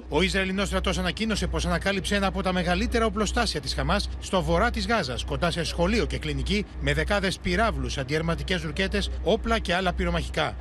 Ο 0.08 0.22
Ισραηλινός 0.22 0.66
στρατός 0.68 0.98
ανακοίνωσε 0.98 1.46
πως 1.46 1.66
ανακάλυψε 1.66 2.14
ένα 2.14 2.26
από 2.26 2.42
τα 2.42 2.52
μεγαλύτερα 2.52 3.06
οπλοστάσια 3.06 3.60
της 3.60 3.74
Χαμάς 3.74 4.08
στο 4.20 4.42
βορρά 4.42 4.70
της 4.70 4.86
Γάζας, 4.86 5.24
κοντά 5.24 5.50
σε 5.50 5.64
σχολείο 5.64 6.06
και 6.06 6.18
κλινική, 6.18 6.66
με 6.80 6.94
δεκάδες 6.94 7.38
πυράβλους, 7.38 7.98
αντιερματικές 7.98 8.62
ρουκέτες, 8.62 9.10
όπλα 9.24 9.58
και 9.58 9.74
άλλα 9.74 9.92
πυρομαχικά. 9.92 10.56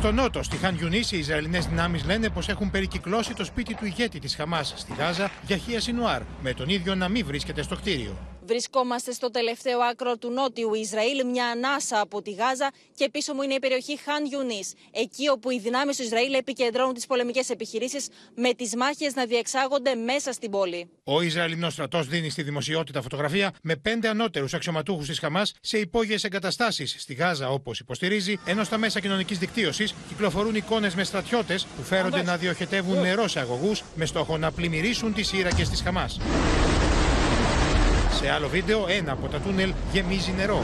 Στο 0.00 0.12
νότο, 0.12 0.42
στη 0.42 0.56
Χαν 0.56 0.78
Ιουνί, 0.80 1.02
οι 1.10 1.18
Ισραηλινές 1.18 1.66
δυνάμεις 1.66 2.04
λένε 2.04 2.28
πως 2.28 2.48
έχουν 2.48 2.70
περικυκλώσει 2.70 3.34
το 3.34 3.44
σπίτι 3.44 3.74
του 3.74 3.84
ηγέτη 3.84 4.18
της 4.18 4.34
Χαμάς 4.34 4.74
στη 4.76 4.92
Γάζα, 4.98 5.30
Γιαχία 5.46 5.80
Σινουάρ, 5.80 6.22
με 6.42 6.52
τον 6.52 6.68
ίδιο 6.68 6.94
να 6.94 7.08
μην 7.08 7.26
βρίσκεται 7.26 7.62
στο 7.62 7.76
κτίριο. 7.76 8.16
Βρισκόμαστε 8.50 9.12
στο 9.12 9.30
τελευταίο 9.30 9.78
άκρο 9.80 10.16
του 10.16 10.30
νότιου 10.30 10.74
Ισραήλ, 10.74 11.26
μια 11.26 11.46
ανάσα 11.46 12.00
από 12.00 12.22
τη 12.22 12.30
Γάζα 12.30 12.70
και 12.94 13.08
πίσω 13.10 13.34
μου 13.34 13.42
είναι 13.42 13.54
η 13.54 13.58
περιοχή 13.58 13.98
Χαν 13.98 14.24
Ιουνί. 14.32 14.62
Εκεί 14.90 15.28
όπου 15.28 15.50
οι 15.50 15.58
δυνάμεις 15.58 15.96
του 15.96 16.02
Ισραήλ 16.02 16.32
επικεντρώνουν 16.34 16.94
τις 16.94 17.06
πολεμικές 17.06 17.50
επιχειρήσεις 17.50 18.08
με 18.34 18.52
τις 18.54 18.76
μάχες 18.76 19.14
να 19.14 19.24
διεξάγονται 19.24 19.94
μέσα 19.94 20.32
στην 20.32 20.50
πόλη. 20.50 20.90
Ο 21.04 21.22
Ισραηλινός 21.22 21.72
στρατός 21.72 22.06
δίνει 22.06 22.30
στη 22.30 22.42
δημοσιότητα 22.42 23.02
φωτογραφία 23.02 23.52
με 23.62 23.76
πέντε 23.76 24.08
ανώτερους 24.08 24.54
αξιωματούχους 24.54 25.06
της 25.06 25.18
Χαμάς 25.18 25.52
σε 25.60 25.78
υπόγειες 25.78 26.24
εγκαταστάσεις 26.24 26.96
στη 26.98 27.14
Γάζα, 27.14 27.50
όπως 27.50 27.80
υποστηρίζει, 27.80 28.38
ενώ 28.44 28.64
στα 28.64 28.78
μέσα 28.78 29.00
κοινωνικής 29.00 29.38
δικτύωσης 29.38 29.94
κυκλοφορούν 30.08 30.54
εικόνες 30.54 30.94
με 30.94 31.04
στρατιώτες 31.04 31.66
που 31.76 31.82
φέρονται 31.82 32.22
να 32.22 32.36
διοχετεύουν 32.36 33.00
νερό 33.00 33.28
σε 33.28 33.40
αγωγούς 33.40 33.82
με 33.94 34.06
στόχο 34.06 34.38
να 34.38 34.52
πλημμυρίσουν 34.52 35.14
τι 35.14 35.22
σύρακε 35.22 35.62
τη 35.62 35.82
Χαμάς. 35.82 36.18
Σε 38.19 38.29
άλλο 38.29 38.49
βίντεο, 38.49 38.87
ένα 38.87 39.11
από 39.11 39.27
τα 39.27 39.39
τούνελ 39.39 39.73
γεμίζει 39.91 40.31
νερό. 40.31 40.61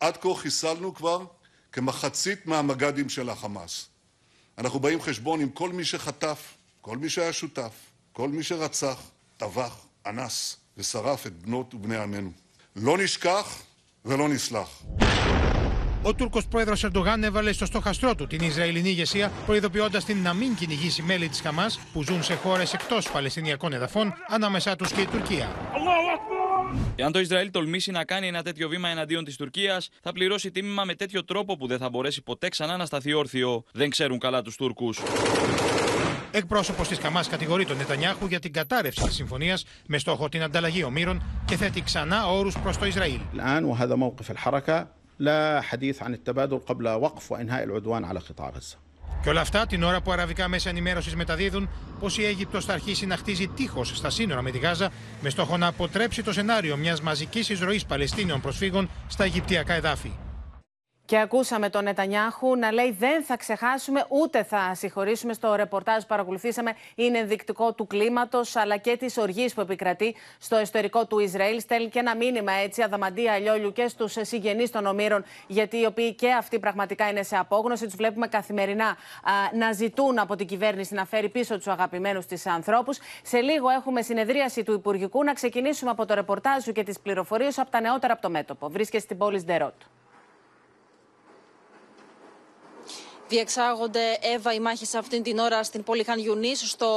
עד 0.00 0.16
כה 0.16 0.34
חיסלנו 0.36 0.94
כבר 0.94 1.24
כמחצית 1.72 2.46
מהמג"דים 2.46 3.08
של 3.08 3.30
החמאס. 3.30 3.88
אנחנו 4.58 4.80
באים 4.80 5.02
חשבון 5.02 5.40
עם 5.40 5.48
כל 5.48 5.72
מי 5.72 5.84
שחטף, 5.84 6.54
כל 6.80 6.96
מי 6.96 7.08
שהיה 7.08 7.32
שותף, 7.32 7.72
כל 8.12 8.28
מי 8.28 8.42
שרצח, 8.42 9.00
טבח, 9.36 9.76
אנס 10.06 10.56
ושרף 10.76 11.26
את 11.26 11.32
בנות 11.32 11.74
ובני 11.74 11.96
עמנו. 11.96 12.30
לא 12.76 12.98
נשכח 12.98 13.62
ולא 14.04 14.28
נסלח. 14.28 14.82
Ο 16.03 16.13
Τούρκος 16.13 16.47
πρόεδρος 16.47 16.83
Ερντογάν 16.83 17.23
έβαλε 17.23 17.51
στο 17.51 17.65
στόχαστρό 17.65 18.15
του 18.15 18.27
την 18.27 18.41
Ισραηλινή 18.41 18.89
ηγεσία, 18.89 19.31
προειδοποιώντας 19.45 20.05
την 20.05 20.21
να 20.21 20.33
μην 20.33 20.55
κυνηγήσει 20.55 21.01
μέλη 21.01 21.29
της 21.29 21.41
Χαμάς 21.41 21.79
που 21.93 22.03
ζουν 22.03 22.23
σε 22.23 22.35
χώρες 22.35 22.73
εκτός 22.73 23.11
Παλαιστινιακών 23.11 23.73
εδαφών, 23.73 24.13
ανάμεσά 24.27 24.75
τους 24.75 24.91
και 24.91 25.01
η 25.01 25.05
Τουρκία. 25.05 25.49
Εάν 26.95 27.11
το 27.11 27.19
Ισραήλ 27.19 27.51
τολμήσει 27.51 27.91
να 27.91 28.03
κάνει 28.03 28.27
ένα 28.27 28.43
τέτοιο 28.43 28.69
βήμα 28.69 28.89
εναντίον 28.89 29.23
της 29.23 29.35
Τουρκίας, 29.35 29.89
θα 30.01 30.11
πληρώσει 30.11 30.51
τίμημα 30.51 30.83
με 30.83 30.95
τέτοιο 30.95 31.25
τρόπο 31.25 31.57
που 31.57 31.67
δεν 31.67 31.77
θα 31.77 31.89
μπορέσει 31.89 32.21
ποτέ 32.21 32.49
ξανά 32.49 32.77
να 32.77 32.85
σταθεί 32.85 33.13
όρθιο. 33.13 33.63
Δεν 33.71 33.89
ξέρουν 33.89 34.19
καλά 34.19 34.41
τους 34.41 34.55
Τούρκους. 34.55 34.99
Εκπρόσωπος 36.31 36.87
της 36.87 36.97
Χαμάς 36.97 37.27
κατηγορεί 37.27 37.65
τον 37.65 37.77
Νετανιάχου 37.77 38.25
για 38.25 38.39
την 38.39 38.53
κατάρρευση 38.53 39.03
της 39.03 39.15
συμφωνίας 39.15 39.65
με 39.87 39.97
στόχο 39.97 40.29
την 40.29 40.43
ανταλλαγή 40.43 40.83
ομήρων 40.83 41.23
και 41.45 41.55
θέτει 41.55 41.81
ξανά 41.81 42.27
όρους 42.27 42.57
προς 42.59 42.77
το 42.77 42.85
Ισραήλ. 42.85 43.19
لا 45.18 45.60
حديث 45.60 46.02
عن 46.02 46.12
التبادل 46.14 46.58
قبل 46.58 46.88
وقف 46.88 47.32
وانهاء 47.32 47.62
العدوان 47.64 48.04
على 48.04 48.18
قطاع 48.18 48.50
غزه. 48.50 48.76
Και 49.22 49.28
όλα 49.28 49.40
αυτά 49.40 49.66
την 49.66 49.82
ώρα 49.82 50.00
που 50.00 50.12
αραβικά 50.12 50.48
μέσα 50.48 50.68
ενημέρωση 50.68 51.16
μεταδίδουν 51.16 51.68
πω 51.98 52.08
η 52.18 52.24
Αίγυπτο 52.24 52.60
θα 52.60 52.72
αρχίσει 52.72 53.06
να 53.06 53.16
χτίζει 53.16 53.46
τείχο 53.48 53.84
στα 53.84 54.10
σύνορα 54.10 54.42
με 54.42 54.50
τη 54.50 54.58
Γάζα 54.58 54.90
με 55.20 55.30
στόχο 55.30 55.56
να 55.56 55.66
αποτρέψει 55.66 56.22
το 56.22 56.32
σενάριο 56.32 56.76
μια 56.76 56.96
μαζική 57.02 57.38
εισρωή 57.38 57.82
Παλαιστίνιων 57.88 58.40
προσφύγων 58.40 58.88
στα 59.06 59.24
Αιγυπτιακά 59.24 59.74
εδάφη. 59.74 60.12
Και 61.11 61.19
ακούσαμε 61.19 61.69
τον 61.69 61.83
Νετανιάχου 61.83 62.55
να 62.55 62.71
λέει 62.71 62.91
δεν 62.91 63.23
θα 63.23 63.37
ξεχάσουμε 63.37 64.05
ούτε 64.09 64.43
θα 64.43 64.75
συγχωρήσουμε 64.75 65.33
στο 65.33 65.55
ρεπορτάζ 65.55 66.01
που 66.01 66.07
παρακολουθήσαμε. 66.07 66.73
Είναι 66.95 67.17
ενδεικτικό 67.17 67.73
του 67.73 67.87
κλίματος 67.87 68.55
αλλά 68.55 68.77
και 68.77 68.97
της 68.97 69.17
οργής 69.17 69.53
που 69.53 69.61
επικρατεί 69.61 70.15
στο 70.39 70.55
εσωτερικό 70.55 71.05
του 71.05 71.19
Ισραήλ. 71.19 71.59
Στέλνει 71.59 71.89
και 71.89 71.99
ένα 71.99 72.15
μήνυμα 72.15 72.51
έτσι 72.51 72.81
αδαμαντία 72.81 73.33
αλλιόλιου 73.33 73.71
και 73.71 73.87
στους 73.87 74.15
συγγενείς 74.21 74.69
των 74.69 74.85
ομήρων, 74.85 75.23
γιατί 75.47 75.77
οι 75.77 75.85
οποίοι 75.85 76.13
και 76.13 76.31
αυτοί 76.31 76.59
πραγματικά 76.59 77.09
είναι 77.09 77.23
σε 77.23 77.37
απόγνωση. 77.37 77.85
Τους 77.85 77.95
βλέπουμε 77.95 78.27
καθημερινά 78.27 78.87
α, 78.87 78.95
να 79.57 79.71
ζητούν 79.71 80.19
από 80.19 80.35
την 80.35 80.47
κυβέρνηση 80.47 80.93
να 80.93 81.05
φέρει 81.05 81.29
πίσω 81.29 81.57
τους 81.57 81.67
αγαπημένους 81.67 82.25
της 82.25 82.45
ανθρώπους. 82.45 82.99
Σε 83.23 83.39
λίγο 83.39 83.69
έχουμε 83.69 84.01
συνεδρίαση 84.01 84.63
του 84.63 84.73
Υπουργικού. 84.73 85.23
Να 85.23 85.33
ξεκινήσουμε 85.33 85.91
από 85.91 86.05
το 86.05 86.13
ρεπορτάζ 86.13 86.63
και 86.63 86.83
τις 86.83 86.99
πληροφορίες 86.99 87.59
από 87.59 87.71
τα 87.71 87.81
νεότερα 87.81 88.13
από 88.13 88.21
το 88.21 88.29
μέτωπο. 88.29 88.69
Βρίσκεται 88.69 89.03
στην 89.03 89.17
πόλη 89.17 89.39
Σντερότ. 89.39 89.73
Διεξάγονται, 93.31 94.17
Εύα, 94.21 94.53
οι 94.53 94.59
μάχες 94.59 94.93
αυτήν 94.93 95.23
την 95.23 95.37
ώρα 95.37 95.63
στην 95.63 95.83
πόλη 95.83 96.03
Χαν 96.03 96.19
Ιουνί, 96.19 96.55
στο 96.55 96.87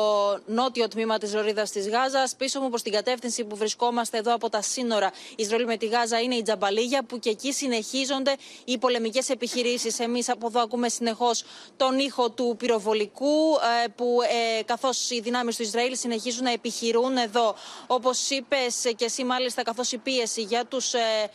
νότιο 0.46 0.88
τμήμα 0.88 1.18
της 1.18 1.34
Λωρίδα 1.34 1.62
της 1.62 1.88
Γάζας. 1.88 2.34
Πίσω 2.36 2.60
μου 2.60 2.68
προς 2.68 2.82
την 2.82 2.92
κατεύθυνση 2.92 3.44
που 3.44 3.56
βρισκόμαστε 3.56 4.18
εδώ 4.18 4.34
από 4.34 4.48
τα 4.48 4.62
σύνορα 4.62 5.12
Ισραήλ 5.36 5.64
με 5.64 5.76
τη 5.76 5.86
Γάζα 5.86 6.20
είναι 6.20 6.34
η 6.34 6.42
Τζαμπαλίγια, 6.42 7.04
που 7.04 7.18
και 7.18 7.30
εκεί 7.30 7.52
συνεχίζονται 7.52 8.36
οι 8.64 8.78
πολεμικές 8.78 9.28
επιχειρήσεις. 9.28 9.98
Εμείς 9.98 10.28
από 10.28 10.46
εδώ 10.46 10.60
ακούμε 10.60 10.88
συνεχώς 10.88 11.44
τον 11.76 11.98
ήχο 11.98 12.30
του 12.30 12.54
πυροβολικού, 12.58 13.54
ε, 13.84 13.88
που 13.88 14.18
ε, 14.58 14.62
καθώς 14.62 15.10
οι 15.10 15.20
δυνάμεις 15.20 15.56
του 15.56 15.62
Ισραήλ 15.62 15.96
συνεχίζουν 15.96 16.44
να 16.44 16.52
επιχειρούν 16.52 17.16
εδώ. 17.16 17.54
Όπως 17.86 18.30
είπες 18.30 18.92
και 18.96 19.04
εσύ, 19.04 19.24
μάλιστα, 19.24 19.62
καθώς 19.62 19.92
η 19.92 19.98
πίεση 19.98 20.42
για 20.42 20.64
τους 20.64 20.92
ε, 20.92 21.30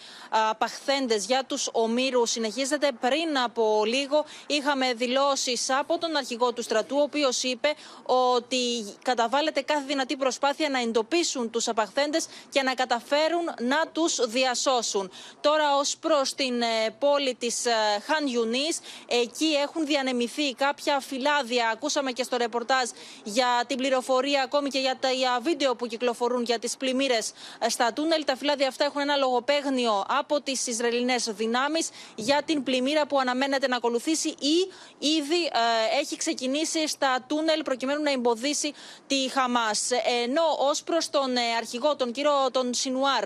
απαχθέντες, 0.49 1.25
για 1.25 1.43
τους 1.47 1.69
ομήρους 1.71 2.29
συνεχίζεται, 2.29 2.91
πριν 2.99 3.37
από 3.43 3.83
λίγο 3.85 4.25
είχαμε 4.47 4.88
δηλώσεις 4.93 5.69
από 5.69 5.97
τον 5.97 6.15
αρχηγό 6.15 6.53
του 6.53 6.61
στρατού, 6.61 6.95
ο 6.97 7.01
οποίος 7.01 7.43
είπε 7.43 7.73
ότι 8.05 8.85
καταβάλλεται 9.03 9.61
κάθε 9.61 9.83
δυνατή 9.87 10.15
προσπάθεια 10.17 10.69
να 10.69 10.79
εντοπίσουν 10.79 11.49
τους 11.49 11.67
απαχθέντες 11.67 12.27
και 12.49 12.61
να 12.61 12.73
καταφέρουν 12.73 13.43
να 13.59 13.87
τους 13.91 14.19
διασώσουν. 14.27 15.11
Τώρα, 15.41 15.75
ως 15.77 15.97
προς 15.97 16.33
την 16.33 16.61
ε, 16.61 16.95
πόλη 16.99 17.35
της 17.35 17.65
ε, 17.65 17.71
Χαν 18.05 18.27
Ιουνί, 18.27 18.67
εκεί 19.07 19.45
έχουν 19.45 19.85
διανεμηθεί 19.85 20.53
κάποια 20.53 20.99
φυλάδια. 20.99 21.69
Ακούσαμε 21.73 22.11
και 22.11 22.23
στο 22.23 22.37
ρεπορτάζ 22.37 22.89
για 23.23 23.63
την 23.67 23.77
πληροφορία, 23.77 24.43
ακόμη 24.43 24.69
και 24.69 24.79
για 24.79 24.97
τα 24.99 25.09
βίντεο 25.41 25.75
που 25.75 25.87
κυκλοφορούν 25.87 26.43
για 26.43 26.59
τις 26.59 26.77
πλημμύρες 26.77 27.31
ε, 27.59 27.69
στα 27.69 27.93
τούνελ. 27.93 28.25
Τα 28.25 28.35
φυλάδια 28.35 28.67
αυτά 28.67 28.85
έχουν 28.85 29.01
ένα 29.01 29.15
λογοπαίγνιο 29.15 30.05
από 30.07 30.41
τις 30.41 30.67
Ισραηλινές 30.67 31.23
δυνάμεις 31.23 31.89
για 32.15 32.41
την 32.45 32.63
πλημμύρα 32.63 33.07
που 33.07 33.19
αναμένεται 33.19 33.67
να 33.67 33.75
ακολουθήσει 33.75 34.27
ή 34.29 34.71
ήδη 34.97 35.43
ε, 35.43 35.99
έχει 35.99 36.15
ξεκινήσει 36.15 36.87
στα 36.87 37.25
τούνελ 37.27 37.63
προκειμένου 37.63 38.03
να 38.03 38.11
εμποδίσει 38.11 38.73
τη 39.07 39.29
Χαμάς. 39.29 39.89
Ενώ 40.23 40.41
ως 40.59 40.83
προς 40.83 41.09
τον 41.09 41.37
ε, 41.37 41.41
αρχηγό, 41.57 41.95
τον 41.95 42.11
κύριο 42.11 42.51
τον 42.51 42.73
Σινουάρ 42.73 43.23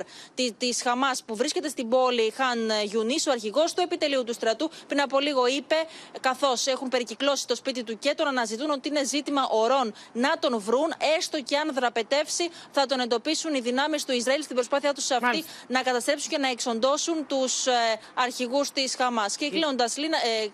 τη 0.58 0.74
Χαμάς 0.84 1.24
που 1.24 1.36
βρίσκεται 1.36 1.70
στην 1.70 1.90
πόλη 1.90 2.34
Χαν 2.36 2.72
Γιουνί, 2.84 3.16
ο 3.28 3.32
αρχηγός 3.32 3.74
του 3.74 3.82
επιτελείου 3.82 4.24
του 4.24 4.34
στρατού, 4.34 4.70
πριν 4.88 5.02
από 5.02 5.20
λίγο 5.20 5.48
είπε, 5.48 5.76
καθώς 6.20 6.68
έχουν 6.68 6.90
περικυκλώσει 6.90 7.48
το 7.48 7.56
σπίτι 7.56 7.84
του 7.84 8.00
και 8.00 8.14
τον 8.18 8.28
αναζητούν, 8.28 8.70
ότι 8.70 8.88
είναι 8.88 9.04
ζήτημα 9.04 9.48
ωρών 9.50 9.94
να 10.14 10.38
τον 10.40 10.60
βρουν, 10.60 10.94
έστω 11.18 11.42
και 11.42 11.58
αν 11.58 11.74
δραπετεύσει, 11.74 12.50
θα 12.72 12.86
τον 12.86 13.00
εντοπίσουν 13.00 13.54
οι 13.54 13.60
δυνάμεις 13.60 14.06
του 14.06 14.12
Ισραήλ 14.12 14.44
στην 14.44 14.56
προσπάθειά 14.56 14.94
τους 14.94 15.12
αυτή 15.12 15.44
να 15.68 15.82
καταστρέψουν 15.82 16.30
και 16.30 16.38
να 16.38 16.50
εξοντώσουν 16.50 17.28
τους 17.28 17.68
ε, 17.68 17.72
αρχηγούς 18.14 18.72
της 18.72 18.96
Χαμάς. 18.96 19.36
Και 19.36 19.50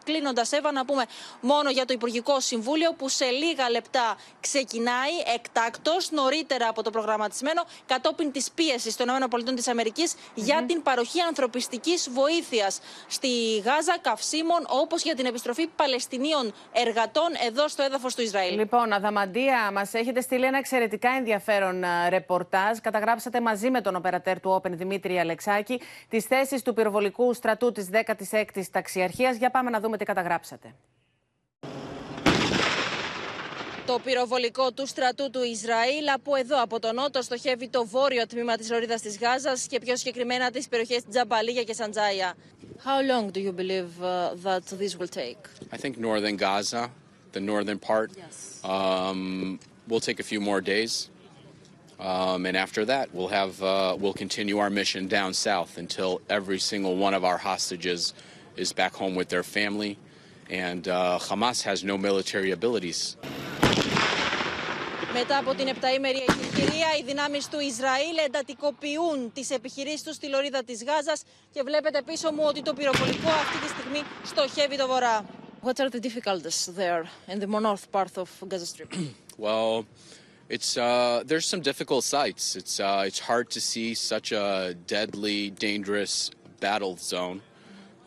κλείνοντας, 0.03 0.51
Εύα, 0.51 0.71
να 0.71 0.85
πούμε 0.89 1.05
μόνο 1.41 1.69
για 1.69 1.85
το 1.85 1.93
Υπουργικό 1.93 2.39
Συμβούλιο 2.39 2.93
που 2.93 3.09
σε 3.09 3.25
λίγα 3.25 3.69
λεπτά 3.69 4.17
ξεκινάει 4.39 5.15
εκτάκτος, 5.35 6.11
νωρίτερα 6.11 6.67
από 6.67 6.83
το 6.83 6.89
προγραμματισμένο, 6.89 7.61
κατόπιν 7.85 8.31
της 8.31 8.51
πίεσης 8.51 8.95
των 8.95 9.07
ΗΠΑ 9.07 9.37
για 10.33 10.63
την 10.67 10.81
παροχή 10.81 11.21
ανθρωπιστικής 11.21 12.09
βοήθειας 12.09 12.79
στη 13.07 13.57
Γάζα, 13.57 13.97
καυσίμων, 14.01 14.65
όπως 14.67 15.03
για 15.03 15.15
την 15.15 15.25
επιστροφή 15.25 15.67
Παλαιστινίων 15.67 16.53
εργατών 16.71 17.29
εδώ 17.47 17.67
στο 17.67 17.83
έδαφος 17.83 18.15
του 18.15 18.21
Ισραήλ. 18.21 18.55
Λοιπόν, 18.55 18.93
Αδαμαντία, 18.93 19.71
μας 19.73 19.93
έχετε 19.93 20.21
στείλει 20.21 20.45
ένα 20.45 20.57
εξαιρετικά 20.57 21.09
ενδιαφέρον 21.09 21.83
ρεπορτάζ. 22.09 22.77
Καταγράψατε 22.77 23.41
μαζί 23.41 23.69
με 23.69 23.81
τον 23.81 23.95
οπερατέρ 23.95 24.39
του 24.39 24.61
Open 24.61 24.71
Δημήτρη 24.71 25.19
Αλεξάκη 25.19 25.81
τις 26.09 26.25
θέσεις 26.25 26.61
του 26.61 26.73
πυροβολικού 26.73 27.33
στρατού 27.33 27.71
της 27.71 27.89
16η 27.91 28.63
Ταξιαρχίας. 28.71 29.37
Για 29.37 29.49
πάμε 29.49 29.69
να 29.69 29.79
δούμε 29.79 29.97
τι 29.97 30.05
καταγράψατε. 30.05 30.68
Το 33.85 33.99
πυροβολικό 34.03 34.71
του 34.71 34.87
στρατού 34.87 35.29
του 35.29 35.43
Ισραήλ 35.43 36.09
από 36.13 36.35
εδώ, 36.35 36.61
από 36.61 36.79
τον 36.79 36.95
νότο, 36.95 37.21
στοχεύει 37.21 37.69
το 37.69 37.85
βόρειο 37.85 38.27
τμήμα 38.27 38.55
τη 38.55 38.67
Λωρίδα 38.67 38.95
τη 38.95 39.09
Γάζα 39.21 39.57
και 39.67 39.79
πιο 39.79 39.95
συγκεκριμένα 39.97 40.51
τι 40.51 40.65
περιοχέ 40.69 41.01
Τζαμπαλίγια 41.09 41.63
και 41.63 41.73
Σαντζάια. 41.73 42.35
How 42.85 43.01
long 43.01 43.29
do 43.31 43.39
you 43.41 43.51
believe 43.51 43.91
uh, 44.01 44.35
that 44.45 44.65
this 44.79 44.97
will 44.99 45.13
take? 45.23 45.41
I 45.71 45.77
think 45.77 45.97
northern 45.97 46.37
Gaza, 46.37 46.89
the 47.33 47.41
northern 47.41 47.79
part, 47.79 48.09
yes. 48.15 48.63
um, 48.63 49.59
will 49.89 49.99
take 49.99 50.19
a 50.19 50.27
few 50.31 50.39
more 50.39 50.61
days. 50.61 51.09
Um, 51.99 52.45
and 52.45 52.55
after 52.55 52.85
that, 52.85 53.05
we'll 53.13 53.33
have 53.41 53.61
uh, 53.61 53.97
we'll 53.99 54.19
continue 54.25 54.57
our 54.63 54.69
mission 54.69 55.07
down 55.07 55.33
south 55.33 55.77
until 55.77 56.21
every 56.29 56.59
single 56.71 56.95
one 56.95 57.13
of 57.13 57.23
our 57.29 57.37
hostages 57.37 58.13
is 58.55 58.71
back 58.71 58.93
home 58.93 59.15
with 59.15 59.27
their 59.33 59.43
family. 59.43 59.97
And 60.50 60.88
uh, 60.88 61.18
Hamas 61.28 61.62
has 61.62 61.82
no 61.84 61.96
military 61.98 62.50
abilities. 62.52 63.16
Μετά 65.12 65.38
από 65.38 65.54
την 65.54 65.68
επταήμερη 65.68 66.24
εκεχηρία, 66.28 66.86
οι 67.00 67.02
δυνάμεις 67.02 67.48
του 67.48 67.60
Ισραήλ 67.60 68.16
εντατικοποιούν 68.26 69.32
τις 69.32 69.50
επιχειρήσεις 69.50 70.02
τους 70.02 70.14
στη 70.14 70.28
λωρίδα 70.28 70.64
της 70.64 70.84
Γάζας 70.84 71.22
και 71.50 71.62
βλέπετε 71.62 72.02
πίσω 72.02 72.32
μου 72.32 72.42
ότι 72.46 72.62
το 72.62 72.74
πυροβολικό 72.74 73.28
αυτή 73.28 73.58
τη 73.58 73.68
στιγμή 73.68 74.02
στοχεύει 74.24 74.76
το 74.76 74.86
βορρά. 74.86 75.24
What 75.64 75.78
are 75.78 75.88
the 75.88 76.00
difficulties 76.00 76.68
there 76.76 77.04
in 77.32 77.38
the 77.40 77.46
north 77.46 77.90
part 77.90 78.14
of 78.22 78.28
Gaza 78.50 78.66
Strip? 78.66 78.92
well, 79.46 79.86
it's 80.54 80.76
uh, 80.76 81.22
there's 81.28 81.46
some 81.52 81.62
difficult 81.70 82.04
sites. 82.04 82.44
It's 82.60 82.76
uh, 82.80 83.08
it's 83.08 83.20
hard 83.30 83.46
to 83.56 83.60
see 83.70 83.94
such 83.94 84.28
a 84.32 84.74
deadly, 84.94 85.38
dangerous 85.68 86.30
battle 86.60 86.96
zone. 87.12 87.38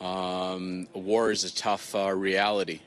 Um, 0.02 0.88
war 0.94 1.30
is 1.30 1.44
a 1.44 1.52
tough 1.54 1.94
uh, 1.94 2.12
reality. 2.12 2.80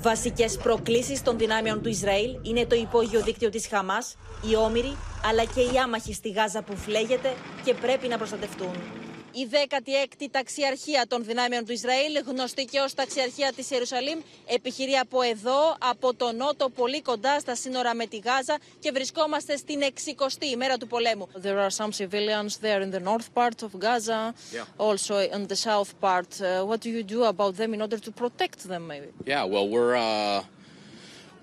Βασικές 0.00 0.56
προκλήσεις 0.56 1.22
των 1.22 1.38
δυνάμεων 1.38 1.82
του 1.82 1.88
Ισραήλ 1.88 2.38
είναι 2.42 2.66
το 2.66 2.74
υπόγειο 2.74 3.22
δίκτυο 3.22 3.50
της 3.50 3.66
Χαμάς, 3.66 4.16
οι 4.50 4.56
όμοιροι, 4.56 4.96
αλλά 5.24 5.44
και 5.44 5.60
οι 5.60 5.78
άμαχοι 5.84 6.14
στη 6.14 6.30
Γάζα 6.30 6.62
που 6.62 6.76
φλέγεται 6.76 7.34
και 7.64 7.74
πρέπει 7.74 8.08
να 8.08 8.16
προστατευτούν. 8.16 9.01
Η 9.34 9.48
16η 9.52 10.26
ταξιαρχία 10.30 11.06
των 11.08 11.24
δυνάμεων 11.24 11.64
του 11.64 11.72
Ισραήλ, 11.72 12.22
γνωστή 12.26 12.64
και 12.64 12.80
ω 12.80 12.86
ταξιαρχία 12.94 13.52
τη 13.56 13.64
Ιερουσαλήμ, 13.70 14.18
επιχειρεί 14.46 14.92
από 14.92 15.22
εδώ, 15.22 15.76
από 15.78 16.14
το 16.14 16.32
νότο, 16.32 16.68
πολύ 16.68 17.02
κοντά 17.02 17.40
στα 17.40 17.54
σύνορα 17.54 17.94
με 17.94 18.06
τη 18.06 18.16
Γάζα 18.16 18.58
και 18.78 18.90
βρισκόμαστε 18.90 19.56
στην 19.56 19.80
60η 19.82 20.44
ημέρα 20.52 20.76
του 20.76 20.86
πολέμου. 20.86 21.28
There 21.42 21.58
are 21.66 21.70
some 21.70 21.92
civilians 21.92 22.56
there 22.62 22.80
in 22.80 22.90
the 22.90 23.00
north 23.10 23.28
part 23.34 23.62
of 23.62 23.70
Gaza, 23.78 24.34
yeah. 24.52 24.64
also 24.76 25.14
in 25.36 25.46
the 25.46 25.56
south 25.68 25.90
part. 26.00 26.30
Uh, 26.40 26.64
what 26.68 26.80
do 26.84 26.90
you 26.96 27.02
do 27.16 27.20
about 27.24 27.56
them 27.60 27.70
in 27.74 27.80
order 27.80 27.98
to 28.06 28.10
protect 28.22 28.58
them, 28.70 28.82
maybe? 28.92 29.08
Yeah, 29.32 29.44
well, 29.52 29.66
we're 29.74 29.96
uh, 29.96 30.44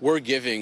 we're 0.06 0.24
giving 0.34 0.62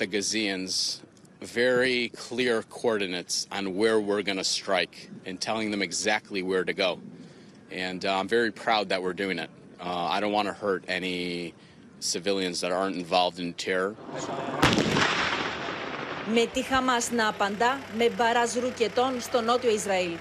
the 0.00 0.06
Gazians 0.14 1.00
very 1.41 2.09
clear 2.09 2.63
coordinates 2.63 3.47
on 3.51 3.75
where 3.75 3.99
we're 3.99 4.21
going 4.21 4.37
to 4.37 4.43
strike 4.43 5.09
and 5.25 5.39
telling 5.39 5.71
them 5.71 5.81
exactly 5.81 6.41
where 6.41 6.63
to 6.63 6.73
go. 6.73 6.99
And 7.71 8.05
uh, 8.05 8.17
I'm 8.17 8.27
very 8.27 8.51
proud 8.51 8.89
that 8.89 9.01
we're 9.01 9.13
doing 9.13 9.39
it. 9.39 9.49
Uh, 9.79 10.07
I 10.15 10.19
don't 10.19 10.31
want 10.31 10.47
to 10.47 10.53
hurt 10.53 10.83
any 10.87 11.53
civilians 11.99 12.61
that 12.61 12.71
aren't 12.71 12.95
involved 12.95 13.39
in 13.39 13.53
terror. 13.53 13.95
Με 16.33 16.45
τη 16.53 16.61
Χαμάς 16.61 17.11
να 17.11 17.27
απαντά 17.27 17.79
με 17.97 18.09
μπαράζ 18.09 18.55
ρουκετών 18.55 19.21
στο 19.21 19.41
νότιο 19.41 19.71
Ισραήλ. 19.71 20.17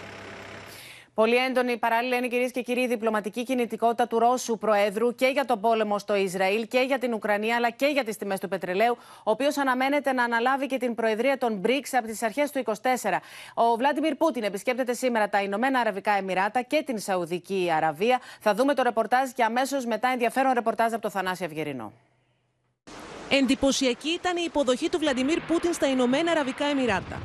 Πολύ 1.22 1.36
έντονη 1.36 1.78
παράλληλα 1.78 2.16
είναι 2.16 2.28
κυρίες 2.28 2.52
και 2.52 2.62
κύριοι 2.62 2.82
η 2.82 2.88
διπλωματική 2.88 3.44
κινητικότητα 3.44 4.08
του 4.08 4.20
Ρώσου 4.20 4.58
Προέδρου 4.58 5.16
και 5.16 5.28
για 5.28 5.46
τον 5.46 5.60
πόλεμο 5.60 6.00
στο 6.00 6.16
Ισραήλ 6.16 6.68
και 6.68 6.80
για 6.80 7.00
την 7.00 7.14
Ουκρανία 7.14 7.56
αλλά 7.56 7.70
και 7.70 7.86
για 7.86 8.04
τις 8.04 8.18
τιμές 8.18 8.40
του 8.40 8.48
πετρελαίου, 8.48 8.98
ο 9.18 9.32
οποίος 9.32 9.58
αναμένεται 9.58 10.14
να 10.14 10.24
αναλάβει 10.24 10.66
και 10.66 10.78
την 10.78 10.96
προεδρία 10.96 11.38
των 11.38 11.62
BRICS 11.66 11.90
από 11.92 12.08
τις 12.08 12.24
αρχές 12.24 12.52
του 12.52 12.64
2024. 12.66 12.72
Ο 13.54 13.76
Βλάντιμιρ 13.76 14.16
Πούτιν 14.16 14.44
επισκέπτεται 14.44 14.94
σήμερα 14.94 15.30
τα 15.30 15.42
Ηνωμένα 15.42 15.80
Αραβικά 15.80 16.12
Εμμυράτα 16.12 16.62
και 16.62 16.84
την 16.86 17.00
Σαουδική 17.00 17.72
Αραβία. 17.76 18.20
Θα 18.40 18.54
δούμε 18.54 18.74
το 18.74 18.84
ρεπορτάζ 18.84 19.30
και 19.30 19.44
αμέσως 19.44 19.86
μετά 19.86 20.08
ενδιαφέρον 20.08 20.54
ρεπορτάζ 20.54 20.94
από 20.94 21.02
το 21.02 21.10
Θανάση 21.10 21.44
Αυγερινό. 21.44 21.92
Εντυπωσιακή 23.30 24.10
ήταν 24.10 24.38
η 24.38 24.44
υποδοχή 24.46 24.90
του 24.90 24.98
Βλαντιμίρ 24.98 25.40
Πούτιν 25.40 25.74
στα 25.74 25.88
Ηνωμένα 25.88 26.32
Αραβικά 26.32 26.66
Εμμυράτα. 26.66 27.22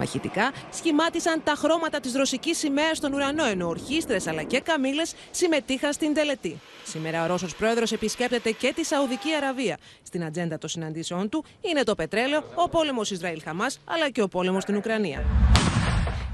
Μαχητικά 0.00 0.52
σχημάτισαν 0.70 1.42
τα 1.44 1.54
χρώματα 1.56 2.00
της 2.00 2.14
ρωσικής 2.14 2.58
σημαίας 2.58 2.96
στον 2.96 3.12
ουρανό, 3.12 3.44
ενώ 3.44 3.68
ορχήστρες 3.68 4.26
αλλά 4.26 4.42
και 4.42 4.60
καμήλες 4.60 5.14
συμμετείχαν 5.30 5.92
στην 5.92 6.14
τελετή. 6.14 6.60
Σήμερα 6.84 7.22
ο 7.22 7.26
Ρώσος 7.26 7.54
πρόεδρος 7.56 7.92
επισκέπτεται 7.92 8.50
και 8.50 8.72
τη 8.76 8.84
Σαουδική 8.84 9.34
Αραβία. 9.34 9.78
Στην 10.02 10.24
ατζέντα 10.24 10.58
των 10.58 10.68
συναντήσεών 10.68 11.28
του 11.28 11.44
είναι 11.60 11.82
το 11.82 11.94
πετρέλαιο, 11.94 12.44
ο 12.54 12.68
πόλεμος 12.68 13.10
Ισραήλ-Χαμάς 13.10 13.80
αλλά 13.84 14.10
και 14.10 14.22
ο 14.22 14.28
πόλεμος 14.28 14.62
στην 14.62 14.76
Ουκρανία. 14.76 15.24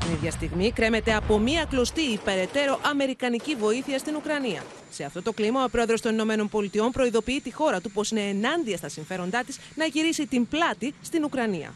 Την 0.06 0.14
ίδια 0.14 0.30
στιγμή 0.30 0.72
κρέμεται 0.72 1.14
από 1.14 1.38
μία 1.38 1.64
κλωστή 1.70 2.00
υπεραιτέρω 2.00 2.78
αμερικανική 2.82 3.54
βοήθεια 3.54 3.98
στην 3.98 4.16
Ουκρανία. 4.16 4.62
Σε 4.90 5.04
αυτό 5.04 5.22
το 5.22 5.32
κλίμα, 5.32 5.64
ο 5.64 5.68
πρόεδρος 5.68 6.00
των 6.00 6.12
Ηνωμένων 6.12 6.48
Πολιτειών 6.48 6.90
προειδοποιεί 6.90 7.40
τη 7.40 7.52
χώρα 7.52 7.80
του 7.80 7.90
πως 7.90 8.10
είναι 8.10 8.20
ενάντια 8.20 8.76
στα 8.76 8.88
συμφέροντά 8.88 9.44
της 9.44 9.58
να 9.74 9.84
γυρίσει 9.84 10.26
την 10.26 10.48
πλάτη 10.48 10.94
στην 11.02 11.24
Ουκρανία. 11.24 11.74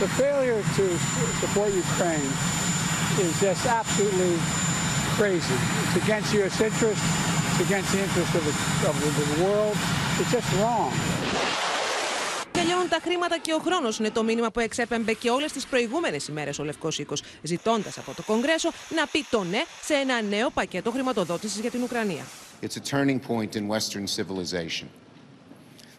The 0.00 0.08
failure 0.22 0.62
to 0.78 0.84
support 1.42 1.70
Ukraine 1.86 2.30
is 3.24 3.32
just 3.46 3.64
absolutely 3.80 4.34
crazy. 5.18 5.56
It's 5.82 5.96
against 6.04 6.28
U.S. 6.38 6.56
interests. 6.68 7.06
It's 7.48 7.60
against 7.66 7.88
the 7.94 8.00
interests 8.06 8.34
of 8.38 8.44
the, 8.48 8.54
of 8.90 8.94
the 9.20 9.44
world. 9.44 9.76
It's 10.20 10.32
just 10.36 10.48
wrong. 10.60 10.92
Τελειώνουν 12.62 12.88
τα 12.88 12.98
χρήματα 13.02 13.38
και 13.38 13.52
ο 13.52 13.58
χρόνος, 13.58 13.98
είναι 13.98 14.10
το 14.10 14.22
μήνυμα 14.22 14.50
που 14.50 14.60
εξέπεμπε 14.60 15.12
και 15.12 15.30
όλες 15.30 15.52
τις 15.52 15.66
προηγούμενες 15.66 16.28
ημέρες 16.28 16.58
ο 16.58 16.64
Λευκός 16.64 16.98
Οίκος, 16.98 17.22
ζητώντας 17.42 17.98
από 17.98 18.14
το 18.14 18.22
Κογκρέσο 18.22 18.70
να 18.96 19.06
πει 19.06 19.24
το 19.30 19.44
ναι 19.44 19.62
σε 19.82 19.94
ένα 19.94 20.22
νέο 20.22 20.50
πακέτο 20.50 20.90
χρηματοδότησης 20.90 21.60
για 21.60 21.70
την 21.70 21.82
Ουκρανία. 21.82 22.24
It's 22.62 22.76
a 22.76 22.94
turning 22.94 23.20
point 23.28 23.56
in 23.56 23.68
Western 23.68 24.06
civilization. 24.06 24.86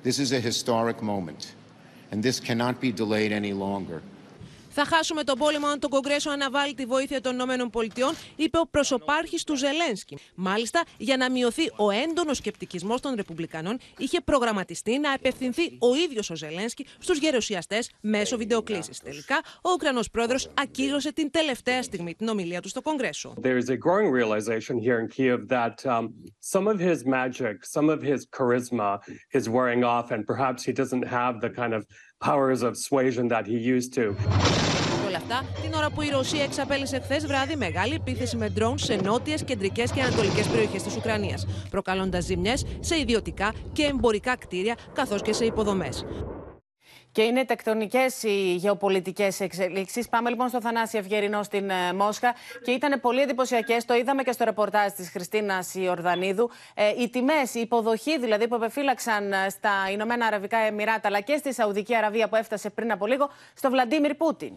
This 0.03 0.17
is 0.19 0.31
a 0.31 0.39
historic 0.49 1.01
moment, 1.01 1.41
and 2.11 2.23
this 2.23 2.39
cannot 2.39 2.75
be 2.79 2.91
delayed 2.91 3.31
any 3.41 3.53
longer. 3.53 4.01
Θα 4.75 4.85
χάσουμε 4.85 5.23
τον 5.23 5.37
πόλεμο 5.37 5.67
αν 5.67 5.79
το 5.79 5.87
Κογκρέσο 5.87 6.29
αναβάλει 6.29 6.73
τη 6.73 6.85
βοήθεια 6.85 7.21
των 7.21 7.39
ΗΠΑ, 7.39 8.13
είπε 8.35 8.57
ο 8.57 8.67
προσωπάρχης 8.71 9.43
του 9.43 9.55
Ζελένσκι. 9.55 10.17
Μάλιστα, 10.35 10.83
για 10.97 11.17
να 11.17 11.31
μειωθεί 11.31 11.71
ο 11.75 11.89
έντονος 11.89 12.37
σκεπτικισμός 12.37 13.01
των 13.01 13.15
Ρεπουμπλικανών, 13.15 13.79
είχε 13.97 14.21
προγραμματιστεί 14.21 14.99
να 14.99 15.13
απευθυνθεί 15.13 15.63
ο 15.79 15.95
ίδιος 15.95 16.29
ο 16.29 16.35
Ζελένσκι 16.35 16.85
στους 16.99 17.17
γερουσιαστές 17.17 17.91
μέσω 18.01 18.37
βιντεοκλήσης. 18.37 18.99
Τελικά, 18.99 19.41
ο 19.61 19.69
Ουκρανός 19.73 20.09
πρόεδρος 20.09 20.49
ακύρωσε 20.53 21.13
την 21.13 21.31
τελευταία 21.31 21.83
στιγμή 21.83 22.15
την 22.15 22.27
ομιλία 22.27 22.61
του 22.61 22.67
στο 22.67 22.81
Κογκρέσο. 22.81 23.33
There 23.41 23.57
is 23.57 23.69
a 23.69 23.77
growing 23.77 24.09
realization 24.11 24.77
here 24.77 24.99
in 24.99 25.07
Kiev 25.07 25.47
that 25.47 25.85
um, 25.85 26.13
some 26.53 26.67
of 26.67 26.79
his 26.79 27.05
magic, 27.05 27.55
some 27.75 27.89
of 27.89 27.99
his 28.01 28.25
charisma 28.37 28.91
is 29.37 29.49
wearing 29.49 29.83
off, 29.83 30.11
and 30.11 30.21
perhaps 30.25 30.59
he 30.63 30.73
doesn't 30.81 31.05
have 31.19 31.33
the 31.45 31.51
kind 31.61 31.73
of 31.77 31.81
powers 32.29 32.61
of 32.67 32.77
suasion 32.77 33.27
that 33.33 33.45
he 33.51 33.57
used 33.75 33.91
to. 33.99 34.05
Όλα 35.13 35.21
αυτά 35.21 35.61
την 35.61 35.73
ώρα 35.73 35.89
που 35.89 36.01
η 36.01 36.09
Ρωσία 36.09 36.43
εξαπέλυσε 36.43 36.99
χθες 36.99 37.25
βράδυ 37.25 37.55
μεγάλη 37.55 37.93
επίθεση 37.93 38.37
με 38.37 38.49
ντρόουν 38.49 38.77
σε 38.77 38.95
νότιες, 38.95 39.43
κεντρικές 39.43 39.91
και 39.91 40.01
ανατολικές 40.01 40.47
περιοχές 40.47 40.83
της 40.83 40.95
Ουκρανίας, 40.95 41.47
προκαλώντας 41.69 42.23
ζημιές 42.23 42.65
σε 42.79 42.99
ιδιωτικά 42.99 43.53
και 43.73 43.83
εμπορικά 43.83 44.37
κτίρια 44.37 44.77
καθώς 44.93 45.21
και 45.21 45.33
σε 45.33 45.45
υποδομές. 45.45 46.05
Και 47.11 47.21
είναι 47.21 47.45
τεκτονικές 47.45 48.23
οι 48.23 48.55
γεωπολιτικές 48.55 49.39
εξελίξεις. 49.39 50.09
Πάμε 50.09 50.29
λοιπόν 50.29 50.49
στο 50.49 50.61
Θανάση 50.61 50.97
Ευγερινό 50.97 51.43
στην 51.43 51.69
ε, 51.69 51.93
Μόσχα. 51.93 52.35
Και 52.63 52.71
ήταν 52.71 53.01
πολύ 53.01 53.21
εντυπωσιακές. 53.21 53.85
Το 53.85 53.93
είδαμε 53.93 54.23
και 54.23 54.31
στο 54.31 54.43
ρεπορτάζ 54.43 54.91
της 54.91 55.09
Χριστίνας 55.09 55.73
Ιορδανίδου. 55.73 56.49
Ε, 56.73 56.89
οι 57.01 57.09
τιμές, 57.09 57.53
η 57.53 57.59
υποδοχή 57.59 58.19
δηλαδή 58.19 58.47
που 58.47 58.55
επεφύλαξαν 58.55 59.33
ε, 59.33 59.49
στα 59.49 59.71
Ηνωμένα 59.91 60.25
Αραβικά 60.25 60.57
Εμμυράτα 60.57 61.07
αλλά 61.07 61.19
και 61.19 61.37
στη 61.37 61.53
Σαουδική 61.53 61.95
Αραβία 61.95 62.29
που 62.29 62.35
έφτασε 62.35 62.69
πριν 62.69 62.91
από 62.91 63.07
λίγο 63.07 63.29
στο 63.53 63.69
Βλαντίμιρ 63.69 64.15
Πούτιν. 64.15 64.53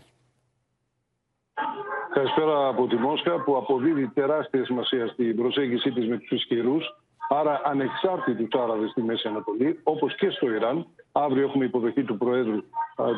Καλησπέρα 2.12 2.68
από 2.68 2.86
τη 2.86 2.96
Μόσχα 2.96 3.42
που 3.42 3.56
αποδίδει 3.56 4.08
τεράστια 4.08 4.64
σημασία 4.64 5.06
στην 5.06 5.36
προσέγγιση 5.36 5.90
της 5.90 6.08
με 6.08 6.18
τους 6.18 6.30
ισχυρούς, 6.30 6.84
άρα 7.28 7.60
ανεξάρτητους 7.64 8.60
Άραβες 8.60 8.90
στη 8.90 9.02
Μέση 9.02 9.28
Ανατολή, 9.28 9.80
όπως 9.82 10.14
και 10.14 10.30
στο 10.30 10.50
Ιράν. 10.50 10.86
Αύριο 11.12 11.44
έχουμε 11.44 11.64
υποδοχή 11.64 12.02
του 12.02 12.16
Προέδρου 12.16 12.62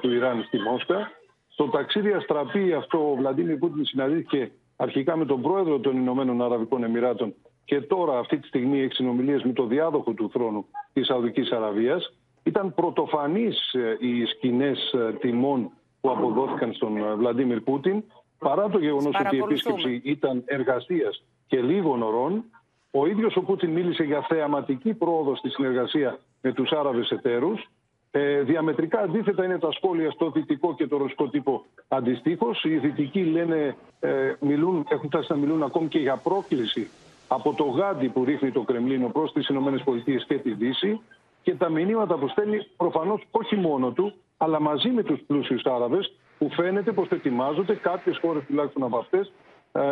του 0.01 0.13
Ιράν 0.13 0.43
στη 0.47 0.59
Μόσχα. 0.59 1.11
Στο 1.49 1.69
ταξίδι 1.69 2.13
αστραπή 2.13 2.73
αυτό 2.73 3.11
ο 3.11 3.15
Βλαντίμιρ 3.15 3.57
Πούτιν 3.57 3.85
συναντήθηκε 3.85 4.51
αρχικά 4.77 5.17
με 5.17 5.25
τον 5.25 5.43
Πρόεδρο 5.43 5.79
των 5.79 5.97
Ηνωμένων 5.97 6.43
Αραβικών 6.43 6.85
Εμμυράτων 6.85 7.35
και 7.65 7.81
τώρα 7.81 8.19
αυτή 8.19 8.39
τη 8.39 8.47
στιγμή 8.47 8.81
έχει 8.81 8.93
συνομιλίες 8.93 9.43
με 9.43 9.53
τον 9.53 9.69
διάδοχο 9.69 10.13
του 10.13 10.31
θρόνου 10.31 10.67
της 10.93 11.07
Σαουδικής 11.07 11.51
Αραβίας. 11.51 12.13
Ήταν 12.43 12.75
πρωτοφανείς 12.75 13.73
ε, 13.73 13.97
οι 14.01 14.25
σκηνές 14.25 14.93
ε, 14.93 15.13
τιμών 15.21 15.71
που 16.01 16.11
αποδόθηκαν 16.11 16.73
στον 16.73 16.97
ε, 16.97 17.15
Βλαντίμιρ 17.15 17.61
Πούτιν. 17.61 18.05
Παρά 18.39 18.69
το 18.69 18.79
γεγονός 18.79 19.17
ότι 19.25 19.37
η 19.37 19.39
επίσκεψη 19.39 20.01
ήταν 20.05 20.43
εργασίας 20.47 21.23
και 21.47 21.61
λίγων 21.61 22.03
ωρών, 22.03 22.45
ο 22.91 23.07
ίδιος 23.07 23.37
ο 23.37 23.41
Πούτιν 23.41 23.71
μίλησε 23.71 24.03
για 24.03 24.27
θεαματική 24.29 24.95
πρόοδο 24.95 25.37
στη 25.37 25.51
συνεργασία 25.51 26.19
με 26.41 26.53
τους 26.53 26.71
Άραβες 26.73 27.11
εταίρους. 27.11 27.71
Ε, 28.11 28.43
διαμετρικά 28.43 29.01
αντίθετα 29.01 29.45
είναι 29.45 29.59
τα 29.59 29.73
σχόλια 29.73 30.11
στο 30.11 30.31
δυτικό 30.31 30.75
και 30.75 30.87
το 30.87 30.97
ρωσικό 30.97 31.29
τύπο 31.29 31.65
αντιστοίχως. 31.89 32.65
Οι 32.65 32.77
δυτικοί 32.77 33.25
λένε, 33.25 33.77
ε, 34.01 34.33
μιλούν, 34.41 34.87
έχουν 34.89 35.09
φτάσει 35.09 35.27
να 35.33 35.39
μιλούν 35.39 35.63
ακόμη 35.63 35.89
και 35.89 35.99
για 35.99 36.17
πρόκληση 36.17 36.91
από 37.29 37.53
το 37.53 37.65
γάντι 37.65 38.09
που 38.09 38.25
ρίχνει 38.25 38.51
το 38.51 38.61
Κρεμλίνο 38.61 39.09
προς 39.09 39.33
τις 39.33 39.49
ΗΠΑ 39.49 40.25
και 40.27 40.35
τη 40.35 40.53
Δύση. 40.53 41.01
Και 41.43 41.55
τα 41.55 41.69
μηνύματα 41.69 42.15
που 42.15 42.29
στέλνει 42.29 42.67
προφανώς 42.77 43.27
όχι 43.31 43.57
μόνο 43.57 43.91
του, 43.91 44.15
αλλά 44.37 44.61
μαζί 44.61 44.89
με 44.89 45.03
τους 45.03 45.21
πλούσιους 45.27 45.63
Άραβες, 45.65 46.13
που 46.39 46.51
φαίνεται 46.51 46.93
πως 46.93 47.09
ετοιμάζονται 47.09 47.75
κάποιες 47.75 48.19
χώρες 48.19 48.43
τουλάχιστον 48.47 48.83
από 48.83 48.99
αυτές 48.99 49.33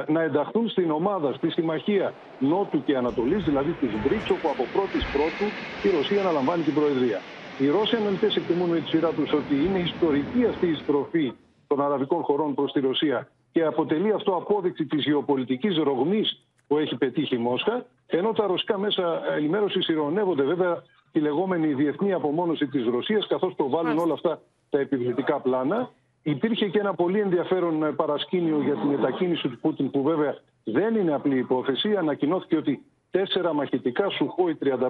να 0.06 0.22
ενταχθούν 0.22 0.68
στην 0.68 0.90
ομάδα, 0.90 1.32
στη 1.32 1.50
συμμαχία 1.50 2.12
Νότου 2.38 2.84
και 2.84 2.96
Ανατολής, 2.96 3.44
δηλαδή 3.44 3.70
της 3.72 3.90
BRICS, 4.04 4.30
όπου 4.30 4.48
από 4.48 4.64
πρώτης 4.72 5.04
πρώτου 5.12 5.46
η 5.82 5.96
Ρωσία 5.96 6.20
αναλαμβάνει 6.20 6.62
την 6.62 6.74
Προεδρία. 6.74 7.20
Οι 7.58 7.68
Ρώσοι 7.68 7.96
αναλυτές 7.96 8.36
εκτιμούν 8.36 8.68
με 8.68 8.80
τη 8.80 8.88
σειρά 8.88 9.10
τους 9.10 9.32
ότι 9.32 9.54
είναι 9.54 9.78
ιστορική 9.78 10.46
αυτή 10.46 10.66
η 10.66 10.74
στροφή 10.74 11.32
των 11.66 11.80
αραβικών 11.80 12.22
χωρών 12.22 12.54
προς 12.54 12.72
τη 12.72 12.80
Ρωσία 12.80 13.28
και 13.52 13.64
αποτελεί 13.64 14.12
αυτό 14.12 14.36
απόδειξη 14.36 14.86
της 14.86 15.04
γεωπολιτικής 15.04 15.76
ρογμής 15.76 16.46
που 16.66 16.76
έχει 16.78 16.96
πετύχει 16.96 17.34
η 17.34 17.38
Μόσχα, 17.38 17.86
ενώ 18.06 18.32
τα 18.32 18.46
ρωσικά 18.46 18.78
μέσα 18.78 19.22
ενημέρωσης 19.36 19.88
ηρωνεύονται 19.88 20.42
βέβαια 20.42 20.82
τη 21.12 21.20
λεγόμενη 21.20 21.74
διεθνή 21.74 22.12
απομόνωση 22.12 22.66
της 22.66 22.86
Ρωσίας, 22.86 23.26
καθώς 23.26 23.54
προβάλλουν 23.54 23.98
όλα 23.98 24.12
αυτά 24.12 24.40
τα 24.70 24.78
επιβλητικά 24.78 25.40
πλάνα. 25.40 25.90
Υπήρχε 26.28 26.68
και 26.68 26.78
ένα 26.78 26.94
πολύ 26.94 27.20
ενδιαφέρον 27.20 27.94
παρασκήνιο 27.96 28.60
για 28.62 28.74
την 28.74 28.88
μετακίνηση 28.88 29.48
του 29.48 29.58
Πούτιν, 29.60 29.90
που 29.90 30.02
βέβαια 30.02 30.38
δεν 30.64 30.94
είναι 30.94 31.14
απλή 31.14 31.38
υπόθεση. 31.38 31.96
Ανακοινώθηκε 31.96 32.56
ότι 32.56 32.82
τέσσερα 33.10 33.52
μαχητικά 33.52 34.10
Σουχόι 34.10 34.58
35 34.64 34.88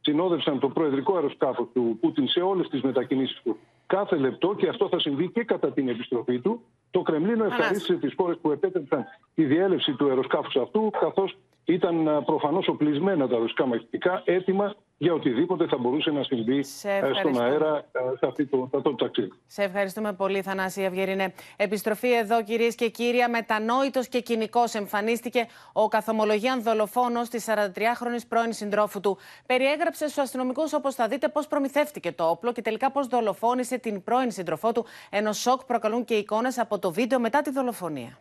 συνόδευσαν 0.00 0.58
το 0.58 0.68
προεδρικό 0.68 1.14
αεροσκάφος 1.14 1.66
του 1.72 1.98
Πούτιν 2.00 2.28
σε 2.28 2.40
όλες 2.40 2.68
τις 2.68 2.80
μετακινήσεις 2.82 3.40
του 3.42 3.56
κάθε 3.86 4.16
λεπτό 4.16 4.54
και 4.54 4.68
αυτό 4.68 4.88
θα 4.88 5.00
συμβεί 5.00 5.30
και 5.30 5.44
κατά 5.44 5.72
την 5.72 5.88
επιστροφή 5.88 6.38
του. 6.38 6.62
Το 6.90 7.02
Κρεμλίνο 7.02 7.44
ευχαρίστησε 7.44 7.94
τις 7.94 8.14
χώρες 8.16 8.38
που 8.40 8.50
επέτρεψαν 8.50 9.04
τη 9.34 9.44
διέλευση 9.44 9.92
του 9.92 10.08
αεροσκάφους 10.08 10.56
αυτού, 10.56 10.90
καθώς 11.00 11.36
ήταν 11.64 12.22
προφανώς 12.24 12.68
οπλισμένα 12.68 13.28
τα 13.28 13.36
ρωσικά 13.38 13.66
μαχητικά, 13.66 14.22
έτοιμα 14.24 14.74
για 15.02 15.12
οτιδήποτε 15.12 15.66
θα 15.66 15.76
μπορούσε 15.76 16.10
να 16.10 16.22
συμβεί 16.22 16.62
στον 16.62 17.40
αέρα 17.42 17.84
σε 18.18 18.26
αυτό 18.26 18.46
το, 18.46 18.62
αυτό 18.62 18.82
το 18.82 18.94
ταξίδι. 18.94 19.32
Σε 19.46 19.62
ευχαριστούμε 19.62 20.12
πολύ, 20.12 20.42
Θανάση 20.42 20.82
Ευγερινέ. 20.82 21.32
Επιστροφή 21.56 22.12
εδώ, 22.12 22.42
κυρίες 22.42 22.74
και 22.74 22.88
κύριοι. 22.88 23.18
Μετανόητο 23.30 24.00
και 24.08 24.20
κοινικός 24.20 24.74
εμφανίστηκε 24.74 25.46
ο 25.72 25.88
καθομολογίαν 25.88 26.62
δολοφόνος 26.62 27.28
της 27.28 27.48
43χρονη 27.48 28.20
πρώην 28.28 28.52
συντρόφου 28.52 29.00
του. 29.00 29.18
Περιέγραψε 29.46 30.04
στους 30.08 30.22
αστυνομικούς, 30.22 30.72
όπως 30.72 30.94
θα 30.94 31.08
δείτε, 31.08 31.28
πώς 31.28 31.46
προμηθεύτηκε 31.46 32.12
το 32.12 32.24
όπλο 32.24 32.52
και 32.52 32.62
τελικά 32.62 32.90
πώς 32.90 33.06
δολοφόνησε 33.06 33.78
την 33.78 34.04
πρώην 34.04 34.30
σύντροφό 34.30 34.72
του, 34.72 34.84
ενώ 35.10 35.32
σοκ 35.32 35.64
προκαλούν 35.64 36.04
και 36.04 36.14
εικόνες 36.14 36.58
από 36.58 36.78
το 36.78 36.92
βίντεο 36.92 37.20
μετά 37.20 37.42
τη 37.42 37.50
δολοφονία. 37.50 38.18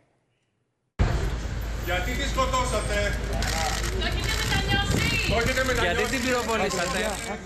Γιατί 1.91 2.11
τη 2.11 2.29
σκοτώσατε; 2.29 3.19
Το 5.29 5.37
έχετε 5.37 5.63
μετανιώσει. 5.65 5.95
Γιατί 5.95 6.15
την 6.15 6.25
πυροβολήσατε. 6.25 6.99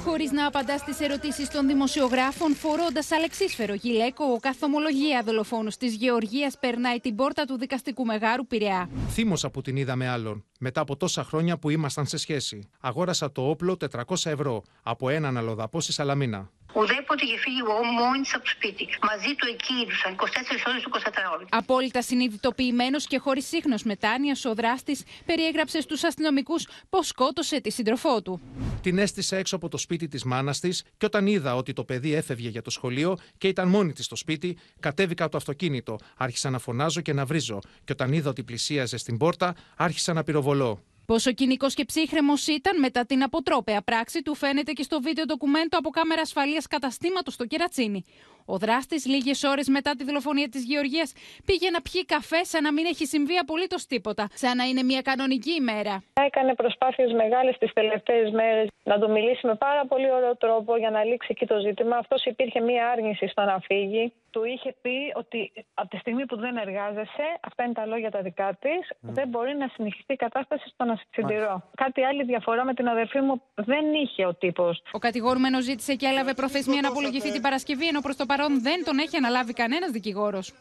Χωρίς 0.04 0.32
να 0.32 0.48
απαντάς 0.48 0.80
στις 0.80 1.00
ερωτήσεις 1.00 1.50
των 1.50 1.68
δημοσιογράφων, 1.68 2.56
φορώντας 2.56 3.12
αλεξίσφαιρο 3.12 3.74
γυλαίκο, 3.74 4.26
ο 4.26 4.40
καθομολογία 4.40 5.22
δολοφόνος 5.26 5.78
της 5.78 5.94
Γεωργίας 5.96 6.58
περνάει 6.60 7.00
την 7.00 7.16
πόρτα 7.16 7.46
του 7.46 7.58
δικαστικού 7.58 8.06
μεγάρου 8.06 8.48
Πειραιά. 8.48 8.90
Θύμωσα 9.10 9.50
που 9.50 9.62
την 9.62 9.76
είδα 9.76 9.96
με 9.96 10.08
άλλον. 10.10 10.46
Μετά 10.60 10.82
από 10.82 10.96
τόσα 10.98 11.24
χρόνια 11.24 11.58
που 11.58 11.70
ήμασταν 11.70 12.06
σε 12.06 12.18
σχέση. 12.18 12.70
Αγόρασα 12.80 13.32
το 13.32 13.50
όπλο 13.50 13.78
400 13.92 14.16
ευρώ 14.24 14.64
από 14.84 15.10
έναν 15.10 15.38
αλλοδαπό 15.38 15.82
στη 15.82 15.92
Σαλαμίνα. 15.92 16.50
Ουδέποτε 16.78 17.26
είχε 17.26 17.38
φύγει 17.38 17.60
εγώ 17.66 17.84
μόνη 18.00 18.26
από 18.34 18.44
το 18.44 18.52
σπίτι. 18.56 18.84
Μαζί 19.10 19.32
του 19.38 19.46
εκεί 19.54 19.74
ήρθαν 19.88 20.12
24 20.16 20.70
ώρες 20.70 20.84
24 20.84 21.34
ώρες. 21.34 21.48
Απόλυτα 21.52 22.02
συνειδητοποιημένος 22.02 23.08
και 23.08 23.18
χωρίς 23.18 23.48
σύγχνος 23.48 23.84
μετάνοια, 23.84 24.36
ο 24.50 24.54
δράστης 24.54 25.04
περιέγραψε 25.26 25.82
στους 25.82 26.04
αστυνομικούς 26.04 26.68
πώς 26.90 27.08
σκότωσε 27.08 27.62
τη 27.62 27.72
σύντροφό 27.72 28.22
του. 28.22 28.42
Την 28.82 28.98
έστησα 28.98 29.38
έξω 29.38 29.56
από 29.56 29.70
το 29.70 29.78
σπίτι 29.78 30.08
της 30.08 30.24
μάνας 30.24 30.60
της 30.60 30.84
και 30.98 31.06
όταν 31.06 31.28
είδα 31.28 31.56
ότι 31.56 31.74
το 31.74 31.84
παιδί 31.84 32.14
έφευγε 32.14 32.50
για 32.50 32.62
το 32.62 32.70
σχολείο 32.70 33.18
και 33.38 33.48
ήταν 33.48 33.68
μόνη 33.68 33.94
της 33.94 34.06
στο 34.06 34.16
σπίτι, 34.16 34.58
κατέβηκα 34.80 35.24
από 35.24 35.32
το 35.32 35.38
αυτοκίνητο. 35.38 35.98
Άρχισα 36.18 36.50
να 36.50 36.60
φωνάζω 36.60 37.02
και 37.02 37.14
να 37.14 37.26
βρίζω. 37.26 37.60
Και 37.84 37.92
όταν 37.92 38.14
είδα 38.14 38.30
ότι 38.30 38.44
πλησίαζε 38.44 38.98
στην 38.98 39.18
πόρτα, 39.18 39.56
άρχισα 39.76 40.14
να 40.14 40.24
πυροβολώ. 40.24 40.84
Πόσο 41.06 41.32
κοινικός 41.32 41.74
και 41.74 41.86
ψύχρεμος 41.86 42.48
ήταν 42.48 42.80
μετά 42.80 43.06
την 43.06 43.24
αποτρόπαια 43.24 43.82
πράξη 43.82 44.22
του 44.22 44.36
φαίνεται 44.36 44.72
και 44.72 44.84
στο 44.84 45.02
βίντεο 45.02 45.26
ντοκουμέντο 45.26 45.78
από 45.78 45.90
κάμερα 45.90 46.22
ασφαλείας 46.22 46.68
καταστήματος 46.68 47.34
στο 47.34 47.46
Κερατσίνι. 47.46 48.04
Ο 48.46 48.58
δράστης, 48.58 49.06
λίγες 49.06 49.44
ώρες 49.44 49.68
μετά 49.68 49.92
τη 49.96 50.04
δολοφονία 50.04 50.50
της 50.50 50.64
Γεωργίας, 50.64 51.14
πήγε 51.46 51.70
να 51.70 51.82
πιει 51.82 52.06
καφέ 52.06 52.44
σαν 52.44 52.64
να 52.64 52.74
μην 52.74 52.86
έχει 52.86 53.06
συμβεί 53.06 53.38
απολύτως 53.38 53.86
τίποτα, 53.86 54.28
σαν 54.34 54.58
να 54.58 54.64
είναι 54.64 54.84
μια 54.84 55.02
κανονική 55.02 55.52
ημέρα. 55.52 56.04
Έκανε 56.14 56.56
προσπάθειες 56.56 57.12
μεγάλες 57.12 57.58
τις 57.58 57.74
τελευταίες 57.74 58.32
μέρες 58.32 58.68
να 58.84 59.00
το 59.00 59.10
μιλήσει 59.10 59.48
με 59.48 59.56
πάρα 59.56 59.86
πολύ 59.86 60.12
ωραίο 60.12 60.36
τρόπο 60.38 60.78
για 60.78 60.90
να 60.90 61.04
λήξει 61.04 61.28
εκεί 61.32 61.46
το 61.46 61.60
ζήτημα. 61.60 61.98
Αυτός 61.98 62.26
υπήρχε 62.26 62.60
μια 62.60 62.90
άρνηση 62.90 63.28
στο 63.28 63.42
να 63.42 63.60
φύγει. 63.60 64.14
Του 64.32 64.44
είχε 64.44 64.76
πει 64.82 64.98
ότι 65.14 65.52
από 65.74 65.90
τη 65.90 65.98
στιγμή 65.98 66.26
που 66.26 66.38
δεν 66.38 66.58
εργάζεσαι, 66.58 67.28
αυτά 67.40 67.64
είναι 67.64 67.74
τα 67.74 67.86
λόγια 67.86 68.12
τα 68.12 68.22
δικά 68.22 68.58
της, 68.62 68.92
δεν 69.00 69.28
μπορεί 69.28 69.56
να 69.56 69.68
συνεχιστεί 69.74 70.14
η 70.14 70.16
κατάσταση 70.16 70.70
στο 70.70 70.84
να 70.86 71.00
συντηρώ. 71.12 71.70
Κάτι 71.76 72.04
άλλη 72.04 72.24
διαφορά 72.24 72.66
με 72.66 72.74
την 72.74 72.88
αδερφή 72.88 73.20
μου 73.20 73.42
δεν 73.56 73.94
είχε 73.94 74.26
ο 74.26 74.34
τύπος. 74.34 74.84
Ο 74.92 74.98
κατηγορούμενος 74.98 75.64
ζήτησε 75.64 75.96
και 75.96 76.06
έλαβε 76.06 76.34
προθεσμία 76.34 76.82
να 76.82 76.88
απολογηθεί 76.88 77.32
την 77.32 77.42
Παρασκευή, 77.42 77.88
ενώ 77.88 78.02
προς 78.02 78.16
το 78.16 78.26
παρόν 78.38 78.62
δεν 78.62 78.84
τον 78.84 78.98
έχει 78.98 79.18
αναλάβει 79.18 79.54
κανένας 79.54 79.92
δικηγόρος. 79.92 80.54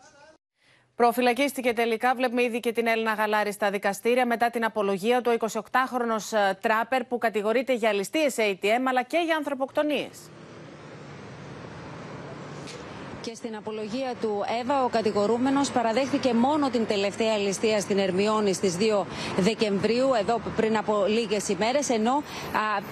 Προφυλακίστηκε 0.97 1.73
τελικά, 1.73 2.15
βλέπουμε 2.15 2.43
ήδη 2.43 2.61
και 2.61 2.73
την 2.73 2.87
Έλληνα 2.87 3.13
Γαλάρη 3.13 3.53
στα 3.53 3.71
δικαστήρια 3.71 4.27
μετά 4.27 4.51
την 4.51 4.65
απολογία 4.65 5.21
του 5.21 5.37
28χρονος 5.41 6.55
τράπερ 6.61 7.05
που 7.05 7.19
κατηγορείται 7.19 7.75
για 7.75 7.93
ληστείες 7.93 8.35
ATM 8.39 8.83
αλλά 8.89 9.03
και 9.03 9.19
για 9.25 9.37
ανθρωποκτονίες. 9.37 10.31
Και 13.27 13.35
στην 13.35 13.57
απολογία 13.57 14.15
του 14.21 14.45
Εύα, 14.61 14.85
ο 14.85 14.89
κατηγορούμενος 14.89 15.71
παραδέχθηκε 15.71 16.35
μόνο 16.35 16.71
την 16.71 16.87
τελευταία 16.87 17.37
ληστεία 17.37 17.81
στην 17.81 17.99
Ερμιόνη 17.99 18.53
στις 18.53 18.77
2 18.79 19.05
Δεκεμβρίου, 19.39 20.09
εδώ 20.21 20.41
πριν 20.57 20.77
από 20.77 21.05
λίγες 21.09 21.49
ημέρες, 21.49 21.89
ενώ 21.89 22.13
α, 22.17 22.23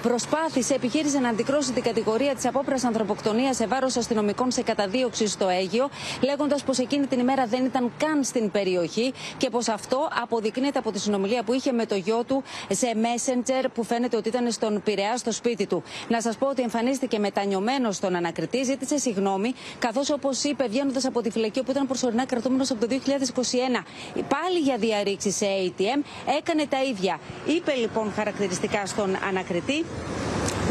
προσπάθησε, 0.02 0.74
επιχείρησε 0.74 1.18
να 1.18 1.28
αντικρώσει 1.28 1.72
την 1.72 1.82
κατηγορία 1.82 2.34
της 2.34 2.46
απόπειρας 2.46 2.84
ανθρωποκτονίας 2.84 3.56
σε 3.56 3.66
βάρος 3.66 3.96
αστυνομικών 3.96 4.50
σε 4.50 4.62
καταδίωξη 4.62 5.26
στο 5.26 5.48
Αίγιο, 5.48 5.88
λέγοντας 6.20 6.62
πως 6.62 6.78
εκείνη 6.78 7.06
την 7.06 7.18
ημέρα 7.18 7.46
δεν 7.46 7.64
ήταν 7.64 7.92
καν 7.98 8.24
στην 8.24 8.50
περιοχή 8.50 9.12
και 9.36 9.50
πως 9.50 9.68
αυτό 9.68 10.08
αποδεικνύεται 10.22 10.78
από 10.78 10.92
τη 10.92 10.98
συνομιλία 10.98 11.42
που 11.42 11.52
είχε 11.52 11.72
με 11.72 11.86
το 11.86 11.94
γιο 11.94 12.24
του 12.26 12.42
σε 12.70 12.86
Messenger 12.94 13.66
που 13.74 13.84
φαίνεται 13.84 14.16
ότι 14.16 14.28
ήταν 14.28 14.50
στον 14.50 14.82
Πειραιά 14.82 15.16
στο 15.16 15.32
σπίτι 15.32 15.66
του. 15.66 15.82
Να 16.08 16.20
σας 16.20 16.36
πω 16.36 16.46
ότι 16.46 16.62
εμφανίστηκε 16.62 17.18
μετανιωμένος 17.18 17.96
στον 17.96 18.14
ανακριτή, 18.14 18.62
ζήτησε 18.62 18.98
συγγνώμη, 18.98 19.54
καθώς 19.78 20.10
όπως 20.24 20.44
είπε, 20.44 20.66
βγαίνοντας 20.68 21.04
από 21.04 21.20
τη 21.20 21.30
φυλακή 21.30 21.58
όπου 21.58 21.70
ήταν 21.70 21.86
προσωρινά 21.86 22.26
κρατούμενος 22.26 22.70
από 22.70 22.80
το 22.80 22.86
2021, 22.90 23.84
πάλι 24.28 24.58
για 24.58 24.76
διαρρήξη 24.76 25.30
σε 25.30 25.46
ATM, 25.64 26.02
έκανε 26.38 26.66
τα 26.66 26.82
ίδια. 26.84 27.20
Είπε 27.46 27.72
λοιπόν 27.74 28.12
χαρακτηριστικά 28.12 28.86
στον 28.86 29.16
ανακριτή 29.28 29.84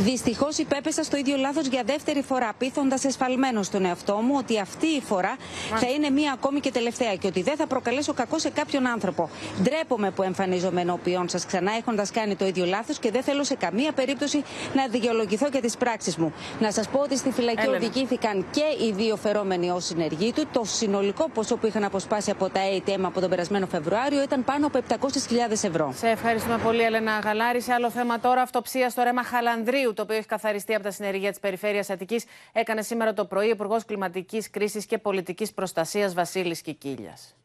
Δυστυχώς 0.04 0.58
υπέπεσα 0.58 1.04
στο 1.04 1.18
ίδιο 1.18 1.38
λάθος 1.38 1.66
για 1.68 1.84
δεύτερη 1.86 2.22
φορά, 2.22 2.54
πείθοντας 2.58 3.04
εσφαλμένος 3.04 3.66
στον 3.66 3.86
εαυτό 3.86 4.16
μου 4.16 4.36
ότι 4.38 4.60
αυτή 4.60 4.88
η 4.88 5.02
φορά 5.02 5.36
θα 5.76 5.90
είναι 5.90 6.10
μία 6.10 6.32
ακόμη 6.32 6.60
και 6.60 6.72
τελευταία 6.72 7.16
και 7.16 7.28
ότι 7.28 7.42
δεν 7.42 7.56
θα 7.56 7.68
προκαλέσω 7.68 8.14
κακό 8.14 8.40
σε 8.40 8.50
κάποιον 8.50 8.88
άνθρωπο. 8.88 9.30
Ντρέπομαι 9.62 10.12
που 10.12 10.24
εμφανίζομαι 10.24 10.82
ενώπιον 10.82 11.30
σας 11.30 11.46
ξανά 11.46 11.72
έχοντας 11.78 12.12
κάνει 12.12 12.36
το 12.36 12.46
ίδιο 12.46 12.66
λάθος 12.66 13.00
και 13.00 13.12
δεν 13.12 13.24
θέλω 13.24 13.44
σε 13.44 13.56
καμία 13.56 13.92
περίπτωση 13.92 14.44
να 14.74 14.88
δικαιολογηθώ 14.88 15.48
για 15.52 15.62
τις 15.62 15.78
πράξεις 15.78 16.16
μου. 16.18 16.34
Να 16.60 16.72
σας 16.72 16.88
πω 16.88 17.00
ότι 17.00 17.18
στη 17.18 17.32
φυλακή 17.32 17.62
Έλενα. 17.62 17.86
οδηγήθηκαν 17.86 18.46
και 18.52 18.86
οι 18.86 18.92
δύο 18.92 19.16
φερόμενοι 19.16 19.70
ως 19.70 19.86
συνεργοί 19.86 20.34
του. 20.34 20.48
Το 20.52 20.64
συνολικό 20.66 21.30
ποσό 21.34 21.56
που 21.58 21.68
είχαν 21.68 21.84
αποσπάσει 21.84 22.32
από 22.32 22.50
τα 22.50 22.62
ATM 22.76 23.00
από 23.02 23.20
τον 23.22 23.30
περασμένο 23.30 23.66
Φεβρουάριο 23.68 24.22
ήταν 24.22 24.44
πάνω 24.44 24.68
από 24.68 24.80
700.000 24.90 25.52
ευρώ. 25.52 25.94
Σε 25.98 26.08
ευχαριστούμε 26.08 26.58
πολύ, 26.58 26.82
Έλενα 26.82 27.20
Γαλάρη. 27.24 27.62
Σε 27.62 27.74
άλλο 27.74 27.90
θέμα 27.90 28.20
τώρα, 28.20 28.42
αυτοψία 28.42 28.90
στο 28.90 29.04
ρέμα 29.04 29.24
Χαλανδρίου, 29.24 29.91
το 29.94 30.02
οποίο 30.02 30.16
έχει 30.16 30.26
καθαριστεί 30.26 30.74
από 30.74 30.84
τα 30.84 30.92
συνεργεία 30.92 31.30
της 31.30 31.40
Περιφέρειας 31.40 31.90
Αττικής, 31.90 32.26
έκανε 32.52 32.82
σήμερα 32.82 33.14
το 33.14 33.26
πρωί 33.26 33.48
ο 33.48 33.50
Υπουργός 33.50 33.86
Κλιματικής 33.86 34.50
Κρίσης 34.50 34.86
και 34.86 34.98
Πολιτικής 34.98 35.52
Προστασίας 35.54 36.14
Βασίλης 36.14 36.62
Κικίλιας. 36.62 37.36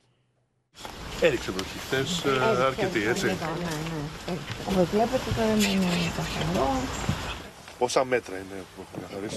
Έριξε 1.20 1.50
βροχή 1.50 1.78
χθες, 1.78 2.24
ε, 2.24 2.64
αρκετή, 2.64 3.06
έτσι. 3.06 3.36
Όπως 4.68 4.88
βλέπετε 4.88 5.30
τώρα 5.36 5.50
είναι 5.50 6.12
καθαρό. 6.16 6.80
Πόσα 7.78 8.04
μέτρα 8.04 8.36
είναι 8.36 8.64
που 8.76 8.82
έχουν 8.86 9.08
καθαρίσει. 9.08 9.36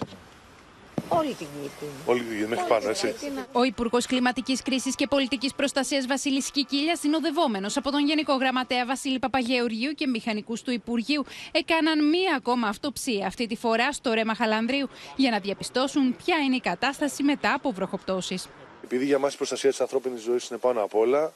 Όλη 1.07 1.33
την 1.33 1.47
γη. 1.61 1.69
Όλη 2.05 2.21
τη 2.21 2.35
γη 2.35 2.45
μέχρι 2.45 2.67
πάνω, 2.67 2.89
έτσι. 2.89 3.13
Ο 3.51 3.63
Υπουργός 3.63 4.05
Κλιματικής 4.05 4.61
Κρίσης 4.61 4.95
και 4.95 5.07
Πολιτικής 5.07 5.53
Προστασίας 5.53 6.05
Βασίλης 6.05 6.51
Κικίλια, 6.51 6.95
συνοδευόμενος 6.95 7.77
από 7.77 7.91
τον 7.91 8.05
Γενικό 8.05 8.35
Γραμματέα 8.35 8.85
Βασίλη 8.85 9.19
Παπαγεωργίου 9.19 9.91
και 9.91 10.07
μηχανικούς 10.07 10.61
του 10.61 10.71
Υπουργείου, 10.71 11.25
έκαναν 11.51 12.09
μία 12.09 12.35
ακόμα 12.35 12.67
αυτοψία, 12.67 13.27
αυτή 13.27 13.47
τη 13.47 13.55
φορά 13.55 13.91
στο 13.91 14.13
ρέμα 14.13 14.35
Χαλανδρίου, 14.35 14.89
για 15.15 15.31
να 15.31 15.39
διαπιστώσουν 15.39 16.15
ποια 16.15 16.37
είναι 16.37 16.55
η 16.55 16.59
κατάσταση 16.59 17.23
μετά 17.23 17.53
από 17.53 17.71
βροχοπτώσεις. 17.71 18.47
Επειδή 18.83 19.05
για 19.05 19.19
μας 19.19 19.33
η 19.33 19.37
προστασία 19.37 19.69
της 19.69 19.81
ανθρώπινης 19.81 20.21
ζωής 20.21 20.47
είναι 20.47 20.59
πάνω 20.59 20.83
απ' 20.83 20.95
όλα, 20.95 21.33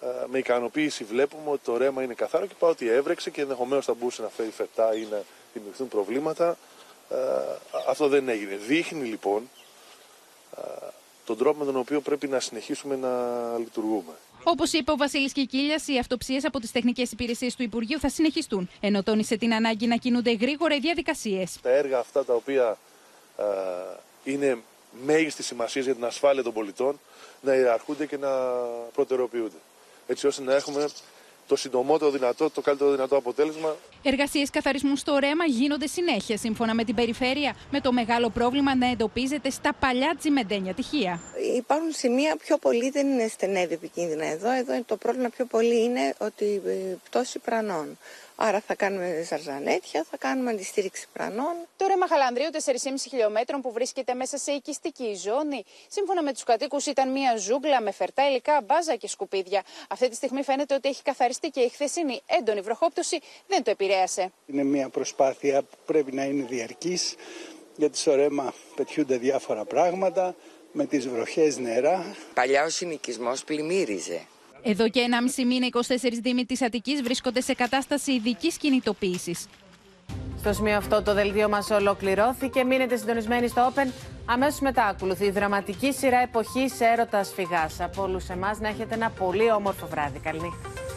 ε, 0.00 0.06
με 0.30 0.38
ικανοποίηση 0.38 1.04
βλέπουμε 1.04 1.50
ότι 1.50 1.60
το 1.64 1.76
ρέμα 1.76 2.02
είναι 2.02 2.14
καθαρό 2.14 2.46
και 2.46 2.54
παρότι 2.58 2.88
έβρεξε 2.88 3.30
και 3.30 3.40
ενδεχομένως 3.40 3.84
θα 3.84 3.94
μπορούσε 3.94 4.22
να 4.22 4.28
φέρει 4.28 4.50
φετά 4.50 4.94
ή 4.94 5.06
να 5.10 5.22
δημιουργηθούν 5.52 5.88
προβλήματα, 5.88 6.48
ε, 6.50 6.56
αυτό 7.88 8.08
δεν 8.08 8.28
έγινε. 8.28 8.56
Δείχνει 8.56 9.08
λοιπόν 9.08 9.50
ε, 10.56 10.60
τον 11.24 11.38
τρόπο 11.38 11.58
με 11.58 11.64
τον 11.64 11.76
οποίο 11.76 12.00
πρέπει 12.00 12.28
να 12.28 12.40
συνεχίσουμε 12.40 12.96
να 12.96 13.08
λειτουργούμε. 13.58 14.12
Όπως 14.42 14.72
είπε 14.72 14.90
ο 14.90 14.96
Βασίλης 14.96 15.32
Κικίλιας, 15.32 15.88
οι 15.88 15.98
αυτοψίες 15.98 16.44
από 16.44 16.60
τις 16.60 16.72
τεχνικές 16.72 17.12
υπηρεσίες 17.12 17.54
του 17.54 17.62
Υπουργείου 17.62 17.98
θα 17.98 18.08
συνεχιστούν, 18.08 18.70
ενώ 18.80 19.02
τόνισε 19.02 19.36
την 19.36 19.54
ανάγκη 19.54 19.86
να 19.86 19.96
κινούνται 19.96 20.32
γρήγορα 20.32 20.74
οι 20.74 20.78
διαδικασίες. 20.78 21.58
Τα 21.62 21.70
έργα 21.70 21.98
αυτά 21.98 22.24
τα 22.24 22.34
οποία 22.34 22.78
ε, 23.38 23.44
είναι 24.24 24.58
μέγιστη 25.04 25.42
σημασίας 25.42 25.84
για 25.84 25.94
την 25.94 26.04
ασφάλεια 26.04 26.42
των 26.42 26.52
πολιτών 26.52 27.00
να 27.40 27.54
ιεραρχούνται 27.54 28.06
και 28.06 28.16
να 28.16 28.28
προτεραιοποιούνται. 28.92 29.56
Έτσι 30.06 30.26
ώστε 30.26 30.42
να 30.42 30.54
έχουμε 30.54 30.88
το 31.48 31.56
συντομότερο 31.56 32.10
δυνατό, 32.10 32.50
το 32.50 32.60
καλύτερο 32.60 32.90
δυνατό 32.90 33.16
αποτέλεσμα. 33.16 33.76
Εργασίες 34.02 34.50
καθαρισμού 34.50 34.96
στο 34.96 35.16
ρέμα 35.18 35.44
γίνονται 35.44 35.86
συνέχεια, 35.86 36.36
σύμφωνα 36.36 36.74
με 36.74 36.84
την 36.84 36.94
περιφέρεια, 36.94 37.56
με 37.70 37.80
το 37.80 37.92
μεγάλο 37.92 38.30
πρόβλημα 38.30 38.76
να 38.76 38.86
εντοπίζεται 38.86 39.50
στα 39.50 39.74
παλιά 39.74 40.14
τσιμεντένια 40.18 40.74
τυχεία. 40.74 41.20
Υπάρχουν 41.56 41.92
σημεία 41.92 42.36
πιο 42.36 42.58
πολύ 42.58 42.90
δεν 42.90 43.06
είναι 43.08 43.26
στενεύει 43.28 43.74
επικίνδυνα 43.74 44.26
εδώ. 44.26 44.50
Εδώ 44.50 44.82
το 44.86 44.96
πρόβλημα 44.96 45.28
πιο 45.28 45.44
πολύ 45.44 45.82
είναι 45.82 46.14
ότι 46.18 46.62
ε, 46.66 46.96
πτώση 47.04 47.38
πρανών. 47.38 47.98
Άρα 48.40 48.60
θα 48.60 48.74
κάνουμε 48.74 49.24
ζαρζανέτια, 49.28 50.04
θα 50.10 50.16
κάνουμε 50.16 50.50
αντιστήριξη 50.50 51.06
πρανών. 51.12 51.54
Το 51.76 51.86
ρέμα 51.86 52.06
Χαλανδρίου 52.08 52.48
4,5 52.52 52.58
χιλιόμετρων 53.08 53.60
που 53.60 53.72
βρίσκεται 53.72 54.14
μέσα 54.14 54.38
σε 54.38 54.52
οικιστική 54.52 55.14
ζώνη, 55.14 55.64
σύμφωνα 55.88 56.22
με 56.22 56.32
τους 56.32 56.44
κατοίκους, 56.44 56.86
ήταν 56.86 57.10
μια 57.10 57.36
ζούγκλα 57.36 57.80
με 57.80 57.90
φερτά 57.90 58.28
υλικά, 58.28 58.60
μπάζα 58.60 58.94
και 58.94 59.08
σκουπίδια. 59.08 59.62
Αυτή 59.88 60.08
τη 60.08 60.14
στιγμή 60.14 60.42
φαίνεται 60.42 60.74
ότι 60.74 60.88
έχει 60.88 61.02
καθαριστεί 61.02 61.48
και 61.48 61.60
η 61.60 61.68
χθεσινή 61.68 62.20
έντονη 62.26 62.60
βροχόπτωση 62.60 63.18
δεν 63.46 63.62
το 63.62 63.70
επηρέασε. 63.70 64.32
Είναι 64.46 64.62
μια 64.64 64.88
προσπάθεια 64.88 65.62
που 65.62 65.76
πρέπει 65.86 66.12
να 66.12 66.24
είναι 66.24 66.46
διαρκής, 66.48 67.14
γιατί 67.76 67.98
στο 67.98 68.14
ρέμα 68.14 68.54
πετιούνται 68.74 69.16
διάφορα 69.16 69.64
πράγματα, 69.64 70.34
με 70.72 70.86
τις 70.86 71.08
βροχές 71.08 71.58
νερά. 71.58 72.16
Παλιάς 72.34 72.66
ο 72.66 72.70
συνοικισμός 72.70 73.44
πλημμύριζε. 73.44 74.26
Εδώ 74.70 74.88
και 74.88 75.00
1,5 75.36 75.44
μήνα, 75.44 75.66
24 75.66 76.20
δήμοι 76.22 76.44
της 76.44 76.62
Αττικής 76.62 77.02
βρίσκονται 77.02 77.40
σε 77.40 77.54
κατάσταση 77.54 78.12
ειδικής 78.12 78.56
κινητοποίησης. 78.56 79.46
Στο 80.38 80.52
σημείο 80.52 80.76
αυτό 80.76 81.02
το 81.02 81.14
δελτίο 81.14 81.48
μας 81.48 81.70
ολοκληρώθηκε. 81.70 82.64
Μείνετε 82.64 82.96
συντονισμένοι 82.96 83.48
στο 83.48 83.72
Open. 83.74 83.92
Αμέσως 84.24 84.60
μετά 84.60 84.84
ακολουθεί 84.84 85.24
η 85.24 85.30
δραματική 85.30 85.92
σειρά 85.92 86.18
εποχής 86.18 86.80
έρωτας 86.80 87.32
φυγάς. 87.34 87.80
Από 87.80 88.02
όλους 88.02 88.28
εμάς 88.28 88.58
να 88.60 88.68
έχετε 88.68 88.94
ένα 88.94 89.10
πολύ 89.10 89.52
όμορφο 89.52 89.86
βράδυ. 89.86 90.18
Καληνύχτα. 90.18 90.87